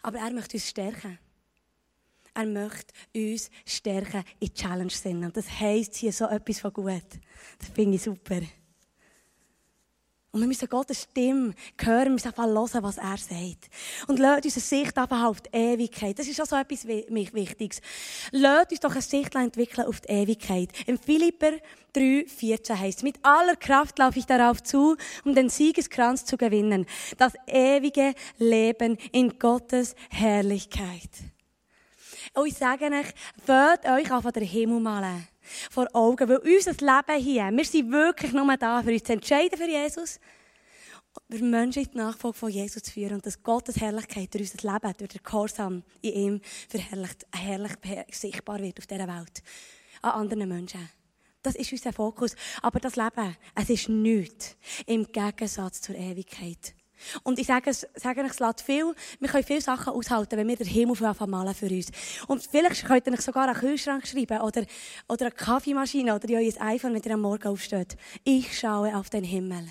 Aber 0.04 0.20
er 0.20 0.32
möchte 0.32 0.58
uns 0.58 0.70
stärken. 0.70 1.18
Er 2.36 2.46
möchte 2.46 2.94
uns 3.16 3.50
stärken 3.66 4.24
in 4.40 4.54
Challenge-Sinn. 4.54 5.26
Und 5.26 5.36
das 5.36 5.50
heisst 5.60 5.96
hier 5.96 6.14
so 6.14 6.26
etwas 6.26 6.60
von 6.60 6.72
gut. 6.72 7.04
Das 7.58 7.70
finde 7.74 7.96
ich 7.96 8.04
super. 8.04 8.42
Und 10.38 10.42
wir 10.42 10.48
müssen 10.50 10.70
Gottes 10.70 11.08
Stimme 11.10 11.56
hören, 11.82 12.04
wir 12.04 12.12
müssen 12.12 12.28
einfach 12.28 12.46
hören, 12.46 12.84
was 12.84 13.00
er 13.00 13.18
sagt. 13.18 13.72
Und 14.06 14.20
lasst 14.20 14.46
unsere 14.46 14.60
Sicht 14.60 14.96
einfach 14.96 15.24
auf 15.24 15.42
die 15.42 15.50
Ewigkeit. 15.52 16.20
Das 16.20 16.28
ist 16.28 16.40
auch 16.40 16.46
so 16.46 16.56
etwas 16.56 16.88
Wichtiges. 16.88 17.82
Lasst 18.30 18.70
uns 18.70 18.80
doch 18.80 18.92
eine 18.92 19.02
Sicht 19.02 19.34
entwickeln 19.34 19.88
auf 19.88 20.00
die 20.02 20.10
Ewigkeit. 20.10 20.70
Im 20.86 21.00
Philipper 21.00 21.54
3, 21.94 22.26
14 22.28 22.80
heißt 22.80 23.02
mit 23.02 23.18
aller 23.24 23.56
Kraft 23.56 23.98
laufe 23.98 24.20
ich 24.20 24.28
darauf 24.28 24.62
zu, 24.62 24.96
um 25.26 25.34
den 25.34 25.50
Siegeskranz 25.50 26.24
zu 26.24 26.38
gewinnen. 26.38 26.86
Das 27.18 27.34
ewige 27.48 28.14
Leben 28.38 29.00
in 29.12 29.40
Gottes 29.40 29.96
Herrlichkeit. 30.12 31.10
Und 32.36 32.46
ich 32.46 32.54
sage 32.54 32.86
euch, 32.86 33.08
fällt 33.44 33.86
euch 33.88 34.12
auf 34.12 34.32
den 34.32 34.44
Himmel 34.44 34.82
malen 34.82 35.28
vor 35.72 35.88
Augen. 35.94 36.30
Weil 36.30 36.38
unser 36.38 36.72
Leben 36.72 37.24
hier, 37.24 37.52
wir 37.52 37.66
sind 37.66 37.92
wirklich 37.92 38.34
nur 38.34 38.58
da, 38.58 38.82
für 38.84 38.92
uns 38.92 39.04
zu 39.04 39.14
entscheiden 39.14 39.58
für 39.58 39.70
Jesus, 39.70 40.20
für 41.30 41.44
Menschen 41.44 41.84
in 41.84 41.92
die 41.92 41.98
Nachfolge 41.98 42.38
von 42.38 42.50
Jesus 42.50 42.84
zu 42.84 42.92
führen 42.92 43.16
und 43.16 43.26
dass 43.26 43.42
Gottes 43.42 43.78
Herrlichkeit 43.78 44.34
durch 44.34 44.52
unser 44.54 44.74
Leben, 44.74 44.98
durch 44.98 45.10
den 45.10 45.24
Gehorsam 45.24 45.84
in 46.02 46.14
ihm 46.14 46.42
verherrlicht, 46.70 47.26
herrlich 47.34 47.74
sichtbar 48.12 48.60
wird 48.60 48.80
auf 48.80 48.88
dieser 48.88 49.08
Welt. 49.08 49.44
An 50.02 50.12
anderen 50.12 50.50
Menschen. 50.50 50.90
Das 51.42 51.56
ist 51.56 51.72
unser 51.72 51.94
Fokus. 51.94 52.36
Aber 52.62 52.80
das 52.80 52.96
Leben, 52.96 53.36
es 53.56 53.70
ist 53.70 53.90
nichts 53.90 54.58
im 54.86 55.12
Gegensatz 55.12 55.82
zur 55.82 55.96
Ewigkeit. 55.96 56.77
Und 57.24 57.40
ich 57.40 57.48
sage, 57.48 57.72
sage 57.74 58.22
euch, 58.22 58.32
es 58.32 58.40
lässt 58.40 58.62
viel, 58.62 58.94
wir 59.20 59.30
können 59.30 59.44
viele 59.44 59.62
Sachen 59.62 59.94
aushalten, 59.94 60.38
wenn 60.38 60.48
wir 60.48 60.56
den 60.56 60.68
Himmel 60.68 60.98
malen 61.28 61.54
für 61.54 61.68
uns. 61.68 61.88
Und 62.28 62.44
vielleicht 62.44 62.86
könnt 62.86 63.08
ihr 63.08 63.14
euch 63.14 63.22
sogar 63.22 63.48
einen 63.48 63.56
Kühlschrank 63.56 64.08
schreiben 64.08 64.42
oder, 64.42 64.66
oder 65.08 65.26
eine 65.26 65.32
Kaffeemaschine 65.32 66.16
oder 66.16 66.30
in 66.30 66.36
euer 66.36 66.66
iPhone, 66.66 66.94
wenn 66.94 67.04
ihr 67.04 67.14
am 67.14 67.22
Morgen 67.22 67.48
aufsteht. 67.48 67.98
Ich 68.24 68.60
schaue 68.60 68.96
auf 68.96 69.10
den 69.10 69.24
Himmel. 69.24 69.68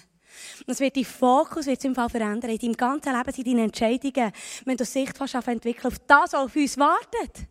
Und 0.66 0.72
es 0.72 0.80
wird 0.80 0.96
dein 0.96 1.04
Fokus 1.04 1.66
wird 1.66 1.84
im 1.84 1.94
Fall 1.94 2.08
verändern. 2.08 2.50
In 2.50 2.58
deinem 2.58 2.76
ganzen 2.76 3.16
Leben 3.16 3.32
sind 3.32 3.46
deine 3.46 3.62
Entscheidungen, 3.62 4.32
wenn 4.64 4.76
du 4.76 4.84
Sicht 4.84 5.20
auf 5.20 5.46
entwickeln, 5.46 5.92
auf 5.92 5.98
das, 6.06 6.32
was 6.32 6.34
auf 6.34 6.56
uns 6.56 6.78
wartet. 6.78 7.46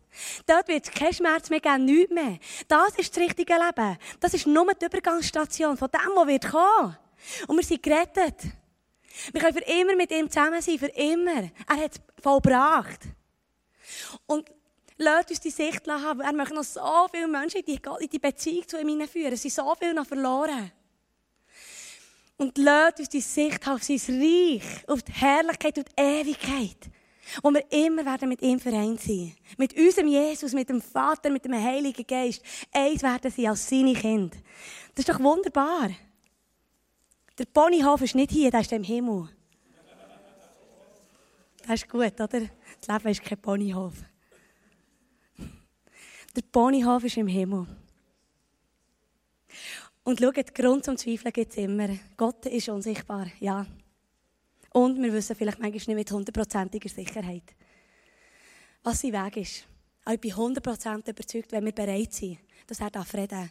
Dort 0.46 0.68
wird 0.68 0.84
es 0.84 0.90
keinen 0.90 1.12
Schmerz 1.12 1.50
mehr 1.50 1.60
geben, 1.60 1.84
nichts 1.84 2.12
mehr. 2.12 2.38
Das 2.68 2.96
ist 2.96 3.16
das 3.16 3.22
richtige 3.22 3.54
Leben. 3.54 3.98
Das 4.20 4.34
ist 4.34 4.46
nur 4.46 4.72
die 4.74 4.86
Übergangsstation 4.86 5.76
von 5.76 5.88
dem, 5.90 6.12
was 6.14 6.26
wird 6.26 6.50
kommen. 6.50 6.96
Und 7.48 7.56
wir 7.56 7.64
sind 7.64 7.82
gerettet. 7.82 8.36
Wir 9.32 9.40
können 9.40 9.56
für 9.56 9.64
immer 9.64 9.96
mit 9.96 10.10
ihm 10.10 10.30
zusammen 10.30 10.60
sein, 10.60 10.78
für 10.78 10.86
immer. 10.86 11.50
Er 11.68 11.76
hat 11.76 11.92
es 11.92 12.22
vollbracht. 12.22 13.00
Und 14.26 14.50
lasst 14.98 15.30
uns 15.30 15.40
die 15.40 15.50
Sicht 15.50 15.86
haben. 15.88 16.20
Er 16.20 16.32
möchte 16.32 16.54
noch 16.54 16.64
so 16.64 17.06
viele 17.12 17.28
Menschen 17.28 17.60
in 17.60 17.66
die, 17.66 17.80
in 18.00 18.08
die 18.08 18.18
Beziehung 18.18 18.68
zu 18.68 18.80
ihm 18.80 18.88
hineinführen. 18.88 19.32
Es 19.32 19.42
sind 19.42 19.54
so 19.54 19.74
viele 19.78 19.94
noch 19.94 20.06
verloren. 20.06 20.72
Und 22.36 22.58
lasst 22.58 22.98
uns 22.98 23.08
die 23.08 23.20
Sicht 23.20 23.66
auf 23.66 23.82
sein 23.82 24.00
Reich, 24.08 24.62
auf 24.88 25.02
die 25.02 25.12
Herrlichkeit 25.12 25.78
und 25.78 25.88
die 25.88 26.02
Ewigkeit. 26.02 26.90
Wo 27.42 27.50
wir 27.50 27.64
immer 27.72 28.04
werden 28.04 28.28
mit 28.28 28.42
ihm 28.42 28.60
vereint 28.60 29.00
sein. 29.00 29.34
Mit 29.56 29.76
unserem 29.76 30.06
Jesus, 30.06 30.52
mit 30.52 30.68
dem 30.68 30.80
Vater, 30.80 31.30
mit 31.30 31.44
dem 31.44 31.54
Heiligen 31.54 32.06
Geist. 32.06 32.40
Eins 32.72 33.02
werden 33.02 33.32
sie 33.32 33.48
als 33.48 33.68
seine 33.68 33.94
Kinder. 33.94 34.36
Das 34.94 35.04
ist 35.04 35.08
doch 35.08 35.18
wunderbar. 35.18 35.90
Der 37.38 37.44
Ponyhof 37.44 38.00
ist 38.00 38.14
nicht 38.14 38.30
hier, 38.30 38.50
der 38.50 38.60
ist 38.60 38.72
im 38.72 38.82
Himmel. 38.82 39.28
Das 41.66 41.82
ist 41.82 41.88
gut, 41.88 42.20
oder? 42.20 42.26
Das 42.28 42.88
Leben 42.88 43.08
ist 43.08 43.22
kein 43.22 43.38
Ponyhof. 43.38 43.94
Der 46.34 46.42
Ponyhof 46.42 47.04
ist 47.04 47.16
im 47.16 47.26
Himmel. 47.26 47.66
Und 50.04 50.20
schaut, 50.20 50.54
Grund 50.54 50.84
zum 50.84 50.96
Zweifeln 50.96 51.32
gibt 51.32 51.52
es 51.52 51.58
immer. 51.58 51.88
Gott 52.16 52.46
ist 52.46 52.68
unsichtbar, 52.68 53.26
ja. 53.40 53.66
Und 54.72 55.02
wir 55.02 55.12
wissen 55.12 55.34
vielleicht 55.34 55.58
manchmal 55.58 55.72
nicht 55.72 55.88
mit 55.88 56.10
hundertprozentiger 56.10 56.88
Sicherheit, 56.88 57.54
was 58.82 59.00
sein 59.00 59.12
Weg 59.12 59.38
ist. 59.38 59.64
Aber 60.04 60.14
ich 60.14 60.20
bin 60.20 60.36
hundertprozentig 60.36 61.12
überzeugt, 61.12 61.52
wenn 61.52 61.64
wir 61.64 61.72
bereit 61.72 62.12
sind, 62.12 62.38
dass 62.66 62.80
er 62.80 62.90
darf 62.90 63.12
reden 63.14 63.50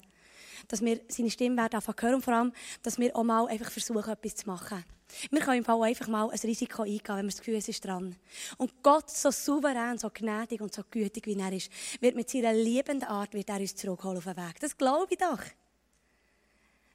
dass 0.67 0.83
wir 0.83 1.01
seine 1.07 1.29
Stimme 1.29 1.57
werden 1.57 1.79
hören 1.81 2.15
und 2.15 2.21
vor 2.21 2.33
allem, 2.33 2.53
dass 2.83 2.99
wir 2.99 3.15
auch 3.15 3.23
mal 3.23 3.47
einfach 3.47 3.71
versuchen, 3.71 4.11
etwas 4.11 4.35
zu 4.35 4.47
machen. 4.47 4.83
Wir 5.29 5.39
können 5.39 5.59
im 5.59 5.63
Fall 5.63 5.81
einfach 5.83 6.07
mal 6.07 6.29
ein 6.29 6.39
Risiko 6.39 6.81
eingehen, 6.81 7.01
wenn 7.07 7.25
wir 7.25 7.31
das 7.31 7.37
Gefühl 7.37 7.55
es 7.55 7.69
ist 7.69 7.85
dran. 7.85 8.15
Und 8.57 8.83
Gott, 8.83 9.09
so 9.09 9.31
souverän, 9.31 9.97
so 9.97 10.09
gnädig 10.13 10.61
und 10.61 10.73
so 10.73 10.83
gütig, 10.89 11.25
wie 11.27 11.39
er 11.39 11.53
ist, 11.53 11.71
wird 12.01 12.15
mit 12.15 12.29
seiner 12.29 12.53
liebenden 12.53 13.07
Art 13.07 13.33
wird 13.33 13.49
er 13.49 13.59
uns 13.59 13.75
zurückholen 13.75 14.17
auf 14.17 14.23
den 14.23 14.37
Weg. 14.37 14.59
Das 14.59 14.77
glaube 14.77 15.07
ich 15.11 15.17
doch. 15.17 15.39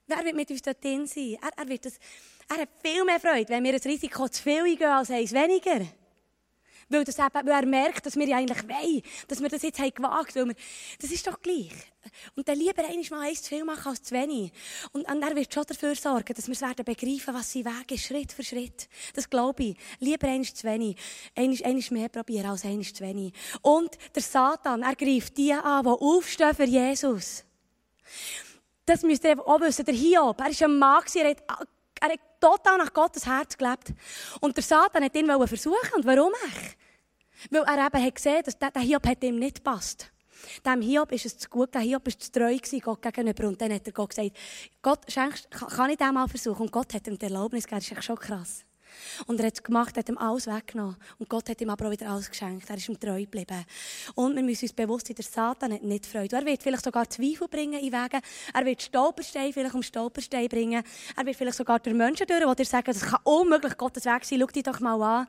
Wer 0.06 0.24
wird 0.24 0.34
mit 0.34 0.50
uns 0.50 0.62
dort 0.62 0.82
drin 0.82 1.06
sein? 1.06 1.38
Er, 1.40 1.50
er, 1.56 1.68
wird 1.68 1.86
das, 1.86 1.94
er 2.48 2.62
hat 2.62 2.68
viel 2.82 3.04
mehr 3.04 3.20
Freude, 3.20 3.48
wenn 3.48 3.62
wir 3.62 3.74
ein 3.74 3.80
Risiko 3.80 4.28
zu 4.28 4.42
viel 4.42 4.64
eingehen 4.64 4.90
als 4.90 5.10
eins 5.10 5.32
weniger. 5.32 5.86
Weil, 6.90 7.04
das 7.04 7.18
eben, 7.18 7.28
weil 7.32 7.48
er 7.48 7.66
merkt, 7.66 8.04
dass 8.04 8.16
wir 8.16 8.26
ja 8.26 8.36
eigentlich 8.36 8.68
wollen, 8.68 9.02
dass 9.28 9.40
wir 9.40 9.48
das 9.48 9.62
jetzt 9.62 9.78
haben 9.78 9.94
gewagt 9.94 10.34
haben. 10.34 10.52
Das 11.00 11.10
ist 11.10 11.24
doch 11.24 11.40
gleich. 11.40 11.70
Und 12.34 12.48
dann 12.48 12.58
lieber 12.58 12.84
einmal 12.84 13.04
mal 13.10 13.28
eins 13.28 13.42
zu 13.42 13.50
viel 13.50 13.64
machen 13.64 13.88
als 13.88 14.02
zu 14.02 14.12
wenig. 14.12 14.52
Und, 14.92 15.08
und 15.08 15.22
er 15.22 15.36
wird 15.36 15.54
schon 15.54 15.64
dafür 15.64 15.94
sorgen, 15.94 16.34
dass 16.34 16.48
wir 16.48 16.52
es 16.52 16.60
werden 16.60 16.84
begreifen, 16.84 17.32
was 17.32 17.52
sein 17.52 17.64
Weg 17.64 17.92
ist, 17.92 18.06
Schritt 18.06 18.32
für 18.32 18.42
Schritt. 18.42 18.88
Das 19.14 19.30
glaube 19.30 19.62
ich. 19.62 19.76
Lieber 20.00 20.26
eins 20.26 20.52
zu 20.52 20.66
wenig. 20.66 20.96
Eines, 21.36 21.62
eines 21.62 21.92
mehr 21.92 22.08
probieren 22.08 22.50
als 22.50 22.64
eines 22.64 22.92
zu 22.92 23.04
wenig. 23.04 23.32
Und 23.62 23.96
der 24.14 24.22
Satan, 24.22 24.82
er 24.82 24.96
greift 24.96 25.36
die 25.38 25.52
an, 25.52 25.84
die 25.84 25.90
aufstehen 25.90 26.54
für 26.56 26.64
Jesus. 26.64 27.44
Das 28.84 29.02
müsst 29.02 29.22
ihr 29.22 29.38
auch 29.46 29.60
wissen. 29.60 29.84
Der 29.84 29.94
Hiob, 29.94 30.40
er 30.40 30.50
ist 30.50 30.62
ein 30.62 30.76
Mann, 30.76 31.04
er 31.14 31.30
hat, 31.30 31.68
er 32.00 32.12
hat 32.12 32.20
total 32.40 32.78
nach 32.78 32.92
Gottes 32.92 33.26
Herz 33.26 33.56
gelebt. 33.56 33.92
Und 34.40 34.56
der 34.56 34.64
Satan 34.64 35.04
hat 35.04 35.14
ihn 35.14 35.26
versuchen. 35.46 35.94
Und 35.96 36.06
warum 36.06 36.32
eigentlich? 36.44 36.76
Weil 37.50 37.62
er 37.62 37.86
eben 37.86 38.04
hat 38.04 38.14
gesehen, 38.14 38.42
dass 38.44 38.58
der 38.58 38.82
Hiob 38.82 39.06
ihm 39.22 39.38
nicht 39.38 39.62
passt. 39.62 40.10
Dem 40.64 40.80
Hiob 40.80 41.12
ist 41.12 41.26
es 41.26 41.36
zu 41.36 41.48
gut, 41.48 41.74
der 41.74 41.82
Hiob 41.82 42.06
war 42.06 42.18
zu 42.18 42.32
treu 42.32 42.56
Gott 42.80 43.02
gegenüber. 43.02 43.48
Und 43.48 43.60
dann 43.60 43.72
hat 43.72 43.86
er 43.86 43.92
Gott 43.92 44.10
gesagt, 44.10 44.36
Gott, 44.82 45.10
schenkst, 45.10 45.50
kann 45.50 45.90
ich 45.90 45.98
das 45.98 46.12
mal 46.12 46.28
versuchen? 46.28 46.62
Und 46.62 46.72
Gott 46.72 46.94
hat 46.94 47.06
ihm 47.06 47.18
die 47.18 47.26
Erlaubnis 47.26 47.64
gegeben, 47.64 47.84
das 47.86 47.98
ist 47.98 48.04
schon 48.04 48.16
krass. 48.16 48.64
Und 49.26 49.40
er 49.40 49.46
hat 49.46 49.54
es 49.54 49.62
gemacht, 49.62 49.96
hat 49.96 50.08
ihm 50.08 50.18
alles 50.18 50.46
weggenommen. 50.46 50.96
Und 51.18 51.28
Gott 51.28 51.48
hat 51.48 51.60
ihm 51.60 51.70
aber 51.70 51.86
auch 51.86 51.90
wieder 51.90 52.10
alles 52.10 52.28
geschenkt. 52.28 52.68
Er 52.68 52.76
ist 52.76 52.88
ihm 52.88 52.98
treu 52.98 53.20
geblieben. 53.20 53.64
Und 54.14 54.36
wir 54.36 54.42
müssen 54.42 54.64
uns 54.64 54.72
bewusst 54.72 55.06
sein, 55.06 55.16
der 55.16 55.24
Satan 55.24 55.72
hat 55.72 55.82
nicht 55.82 56.06
Freude. 56.06 56.36
Er 56.36 56.44
wird 56.44 56.62
vielleicht 56.62 56.84
sogar 56.84 57.08
Zweifel 57.08 57.48
bringen 57.48 57.80
in 57.80 57.92
Wegen. 57.92 58.20
Er 58.54 58.64
wird 58.64 58.82
Stolperstein 58.82 59.52
vielleicht 59.52 59.74
um 59.74 59.82
Stolperstein 59.82 60.48
bringen. 60.48 60.82
Er 61.16 61.26
wird 61.26 61.36
vielleicht 61.36 61.56
sogar 61.56 61.78
durch 61.78 61.96
Menschen 61.96 62.26
durch, 62.26 62.44
die 62.44 62.62
dir 62.62 62.64
sagen, 62.64 62.92
das 62.92 63.02
kann 63.02 63.20
unmöglich 63.24 63.76
Gottes 63.76 64.04
Weg 64.04 64.24
sein. 64.24 64.38
Schau 64.40 64.46
dich 64.46 64.62
doch 64.62 64.80
mal 64.80 65.02
an 65.02 65.26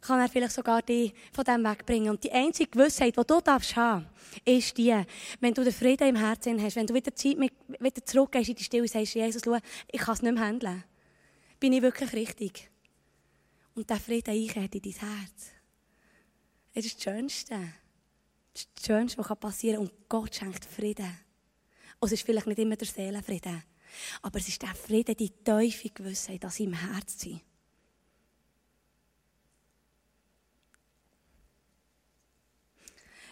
kann 0.00 0.20
er 0.20 0.28
vielleicht 0.28 0.54
sogar 0.54 0.82
dich 0.82 1.12
von 1.32 1.44
dem 1.44 1.64
wegbringen. 1.64 2.10
Und 2.10 2.22
die 2.22 2.32
einzige 2.32 2.70
Gewissheit, 2.70 3.16
die 3.16 3.26
du 3.26 3.40
darfst 3.40 3.76
haben, 3.76 4.06
ist 4.44 4.76
die, 4.78 4.94
wenn 5.40 5.54
du 5.54 5.64
den 5.64 5.72
Frieden 5.72 6.08
im 6.08 6.16
Herzen 6.16 6.62
hast, 6.62 6.76
wenn 6.76 6.86
du 6.86 6.94
wieder 6.94 7.14
Zeit 7.14 7.38
mit, 7.38 7.52
wieder 7.78 8.04
zurückgehst 8.04 8.48
in 8.50 8.54
die 8.54 8.64
Stille 8.64 8.82
und 8.82 8.90
sagst, 8.90 9.14
Jesus, 9.14 9.42
schau, 9.44 9.58
ich 9.90 10.00
kann 10.00 10.14
es 10.14 10.22
nicht 10.22 10.34
mehr 10.34 10.44
handeln. 10.44 10.84
Bin 11.60 11.72
ich 11.72 11.82
wirklich 11.82 12.12
richtig? 12.12 12.70
Und 13.78 13.88
der 13.88 14.00
Frieden 14.00 14.34
einkehrt 14.34 14.74
in 14.74 14.82
dein 14.82 14.92
Herz. 14.92 15.52
Das 16.74 16.84
ist 16.84 16.96
das 16.96 17.02
Schönste. 17.04 17.74
Das 18.52 18.66
Schönste, 18.84 19.18
was 19.18 19.38
passieren 19.38 19.76
kann. 19.76 19.86
Und 19.86 20.08
Gott 20.08 20.34
schenkt 20.34 20.64
Frieden. 20.64 21.16
Und 22.00 22.06
es 22.08 22.14
ist 22.14 22.26
vielleicht 22.26 22.48
nicht 22.48 22.58
immer 22.58 22.74
der 22.74 22.88
Seelenfrieden. 22.88 23.62
Aber 24.20 24.36
es 24.40 24.48
ist 24.48 24.60
der 24.60 24.74
Frieden, 24.74 25.16
die 25.16 25.30
tiefe 25.30 25.90
Gewissheit, 25.90 26.42
dass 26.42 26.56
sie 26.56 26.64
im 26.64 26.72
Herz 26.72 27.20
sind. 27.20 27.40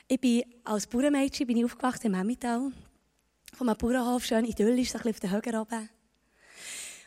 Ich 0.07 0.21
bin 0.21 0.45
als 0.63 0.87
Bauernmädchen 0.87 1.49
bin 1.49 1.57
ich 1.57 1.65
aufgewachsen 1.65 2.07
im 2.07 2.15
Emmental. 2.15 2.71
Von 3.53 3.69
einem 3.69 3.79
Bauernhof, 3.79 4.25
schön 4.25 4.45
idyllisch, 4.45 4.93
so 4.93 4.99
ein 4.99 5.13
bisschen 5.13 5.33
auf 5.35 5.43
den 5.43 5.53
Höhen 5.53 5.61
oben. 5.61 5.96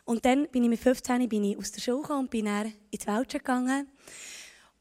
Und 0.09 0.25
dann 0.25 0.47
bin 0.47 0.63
ich 0.63 0.69
mit 0.71 0.79
15 0.79 1.29
bin 1.29 1.43
ich 1.43 1.55
aus 1.55 1.71
der 1.71 1.81
Schule 1.81 2.01
gekommen 2.01 2.21
und 2.21 2.31
bin 2.31 2.45
dann 2.45 2.73
ins 2.89 3.05
Wäldchen 3.05 3.37
gegangen. 3.37 3.87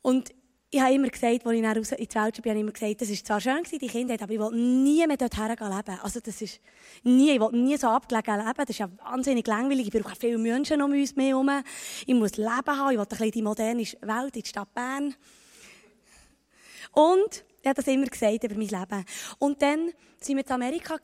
Und 0.01 0.31
ich 0.71 0.81
habe 0.81 0.95
immer 0.95 1.11
gesagt, 1.11 1.45
als 1.45 1.55
ich 1.55 1.61
dann 1.61 1.77
raus 1.77 1.93
ins 1.93 2.15
Wäldchen 2.15 2.43
bin, 2.43 2.51
habe 2.51 2.59
ich 2.59 2.63
immer 2.63 2.73
gesagt, 2.73 3.03
das 3.03 3.11
war 3.11 3.25
zwar 3.25 3.41
schön, 3.43 3.79
die 3.79 3.87
Kinder, 3.89 4.17
aber 4.19 4.33
ich 4.33 4.41
will 4.41 4.53
nie 4.53 5.07
mehr 5.07 5.19
dort 5.19 5.37
leben. 5.37 6.01
Also 6.03 6.21
das 6.21 6.41
ist 6.41 6.61
nie, 7.03 7.33
ich 7.33 7.41
will 7.41 7.53
nie 7.53 7.77
so 7.77 7.89
abgelegen 7.89 8.39
leben. 8.39 8.55
Das 8.57 8.71
ist 8.71 8.79
ja 8.79 8.89
wahnsinnig 9.05 9.47
langweilig. 9.47 9.95
Ich 9.95 10.03
brauche 10.03 10.17
viele 10.17 10.39
Menschen 10.39 10.81
um 10.81 10.93
uns 10.93 11.15
herum. 11.15 11.51
Ich 12.07 12.15
muss 12.15 12.39
Leben 12.39 12.49
haben. 12.49 12.93
Ich 12.93 12.97
will 12.97 13.01
ein 13.01 13.09
bisschen 13.09 13.31
die 13.31 13.43
moderne 13.43 13.83
Welt 13.83 14.35
in 14.35 14.43
die 14.43 14.49
Stadt 14.49 14.73
Bern. 14.73 15.15
Und 16.93 17.45
ich 17.61 17.69
habe 17.69 17.75
das 17.75 17.87
immer 17.87 18.07
gesagt 18.07 18.45
über 18.45 18.55
mein 18.55 18.69
Leben. 18.69 19.05
Und 19.39 19.61
dann 19.61 19.91
sind 20.21 20.37
wir 20.37 20.45
in 20.45 20.53
Amerika 20.53 20.97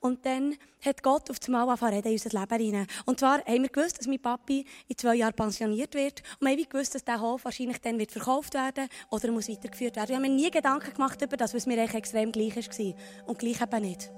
und 0.00 0.24
dann 0.24 0.56
hat 0.84 1.02
Gott 1.02 1.30
auf 1.30 1.36
einmal 1.46 1.68
angefangen 1.68 2.02
in 2.02 2.12
unser 2.12 2.40
Leben 2.40 2.74
rein. 2.76 2.86
Und 3.04 3.20
zwar 3.20 3.44
haben 3.44 3.62
wir 3.62 3.68
gewusst, 3.68 3.98
dass 3.98 4.06
mein 4.06 4.20
Papi 4.20 4.64
in 4.88 4.96
zwei 4.96 5.16
Jahren 5.16 5.34
pensioniert 5.34 5.94
wird. 5.94 6.22
Und 6.38 6.46
wir 6.46 6.56
haben 6.56 6.68
gewusst, 6.68 6.94
dass 6.94 7.04
dieser 7.04 7.20
Hof 7.20 7.44
wahrscheinlich 7.44 7.80
dann 7.80 7.98
wird 7.98 8.12
verkauft 8.12 8.54
werden 8.54 8.88
oder 9.10 9.30
muss 9.30 9.48
weitergeführt 9.48 9.96
werden. 9.96 10.08
Wir 10.08 10.16
haben 10.16 10.22
mir 10.22 10.28
nie 10.30 10.50
Gedanken 10.50 10.92
gemacht 10.92 11.20
über 11.20 11.36
das, 11.36 11.54
was 11.54 11.66
mir 11.66 11.78
eigentlich 11.78 11.94
extrem 11.94 12.32
gleich 12.32 12.56
war. 12.56 12.94
Und 13.26 13.38
gleich 13.38 13.60
eben 13.60 13.82
nicht. 13.82 14.10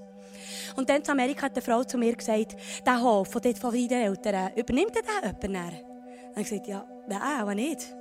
Und 0.76 0.88
dann 0.88 1.02
in 1.02 1.10
Amerika 1.10 1.42
hat 1.42 1.52
eine 1.52 1.62
Frau 1.62 1.84
zu 1.84 1.98
mir 1.98 2.16
gesagt, 2.16 2.56
der 2.86 3.02
Hof 3.02 3.28
von 3.28 3.42
dort 3.42 3.58
von 3.58 3.72
deinen 3.72 3.90
Eltern, 3.90 4.52
übernimmt 4.56 4.96
er 4.96 5.02
den 5.02 5.36
jemand? 5.42 5.44
Dann 5.44 5.56
habe 5.56 6.40
ich 6.40 6.48
gesagt, 6.48 6.66
ja, 6.66 6.86
nein, 7.08 7.40
aber 7.40 7.54
nicht. 7.54 7.94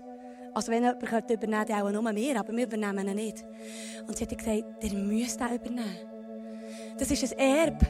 Also 0.54 0.72
wenn 0.72 0.84
jemand 0.84 1.06
könnte 1.06 1.34
übernehmen 1.34 1.66
könnte, 1.66 1.84
auch 1.84 1.92
nur 1.92 2.16
wir, 2.16 2.40
aber 2.40 2.56
wir 2.56 2.66
übernehmen 2.66 3.08
ihn 3.08 3.16
nicht. 3.16 3.46
Und 4.08 4.18
sie 4.18 4.26
hat 4.26 4.38
gesagt, 4.38 4.84
der 4.84 4.94
müsste 4.94 5.44
ihn 5.46 5.56
übernehmen. 5.56 5.98
Das 6.98 7.10
ist 7.10 7.34
ein 7.34 7.40
Erbe 7.40 7.88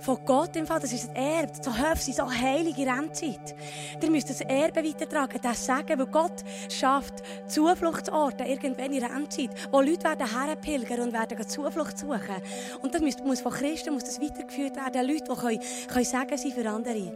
von 0.00 0.18
Gott 0.24 0.56
im 0.56 0.66
Fall. 0.66 0.80
Das 0.80 0.92
ist 0.92 1.10
ein 1.10 1.16
Erbe. 1.16 1.52
So 1.60 1.76
Höfe 1.76 2.02
sind 2.02 2.16
so 2.16 2.30
heilige 2.30 2.86
Rendzeit. 2.86 3.54
Ihr 4.02 4.10
müsst 4.10 4.30
das 4.30 4.40
Erbe 4.40 4.84
weitertragen, 4.84 5.38
das 5.42 5.64
sagen, 5.64 5.98
weil 5.98 6.06
Gott 6.06 6.44
schafft 6.68 7.22
Zufluchtsorte 7.46 8.44
irgendwann 8.44 8.92
in 8.92 9.04
Rendzeit, 9.04 9.50
wo 9.70 9.80
Leute 9.80 10.04
werden 10.04 10.30
herpilgern 10.30 11.00
und 11.00 11.12
werden 11.12 11.48
Zuflucht 11.48 11.98
suchen. 11.98 12.42
Und 12.82 12.94
das 12.94 13.00
muss, 13.00 13.40
von 13.40 13.52
Christen 13.52 13.94
muss 13.94 14.04
das 14.04 14.20
weitergeführt 14.20 14.76
werden. 14.76 15.06
Leute, 15.06 15.24
die 15.24 15.40
können, 15.40 15.60
können 15.88 16.04
sagen 16.04 16.36
sind 16.36 16.54
für 16.54 16.68
andere. 16.68 17.12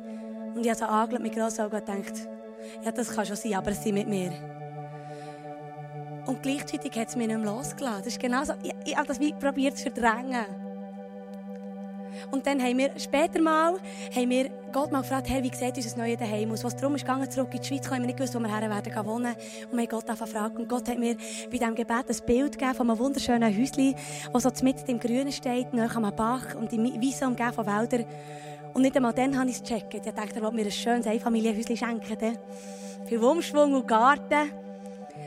Und 0.55 0.65
ich 0.65 0.71
habe 0.71 0.79
so 0.79 0.85
angeschaut, 0.85 1.33
grossen 1.33 1.61
Augen 1.63 1.79
gedacht, 1.79 2.29
ja, 2.85 2.93
das 2.93 3.15
kann 3.15 3.27
schon 3.27 3.37
sein, 3.37 3.55
aber 3.55 3.71
es 3.71 3.83
sind 3.83 3.95
mit 3.95 4.09
mir. 4.09 4.33
Und 6.27 6.43
gleichzeitig 6.43 6.93
hat 6.97 7.09
es 7.09 7.17
mich 7.17 7.27
nicht 7.27 7.45
losgelassen. 7.45 7.99
Das 8.05 8.07
ist 8.07 8.21
genau 8.21 8.45
so. 8.45 8.53
Ich, 8.63 8.73
ich 8.85 8.97
habe 8.97 9.07
das 9.07 9.19
wie 9.19 9.33
probiert 9.33 9.77
zu 9.77 9.91
verdrängen. 9.91 10.47
Und 12.31 12.47
dann 12.47 12.63
haben 12.63 12.79
wir 12.79 12.91
später 12.99 13.41
mal, 13.41 13.75
haben 14.15 14.31
wir 14.31 14.51
Gott 14.71 14.93
mal 14.93 15.01
gefragt, 15.01 15.29
hey, 15.29 15.43
wie 15.43 15.55
sieht 15.55 15.77
unser 15.77 15.99
neues 15.99 16.19
Daheim 16.19 16.53
aus? 16.53 16.63
Was 16.63 16.77
darum 16.77 16.95
ist 16.95 17.05
gegangen, 17.05 17.31
zurück 17.31 17.53
in 17.53 17.61
die 17.61 17.67
Schweiz, 17.67 17.91
haben 17.91 18.01
wir 18.01 18.07
nicht 18.07 18.19
gewusst, 18.19 18.35
wo 18.35 18.39
wir 18.39 18.55
her 18.55 18.69
werden 18.71 19.07
wohnen. 19.07 19.35
Und 19.71 19.73
wir 19.73 19.83
haben 19.83 19.89
Gott 19.89 20.07
gefragt. 20.07 20.57
Und 20.57 20.69
Gott 20.69 20.89
hat 20.89 20.99
mir 20.99 21.17
bei 21.51 21.59
diesem 21.59 21.75
Gebet 21.75 22.05
ein 22.09 22.27
Bild 22.27 22.53
gegeben 22.53 22.75
von 22.75 22.91
einem 22.91 22.99
wunderschönen 22.99 23.57
Häuschen, 23.57 23.95
das 24.33 24.43
so 24.43 24.51
mitten 24.63 24.91
im 24.91 25.01
Grünen 25.01 25.33
steht, 25.33 25.73
nahe 25.73 25.91
am 25.95 26.15
Bach 26.15 26.55
und 26.55 26.71
die 26.71 26.79
Wiese 27.01 27.27
umgeben 27.27 27.53
von 27.53 27.67
Wäldern. 27.67 28.07
Und 28.75 28.83
nicht 28.83 28.97
einmal 28.97 29.13
dann 29.13 29.39
habe 29.39 29.51
ich 29.51 29.57
es 29.57 29.63
gecheckt. 29.63 29.95
Ich 29.95 30.03
dachte, 30.03 30.37
er 30.37 30.43
will 30.43 30.53
mir 30.53 30.65
ein 30.65 30.71
schönes 30.71 31.07
Einfamilienhäuschen 31.07 31.77
schenken. 31.77 32.39
Viel 33.07 33.19
Umschwung 33.19 33.75
und 33.75 33.87
Garten. 33.87 34.51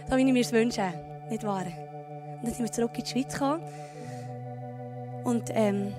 So 0.09 0.17
wie 0.17 0.21
ich 0.21 0.33
mir 0.33 0.41
es 0.41 0.51
wünsche. 0.51 0.93
Nicht 1.29 1.43
wahr? 1.43 1.65
Und 1.65 2.43
dann 2.43 2.53
sind 2.53 2.65
wir 2.65 2.71
zurück 2.71 2.91
in 2.97 3.03
die 3.03 3.09
Schweiz 3.09 3.33
gekommen. 3.33 3.61
Und, 5.23 5.49
ähm, 5.53 5.93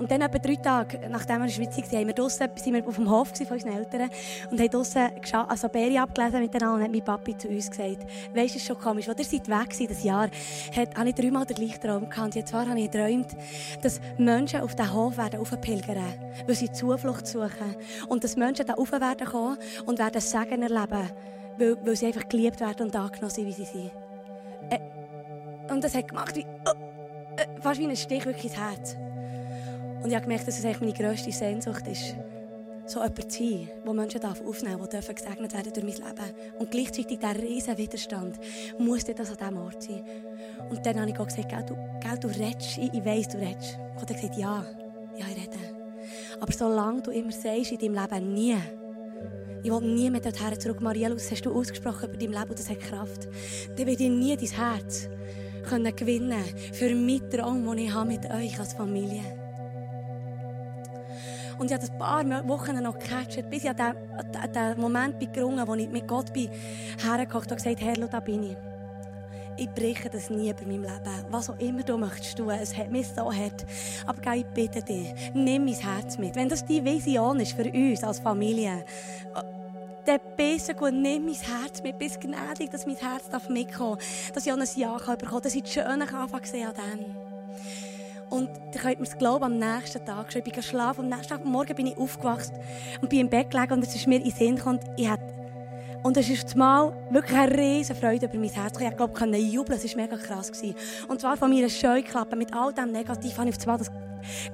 und 0.00 0.10
dann 0.10 0.22
etwa 0.22 0.38
drei 0.38 0.56
Tage, 0.56 0.98
nachdem 1.10 1.36
wir 1.36 1.42
in 1.42 1.46
der 1.48 1.54
Schweiz 1.54 1.76
waren, 1.76 1.90
sind 1.90 2.06
wir, 2.06 2.14
draussen, 2.14 2.48
sind 2.56 2.74
wir 2.74 2.88
auf 2.88 2.96
dem 2.96 3.10
Hof 3.10 3.28
von 3.28 3.46
unseren 3.46 3.72
Eltern 3.74 4.10
und 4.50 4.58
haben 4.58 4.70
draussen 4.70 5.10
also 5.46 5.68
Beere 5.68 6.00
abgelesen 6.00 6.40
miteinander 6.40 6.76
und 6.76 6.82
hat 6.84 6.90
mein 6.90 7.04
Papi 7.04 7.36
zu 7.36 7.48
uns 7.48 7.70
gesagt, 7.70 8.06
weisst 8.34 8.34
du, 8.34 8.42
es 8.42 8.56
ist 8.56 8.66
schon 8.66 8.78
komisch, 8.78 9.08
als 9.10 9.18
ihr 9.18 9.38
seid 9.38 9.48
weg 9.48 9.70
gewesen, 9.70 9.88
das 9.88 10.02
Jahr, 10.02 10.30
hat, 10.74 10.96
habe 10.96 11.08
ich 11.10 11.14
dreimal 11.14 11.44
den 11.44 11.56
gleichen 11.56 11.80
Traum 11.82 12.08
gehabt. 12.08 12.34
Und 12.34 12.48
zwar 12.48 12.66
habe 12.66 12.80
ich 12.80 12.90
geträumt, 12.90 13.36
dass 13.82 14.00
Menschen 14.16 14.62
auf 14.62 14.74
diesen 14.74 14.94
Hof 14.94 15.18
werden 15.18 15.38
aufpilgern, 15.38 16.14
weil 16.46 16.54
sie 16.54 16.72
Zuflucht 16.72 17.26
suchen. 17.26 17.76
Und 18.08 18.24
dass 18.24 18.36
Menschen 18.36 18.66
da 18.66 18.74
rauf 18.74 18.92
werden 18.92 19.26
kommen 19.26 19.58
und 19.84 19.98
werden 19.98 20.20
Segen 20.20 20.62
erleben 20.62 21.10
weil, 21.58 21.76
weil 21.84 21.96
sie 21.96 22.06
einfach 22.06 22.26
geliebt 22.26 22.58
werden 22.60 22.86
und 22.86 22.96
angenommen 22.96 23.30
sind, 23.30 23.46
wie 23.46 23.52
sie 23.52 23.64
sind. 23.64 23.90
Äh, 24.70 24.80
und 25.70 25.84
das 25.84 25.94
hat 25.94 26.08
gemacht 26.08 26.34
wie, 26.34 26.46
oh, 26.64 26.70
äh, 27.36 27.60
fast 27.60 27.78
wie 27.78 27.86
ein 27.86 27.96
Stich 27.96 28.24
wirklich 28.24 28.46
ins 28.46 28.56
Herz. 28.56 28.96
Und 30.02 30.08
ich 30.08 30.14
habe 30.14 30.22
gemerkt, 30.22 30.48
dass 30.48 30.58
es 30.58 30.64
eigentlich 30.64 30.80
meine 30.80 30.92
grösste 30.92 31.32
Sehnsucht 31.32 31.86
ist, 31.86 32.14
so 32.86 33.00
jemand 33.00 33.30
zu 33.30 33.38
sein, 33.38 33.68
wo 33.84 33.92
Menschen 33.92 34.24
aufnehmen 34.24 34.78
dürfen, 34.78 34.84
die 34.84 34.96
dürfen 34.96 35.14
gesegnet 35.14 35.52
werden 35.52 35.72
durch 35.72 35.86
mein 35.86 36.08
Leben. 36.08 36.34
Und 36.58 36.70
gleichzeitig 36.70 37.18
dieser 37.18 37.36
riesen 37.36 37.78
Widerstand 37.78 38.40
muss 38.78 39.04
das 39.04 39.30
an 39.30 39.36
diesem 39.36 39.56
Ort 39.58 39.82
sein. 39.82 40.02
Und 40.70 40.84
dann 40.84 41.00
habe 41.00 41.10
ich 41.10 41.16
gesagt, 41.16 41.48
gell, 41.48 41.64
du, 41.66 41.74
gell, 42.00 42.18
du 42.18 42.28
redest, 42.28 42.78
ich, 42.78 42.92
ich 42.92 43.04
weiss, 43.04 43.28
du 43.28 43.38
redest. 43.38 43.78
Gott 43.94 44.10
hat 44.10 44.16
gesagt, 44.16 44.36
ja, 44.36 44.64
ja, 45.16 45.26
ich 45.28 45.36
rede. 45.36 45.80
Aber 46.40 46.52
solange 46.52 47.02
du 47.02 47.10
immer 47.10 47.32
sagst 47.32 47.72
in 47.72 47.78
deinem 47.78 48.02
Leben 48.02 48.34
nie, 48.34 48.56
ich 49.62 49.70
will 49.70 49.80
nie 49.82 50.10
mehr 50.10 50.20
dorthin 50.20 50.58
zurück. 50.58 50.80
Marielle, 50.80 51.14
das 51.14 51.30
hast 51.30 51.44
du 51.44 51.52
ausgesprochen 51.52 52.08
über 52.08 52.16
dein 52.16 52.30
Leben 52.30 52.48
und 52.48 52.58
das 52.58 52.70
hat 52.70 52.80
Kraft. 52.80 53.28
Dann 53.76 53.86
werde 53.86 54.02
ich 54.02 54.10
nie 54.10 54.36
dein 54.36 54.48
Herz 54.48 55.08
können 55.68 55.94
gewinnen 55.94 56.42
für 56.72 56.94
meinen 56.94 57.28
Traum, 57.30 57.64
den 57.66 57.86
ich 57.86 57.92
habe 57.92 58.08
mit 58.08 58.24
euch 58.30 58.58
als 58.58 58.72
Familie. 58.72 59.39
Und 61.60 61.70
ich 61.70 61.74
habe 61.74 61.84
ein 61.84 61.98
paar 61.98 62.48
Wochen 62.48 62.82
noch 62.82 62.98
gecatcht, 62.98 63.50
bis 63.50 63.64
ich 63.64 63.68
an 63.68 63.76
den, 63.76 64.52
den 64.52 64.80
Moment 64.80 65.18
bin 65.18 65.30
gerungen, 65.30 65.68
wo 65.68 65.74
ich 65.74 65.90
mit 65.90 66.08
Gott 66.08 66.32
bin 66.32 66.48
hergekocht 67.04 67.50
und 67.50 67.58
gesagt 67.58 67.82
Herr, 67.82 68.08
da 68.08 68.18
bin 68.18 68.44
ich. 68.44 68.56
Ich 69.58 69.68
breche 69.68 70.08
das 70.08 70.30
nie 70.30 70.50
bei 70.54 70.64
meinem 70.64 70.84
Leben. 70.84 71.24
Was 71.28 71.50
auch 71.50 71.58
immer 71.58 71.82
du 71.82 71.98
möchtest 71.98 72.38
tun, 72.38 72.48
es 72.48 72.74
hat 72.74 72.90
mich 72.90 73.08
so 73.08 73.30
hart. 73.30 73.66
Aber 74.06 74.34
ich 74.34 74.46
bitte 74.46 74.82
dich, 74.82 75.12
nimm 75.34 75.66
mein 75.66 75.74
Herz 75.74 76.16
mit. 76.16 76.34
Wenn 76.34 76.48
das 76.48 76.64
die 76.64 76.82
Vision 76.82 77.38
ist 77.40 77.52
für 77.52 77.70
uns 77.70 78.02
als 78.04 78.20
Familie, 78.20 78.82
dann 80.06 80.20
bist 80.38 80.74
gut, 80.78 80.94
nimm 80.94 81.26
mein 81.26 81.34
Herz 81.34 81.82
mit. 81.82 81.98
Bist 81.98 82.22
gnädig, 82.22 82.70
dass 82.70 82.86
mein 82.86 82.96
Herz 82.96 83.28
mitkommen 83.50 83.98
darf. 83.98 84.32
Dass 84.32 84.46
ich 84.46 84.52
auch 84.52 84.56
ein 84.56 84.68
Ja 84.76 84.96
bekommen 84.96 85.18
kann. 85.18 85.42
Dass 85.42 85.54
ich 85.54 85.64
die 85.64 85.70
Schöne 85.70 86.04
anfangen 86.10 86.44
sehen 86.46 86.68
an 86.68 86.74
dem. 86.74 87.29
Und 88.30 88.48
ihr 88.72 88.80
könnt 88.80 89.00
mir 89.00 89.06
das 89.06 89.18
glauben, 89.18 89.44
am 89.44 89.58
nächsten 89.58 90.04
Tag, 90.04 90.34
ich 90.34 90.44
bin 90.44 90.52
geschlafen, 90.52 91.00
am 91.00 91.08
nächsten 91.08 91.28
Tag, 91.28 91.44
morgen 91.44 91.74
bin 91.74 91.88
ich 91.88 91.98
aufgewacht 91.98 92.52
und 93.02 93.08
bin 93.08 93.20
im 93.20 93.28
Bett 93.28 93.50
gelegen 93.50 93.72
und 93.72 93.82
es 93.82 93.94
ist 93.94 94.06
mir 94.06 94.16
in 94.16 94.24
den 94.24 94.32
Sinn 94.32 94.56
gekommen, 94.56 94.78
ich 94.96 95.08
hatte 95.08 95.39
und 96.02 96.16
es 96.16 96.30
ist 96.30 96.56
mal 96.56 96.92
wirklich 97.10 97.38
eine 97.38 97.56
riesige 97.56 97.98
Freude 97.98 98.26
über 98.26 98.38
mein 98.38 98.48
Herz. 98.48 98.78
Ich 98.80 98.96
glaube, 98.96 99.36
ich 99.36 99.52
jubeln, 99.52 99.78
es 99.82 99.96
war 99.96 100.02
mega 100.02 100.16
krass. 100.16 100.50
Und 101.08 101.20
zwar 101.20 101.36
von 101.36 101.50
meiner 101.50 101.68
Scheuklappe, 101.68 102.36
mit 102.36 102.54
all 102.54 102.72
dem 102.72 102.92
Negativ, 102.92 103.36
habe 103.36 103.50
ich 103.50 103.68
auf 103.68 103.78
das 103.78 103.90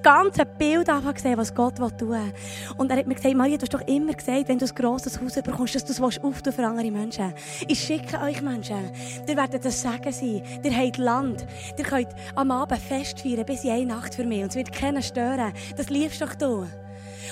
ganze 0.02 0.44
Bild 0.44 0.86
gesehen, 0.86 1.36
was 1.36 1.54
Gott 1.54 1.76
tun 1.76 1.92
will. 2.00 2.32
Und 2.76 2.90
er 2.90 2.98
hat 2.98 3.06
mir 3.06 3.14
gesagt, 3.14 3.34
Maria, 3.34 3.56
du 3.56 3.62
hast 3.62 3.74
doch 3.74 3.86
immer 3.86 4.12
gesagt, 4.12 4.48
wenn 4.48 4.58
du 4.58 4.64
ein 4.64 4.74
grosses 4.74 5.20
Haus 5.20 5.34
bekommst, 5.34 5.74
dass 5.74 5.84
du 5.84 5.92
es 5.92 6.00
auftun 6.00 6.52
für 6.52 6.66
andere 6.66 6.90
Menschen. 6.90 7.32
Ich 7.68 7.80
schicke 7.80 8.20
euch 8.20 8.42
Menschen. 8.42 8.90
Ihr 9.26 9.36
werdet 9.36 9.64
das 9.64 9.80
sagen 9.80 10.12
sein. 10.12 10.42
Ihr 10.62 10.76
habt 10.76 10.98
Land. 10.98 11.46
Ihr 11.76 11.84
könnt 11.84 12.08
am 12.34 12.50
Abend 12.50 12.80
Fest 12.80 13.20
feiern, 13.20 13.46
bis 13.46 13.64
in 13.64 13.70
eine 13.70 13.86
Nacht 13.86 14.14
für 14.14 14.24
mich. 14.24 14.42
Und 14.42 14.50
es 14.50 14.56
wird 14.56 14.72
keinen 14.72 15.02
stören. 15.02 15.52
Das 15.76 15.90
liebst 15.90 16.20
doch 16.20 16.34
du. 16.34 16.66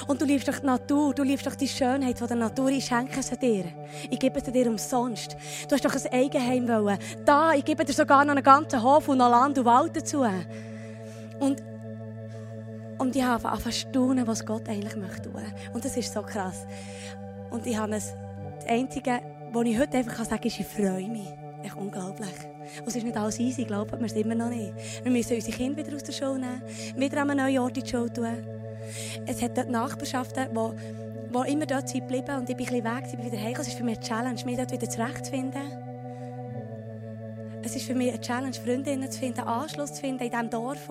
Und 0.06 0.20
du 0.20 0.24
liebst 0.24 0.48
doch 0.48 0.58
die 0.58 0.66
Natur, 0.66 1.14
du 1.14 1.22
liebst 1.22 1.46
doch 1.46 1.54
die 1.54 1.68
Schönheit 1.68 2.18
von 2.18 2.28
der 2.28 2.36
Natur. 2.36 2.70
Ich 2.70 2.86
schenke 2.86 3.22
sie 3.22 3.36
dir. 3.36 3.64
Ich 4.10 4.18
gebe 4.18 4.40
sie 4.40 4.52
dir 4.52 4.68
umsonst. 4.68 5.36
Du 5.68 5.74
hast 5.74 5.84
doch 5.84 5.94
ein 5.94 6.12
Eigenheim 6.12 6.68
wollen. 6.68 6.98
Da, 7.24 7.52
ich 7.54 7.64
gebe 7.64 7.84
dir 7.84 7.92
sogar 7.92 8.24
noch 8.24 8.32
einen 8.32 8.42
ganzen 8.42 8.82
Hof 8.82 9.08
und 9.08 9.18
noch 9.18 9.30
Land 9.30 9.58
und 9.58 9.64
Wald 9.64 9.96
dazu. 9.96 10.24
Und 11.40 11.62
und 12.98 13.16
ich 13.16 13.22
habe 13.22 13.60
zu 13.60 13.72
staunen, 13.72 14.26
was 14.26 14.46
Gott 14.46 14.68
eigentlich 14.68 14.96
möchte 14.96 15.30
tun. 15.30 15.42
Und 15.72 15.84
das 15.84 15.96
ist 15.96 16.12
so 16.12 16.22
krass. 16.22 16.66
Und 17.50 17.66
ich 17.66 17.76
habe 17.76 17.96
es, 17.96 18.14
das 18.56 18.66
Einzige, 18.66 19.20
was 19.52 19.64
ich 19.66 19.78
heute 19.78 19.98
einfach 19.98 20.24
sagen 20.24 20.40
kann, 20.40 20.46
ist, 20.46 20.60
ich 20.60 20.66
freue 20.66 21.08
mich. 21.08 21.28
Echt 21.62 21.76
unglaublich. 21.76 22.34
Es 22.86 22.96
ist 22.96 23.04
nicht 23.04 23.16
alles 23.16 23.38
easy, 23.40 23.64
glaubt 23.64 23.92
wir 23.92 24.06
es 24.06 24.12
immer 24.12 24.34
noch 24.34 24.50
nicht. 24.50 24.72
Wir 25.02 25.10
müssen 25.10 25.34
unsere 25.34 25.56
Kinder 25.56 25.84
wieder 25.84 25.96
aus 25.96 26.02
der 26.02 26.12
Schule 26.12 26.38
nehmen, 26.38 26.62
wieder 26.96 27.22
an 27.22 27.30
einen 27.30 27.44
neuen 27.44 27.58
Ort 27.58 27.76
in 27.78 27.84
die 27.84 27.90
Schule 27.90 28.12
tun. 28.12 28.63
Es 29.26 29.42
hat 29.42 29.56
dort 29.56 29.70
Nachbarschaften, 29.70 30.48
die 30.52 31.04
die 31.34 31.52
immer 31.52 31.66
dort 31.66 31.88
sind 31.88 32.00
geblieben 32.00 32.36
und 32.36 32.48
ich 32.48 32.56
bin 32.56 32.66
ein 32.66 32.82
bisschen 32.82 32.96
weg, 32.96 33.04
ich 33.10 33.16
bin 33.16 33.32
wieder 33.32 33.42
heim. 33.42 33.54
Es 33.58 33.68
ist 33.68 33.76
für 33.76 33.84
mich 33.84 33.98
eine 33.98 34.06
Challenge, 34.06 34.44
mich 34.44 34.56
dort 34.56 34.72
wieder 34.72 34.88
zurechtzufinden. 34.88 35.62
Es 37.62 37.74
ist 37.74 37.86
für 37.86 37.94
mich 37.94 38.10
eine 38.10 38.20
Challenge, 38.20 38.54
Freundinnen 38.54 39.10
zu 39.10 39.18
finden, 39.18 39.40
Anschluss 39.40 39.94
zu 39.94 40.00
finden 40.00 40.22
in 40.22 40.30
diesem 40.30 40.50
Dorf. 40.50 40.88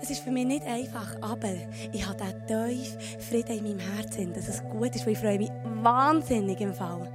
Es 0.00 0.10
ist 0.10 0.22
für 0.22 0.30
mich 0.30 0.46
nicht 0.46 0.66
einfach, 0.66 1.16
aber 1.20 1.52
ich 1.92 2.06
habe 2.06 2.18
diesen 2.18 2.46
tiefen 2.46 3.00
Frieden 3.20 3.58
in 3.58 3.64
meinem 3.64 3.78
Herzen, 3.78 4.32
dass 4.32 4.48
es 4.48 4.62
gut 4.68 4.94
ist, 4.94 5.06
weil 5.06 5.12
ich 5.12 5.18
freue 5.18 5.38
mich 5.38 5.50
wahnsinnig 5.64 6.60
im 6.60 6.72
Fall, 6.72 7.08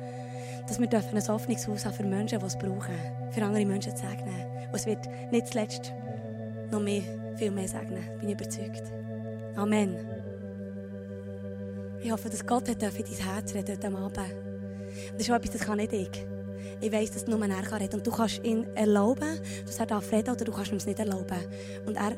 dass 0.68 0.80
wir 0.80 0.88
ein 0.92 1.30
offenes 1.30 1.68
Haus 1.68 1.86
haben 1.86 1.94
für 1.94 2.04
Menschen, 2.04 2.40
die 2.40 2.46
es 2.46 2.58
brauchen, 2.58 2.96
für 3.32 3.44
andere 3.44 3.66
Menschen 3.66 3.96
zu 3.96 4.06
segnen. 4.06 4.46
Und 4.68 4.76
es 4.76 4.86
wird 4.86 5.08
nicht 5.32 5.48
zuletzt 5.48 5.94
noch 6.72 6.82
mehr, 6.82 7.02
viel 7.36 7.52
mehr 7.52 7.68
segnen, 7.68 8.04
bin 8.20 8.30
ich 8.30 8.36
überzeugt. 8.36 8.84
Amen. 9.58 9.98
Ich 12.00 12.12
hoffe, 12.12 12.30
dass 12.30 12.46
Gott 12.46 12.70
hat 12.70 12.84
in 12.84 13.06
dein 13.06 13.34
Herz 13.34 13.56
reden 13.56 13.76
heute 13.76 13.88
Abend. 13.88 14.18
Das 15.14 15.22
ist 15.22 15.30
etwas, 15.30 15.50
das 15.50 15.62
kann 15.62 15.78
nicht 15.78 15.94
ich. 15.94 16.28
Ich 16.80 16.92
weiss, 16.92 17.10
dass 17.10 17.26
nur 17.26 17.42
er 17.42 17.64
kann 17.64 17.82
reden 17.82 17.96
Und 17.96 18.06
du 18.06 18.12
kannst 18.12 18.44
ihn 18.44 18.68
erlauben, 18.76 19.40
dass 19.66 19.80
er 19.80 19.88
darf 19.88 20.12
reden 20.12 20.30
oder 20.30 20.46
du 20.46 20.52
kannst 20.52 20.72
ihm 20.72 20.78
es 20.78 20.86
nicht 20.86 21.00
erlauben. 21.00 21.40
Und 21.88 21.98
er 21.98 22.16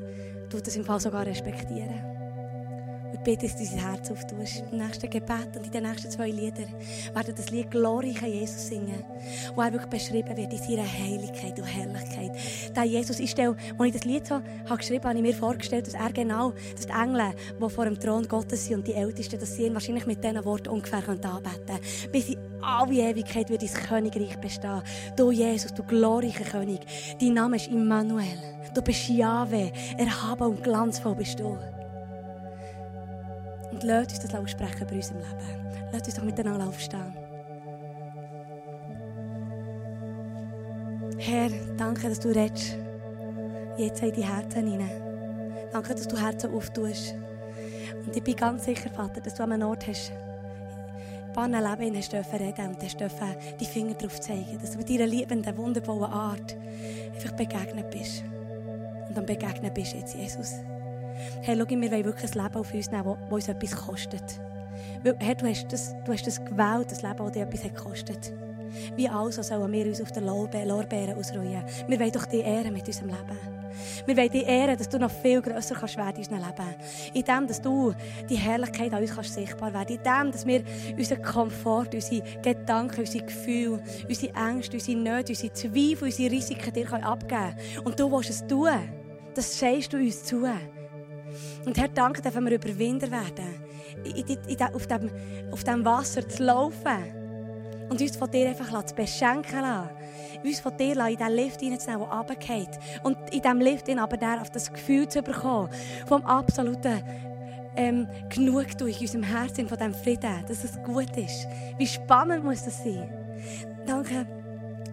tut 0.49 0.67
das 0.67 0.75
im 0.75 0.83
Fall 0.83 0.99
sogar 0.99 1.25
respektieren. 1.25 2.18
Und 3.19 3.25
bitte, 3.25 3.47
dass 3.47 3.57
du 3.57 3.65
dein 3.65 3.85
Herz 3.85 4.11
auftust. 4.11 4.63
Im 4.71 4.77
nächsten 4.77 5.09
Gebet 5.09 5.57
und 5.57 5.65
in 5.65 5.71
den 5.71 5.83
nächsten 5.83 6.09
zwei 6.09 6.29
Liedern 6.29 6.73
werden 7.13 7.35
das 7.35 7.49
Lied 7.49 7.69
Glorreiche 7.69 8.27
Jesus 8.27 8.67
singen, 8.67 9.03
wo 9.55 9.61
er 9.61 9.73
wirklich 9.73 9.89
beschrieben 9.89 10.37
wird 10.37 10.53
in 10.53 10.57
seiner 10.57 10.87
Heiligkeit 10.87 11.59
und 11.59 11.65
Herrlichkeit. 11.65 12.31
Der 12.73 12.83
Jesus, 12.85 13.19
ich 13.19 13.31
stelle, 13.31 13.57
als 13.77 13.87
ich 13.87 13.93
das 13.93 14.05
Lied 14.05 14.25
so 14.25 14.35
habe 14.35 14.77
geschrieben 14.77 15.03
habe 15.03 15.17
ich 15.17 15.21
mir 15.21 15.33
vorgestellt, 15.33 15.87
dass 15.87 15.95
er 15.95 16.13
genau, 16.13 16.53
dass 16.75 16.87
die 16.87 16.93
Engel, 16.93 17.33
die 17.61 17.69
vor 17.69 17.83
dem 17.83 17.99
Thron 17.99 18.25
Gottes 18.25 18.65
sind 18.65 18.77
und 18.77 18.87
die 18.87 18.93
Ältesten, 18.93 19.37
dass 19.37 19.53
sie 19.53 19.65
ihn 19.65 19.73
wahrscheinlich 19.73 20.05
mit 20.05 20.23
diesen 20.23 20.45
Worten 20.45 20.69
ungefähr 20.69 20.99
anbeten 21.09 21.41
können. 21.67 22.11
Bis 22.13 22.29
in 22.29 22.37
alle 22.61 22.93
Ewigkeit 22.93 23.49
wird 23.49 23.63
dein 23.63 23.69
Königreich 23.69 24.37
bestehen. 24.37 24.81
Du 25.17 25.31
Jesus, 25.31 25.73
du 25.73 25.83
glorreicher 25.83 26.45
König. 26.45 26.79
Dein 27.19 27.33
Name 27.33 27.57
ist 27.57 27.67
Immanuel. 27.67 28.39
Du 28.73 28.81
bist 28.81 29.09
Jahwe, 29.09 29.73
erhaben 29.97 30.47
und 30.47 30.63
glanzvoll 30.63 31.15
bist 31.15 31.37
du. 31.41 31.57
Und 33.71 33.83
lasst 33.83 34.11
uns 34.11 34.19
das 34.19 34.35
aussprechen 34.35 34.87
bei 34.87 34.95
unserem 34.95 35.19
Leben. 35.19 35.89
Lasst 35.91 36.05
uns 36.05 36.15
doch 36.15 36.23
miteinander 36.23 36.67
aufstehen. 36.67 37.13
Herr, 41.17 41.49
danke, 41.77 42.09
dass 42.09 42.19
du 42.19 42.29
redest. 42.29 42.77
Jetzt 43.77 44.01
in 44.01 44.13
die 44.13 44.25
Herzen 44.25 44.67
hinein. 44.67 45.01
Danke, 45.71 45.93
dass 45.93 46.07
du 46.07 46.17
Herzen 46.17 46.53
auftust. 46.53 47.15
Und 48.05 48.15
ich 48.15 48.23
bin 48.23 48.35
ganz 48.35 48.65
sicher, 48.65 48.89
Vater, 48.89 49.21
dass 49.21 49.35
du 49.35 49.43
an 49.43 49.51
einem 49.51 49.67
Ort 49.67 49.87
hast, 49.87 50.11
ein 50.11 51.33
paar 51.33 51.47
Leben 51.47 51.95
hast 51.95 52.11
dürfen 52.11 52.39
reden 52.39 52.67
und 52.69 52.83
hast 52.83 52.99
dürfen 52.99 53.35
die 53.59 53.65
Finger 53.65 53.93
darauf 53.93 54.19
zeigen, 54.19 54.57
dass 54.59 54.71
du 54.71 54.77
mit 54.77 54.89
deiner 54.89 55.05
liebenden, 55.05 55.57
wunderbaren 55.57 56.11
Art 56.11 56.57
einfach 57.13 57.33
begegnet 57.33 57.91
bist. 57.91 58.23
Und 59.07 59.15
dann 59.15 59.25
begegnet 59.25 59.73
bist 59.73 59.93
jetzt, 59.93 60.15
Jesus. 60.15 60.55
Herr, 61.41 61.55
schau, 61.55 61.69
wir 61.69 61.91
wollen 61.91 62.05
wirklich 62.05 62.35
ein 62.35 62.43
Leben 62.43 62.55
auf 62.55 62.73
uns 62.73 62.91
nehmen, 62.91 63.17
das 63.19 63.31
uns 63.31 63.47
etwas 63.47 63.75
kostet. 63.75 64.39
Weil, 65.03 65.15
Herr, 65.19 65.35
du 65.35 65.47
hast, 65.47 65.71
das, 65.71 65.95
du 66.05 66.13
hast 66.13 66.27
das 66.27 66.43
gewählt, 66.43 66.91
das 66.91 67.01
Leben, 67.01 67.17
das 67.17 67.31
dir 67.31 67.43
etwas 67.43 67.83
kostet. 67.83 68.33
Wie 68.95 69.09
also 69.09 69.41
sollen 69.41 69.71
wir 69.71 69.85
uns 69.85 70.01
auf 70.01 70.11
den 70.11 70.25
Lorbeeren 70.25 71.17
ausruhen? 71.17 71.63
Wir 71.87 71.99
wollen 71.99 72.11
doch 72.11 72.25
die 72.25 72.39
Ehre 72.39 72.71
mit 72.71 72.87
unserem 72.87 73.09
Leben. 73.09 73.59
Wir 74.05 74.17
wollen 74.17 74.29
dich 74.29 74.45
ehren, 74.47 74.77
dass 74.77 74.89
du 74.89 74.99
noch 74.99 75.11
viel 75.11 75.41
grösser 75.41 75.75
kannst 75.75 75.97
werden 75.97 76.17
in 76.17 76.23
unserem 76.23 76.39
Leben. 76.39 76.75
In 77.13 77.23
dem, 77.23 77.47
dass 77.47 77.61
du 77.61 77.93
die 78.29 78.35
Herrlichkeit 78.35 78.93
an 78.93 79.01
uns 79.01 79.13
kannst 79.13 79.33
sichtbar 79.33 79.73
werden 79.73 79.97
In 79.97 80.03
dem, 80.03 80.31
dass 80.31 80.45
wir 80.45 80.63
unseren 80.97 81.21
Komfort, 81.21 81.93
unsere 81.93 82.23
Gedanken, 82.41 83.01
unsere 83.01 83.25
Gefühle, 83.25 83.81
unsere 84.07 84.33
Ängste, 84.35 84.77
unsere 84.77 84.97
Nöte, 84.97 85.31
unsere 85.33 85.53
Zweifel, 85.53 86.03
unsere 86.03 86.31
Risiken 86.31 86.73
dir 86.73 86.91
abgeben 86.91 87.29
können. 87.29 87.85
Und 87.85 87.99
du 87.99 88.11
willst 88.11 88.29
es 88.29 88.45
tun. 88.45 88.69
Das 89.33 89.59
sagst 89.59 89.93
du 89.93 89.97
uns 89.97 90.23
zu. 90.23 90.45
Und 91.65 91.77
Herr, 91.77 91.87
danke, 91.87 92.21
dürfen 92.21 92.45
wir 92.45 92.55
Überwinder 92.55 93.09
werden, 93.11 93.55
in, 94.03 94.15
in, 94.15 94.37
in, 94.47 94.61
auf, 94.61 94.87
dem, 94.87 95.09
auf 95.51 95.63
dem 95.63 95.85
Wasser 95.85 96.27
zu 96.27 96.43
laufen 96.43 97.19
und 97.89 98.01
uns 98.01 98.15
von 98.15 98.29
dir 98.29 98.49
einfach 98.49 98.85
zu 98.85 98.95
beschenken 98.95 99.61
lassen. 99.61 99.89
Uns 100.43 100.59
von 100.59 100.77
dir 100.77 100.95
in 101.07 101.17
diesen 101.17 101.33
Lift 101.33 101.59
hineinzunehmen, 101.59 102.07
der 102.07 102.17
runtergeht. 102.17 102.79
Und 103.03 103.17
in 103.31 103.41
diesem 103.41 103.59
Lift 103.59 103.89
aber 103.89 104.17
der 104.17 104.41
auf 104.41 104.51
das 104.51 104.71
Gefühl 104.71 105.07
zu 105.09 105.21
bekommen, 105.21 105.69
vom 106.07 106.23
absoluten 106.23 107.03
ähm, 107.75 108.07
Genugtuung 108.29 108.91
in 108.91 108.99
unserem 108.99 109.23
Herzen, 109.23 109.67
von 109.67 109.77
diesem 109.77 109.93
Frieden, 109.93 110.45
dass 110.47 110.63
es 110.63 110.81
gut 110.83 111.15
ist. 111.17 111.47
Wie 111.77 111.87
spannend 111.87 112.43
muss 112.43 112.63
das 112.63 112.83
sein? 112.83 113.09
Danke, 113.85 114.27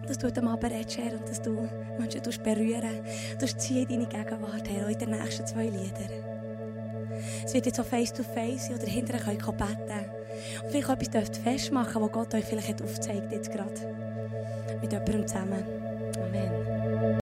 dass 0.07 0.17
du 0.17 0.27
heute 0.27 0.43
Abend 0.43 0.71
redest, 0.71 0.97
Herr, 0.97 1.13
und 1.13 1.29
dass 1.29 1.41
du 1.41 1.67
Menschen 1.99 2.21
berühren 2.43 3.01
Du 3.39 3.45
ziehst 3.45 3.91
deine 3.91 4.07
Gegenwart, 4.07 4.69
Herr, 4.69 4.85
auch 4.85 4.89
in 4.89 4.97
den 4.97 5.09
nächsten 5.11 5.45
zwei 5.45 5.65
Liedern. 5.65 6.37
Es 7.43 7.53
wird 7.53 7.65
jetzt 7.65 7.77
so 7.77 7.83
face-to-face 7.83 8.71
oder 8.71 8.85
hinterher 8.85 9.23
können 9.23 9.57
beten 9.57 10.05
Und 10.63 10.71
vielleicht 10.71 10.89
etwas 10.89 11.09
dürft 11.09 11.37
festmachen, 11.37 12.01
was 12.01 12.11
Gott 12.11 12.33
euch 12.33 12.45
vielleicht 12.45 12.81
aufzeigt 12.81 13.31
jetzt 13.31 13.51
gerade. 13.51 13.95
Mit 14.81 14.91
jemandem 14.91 15.27
zusammen. 15.27 15.63
Amen. 16.21 16.76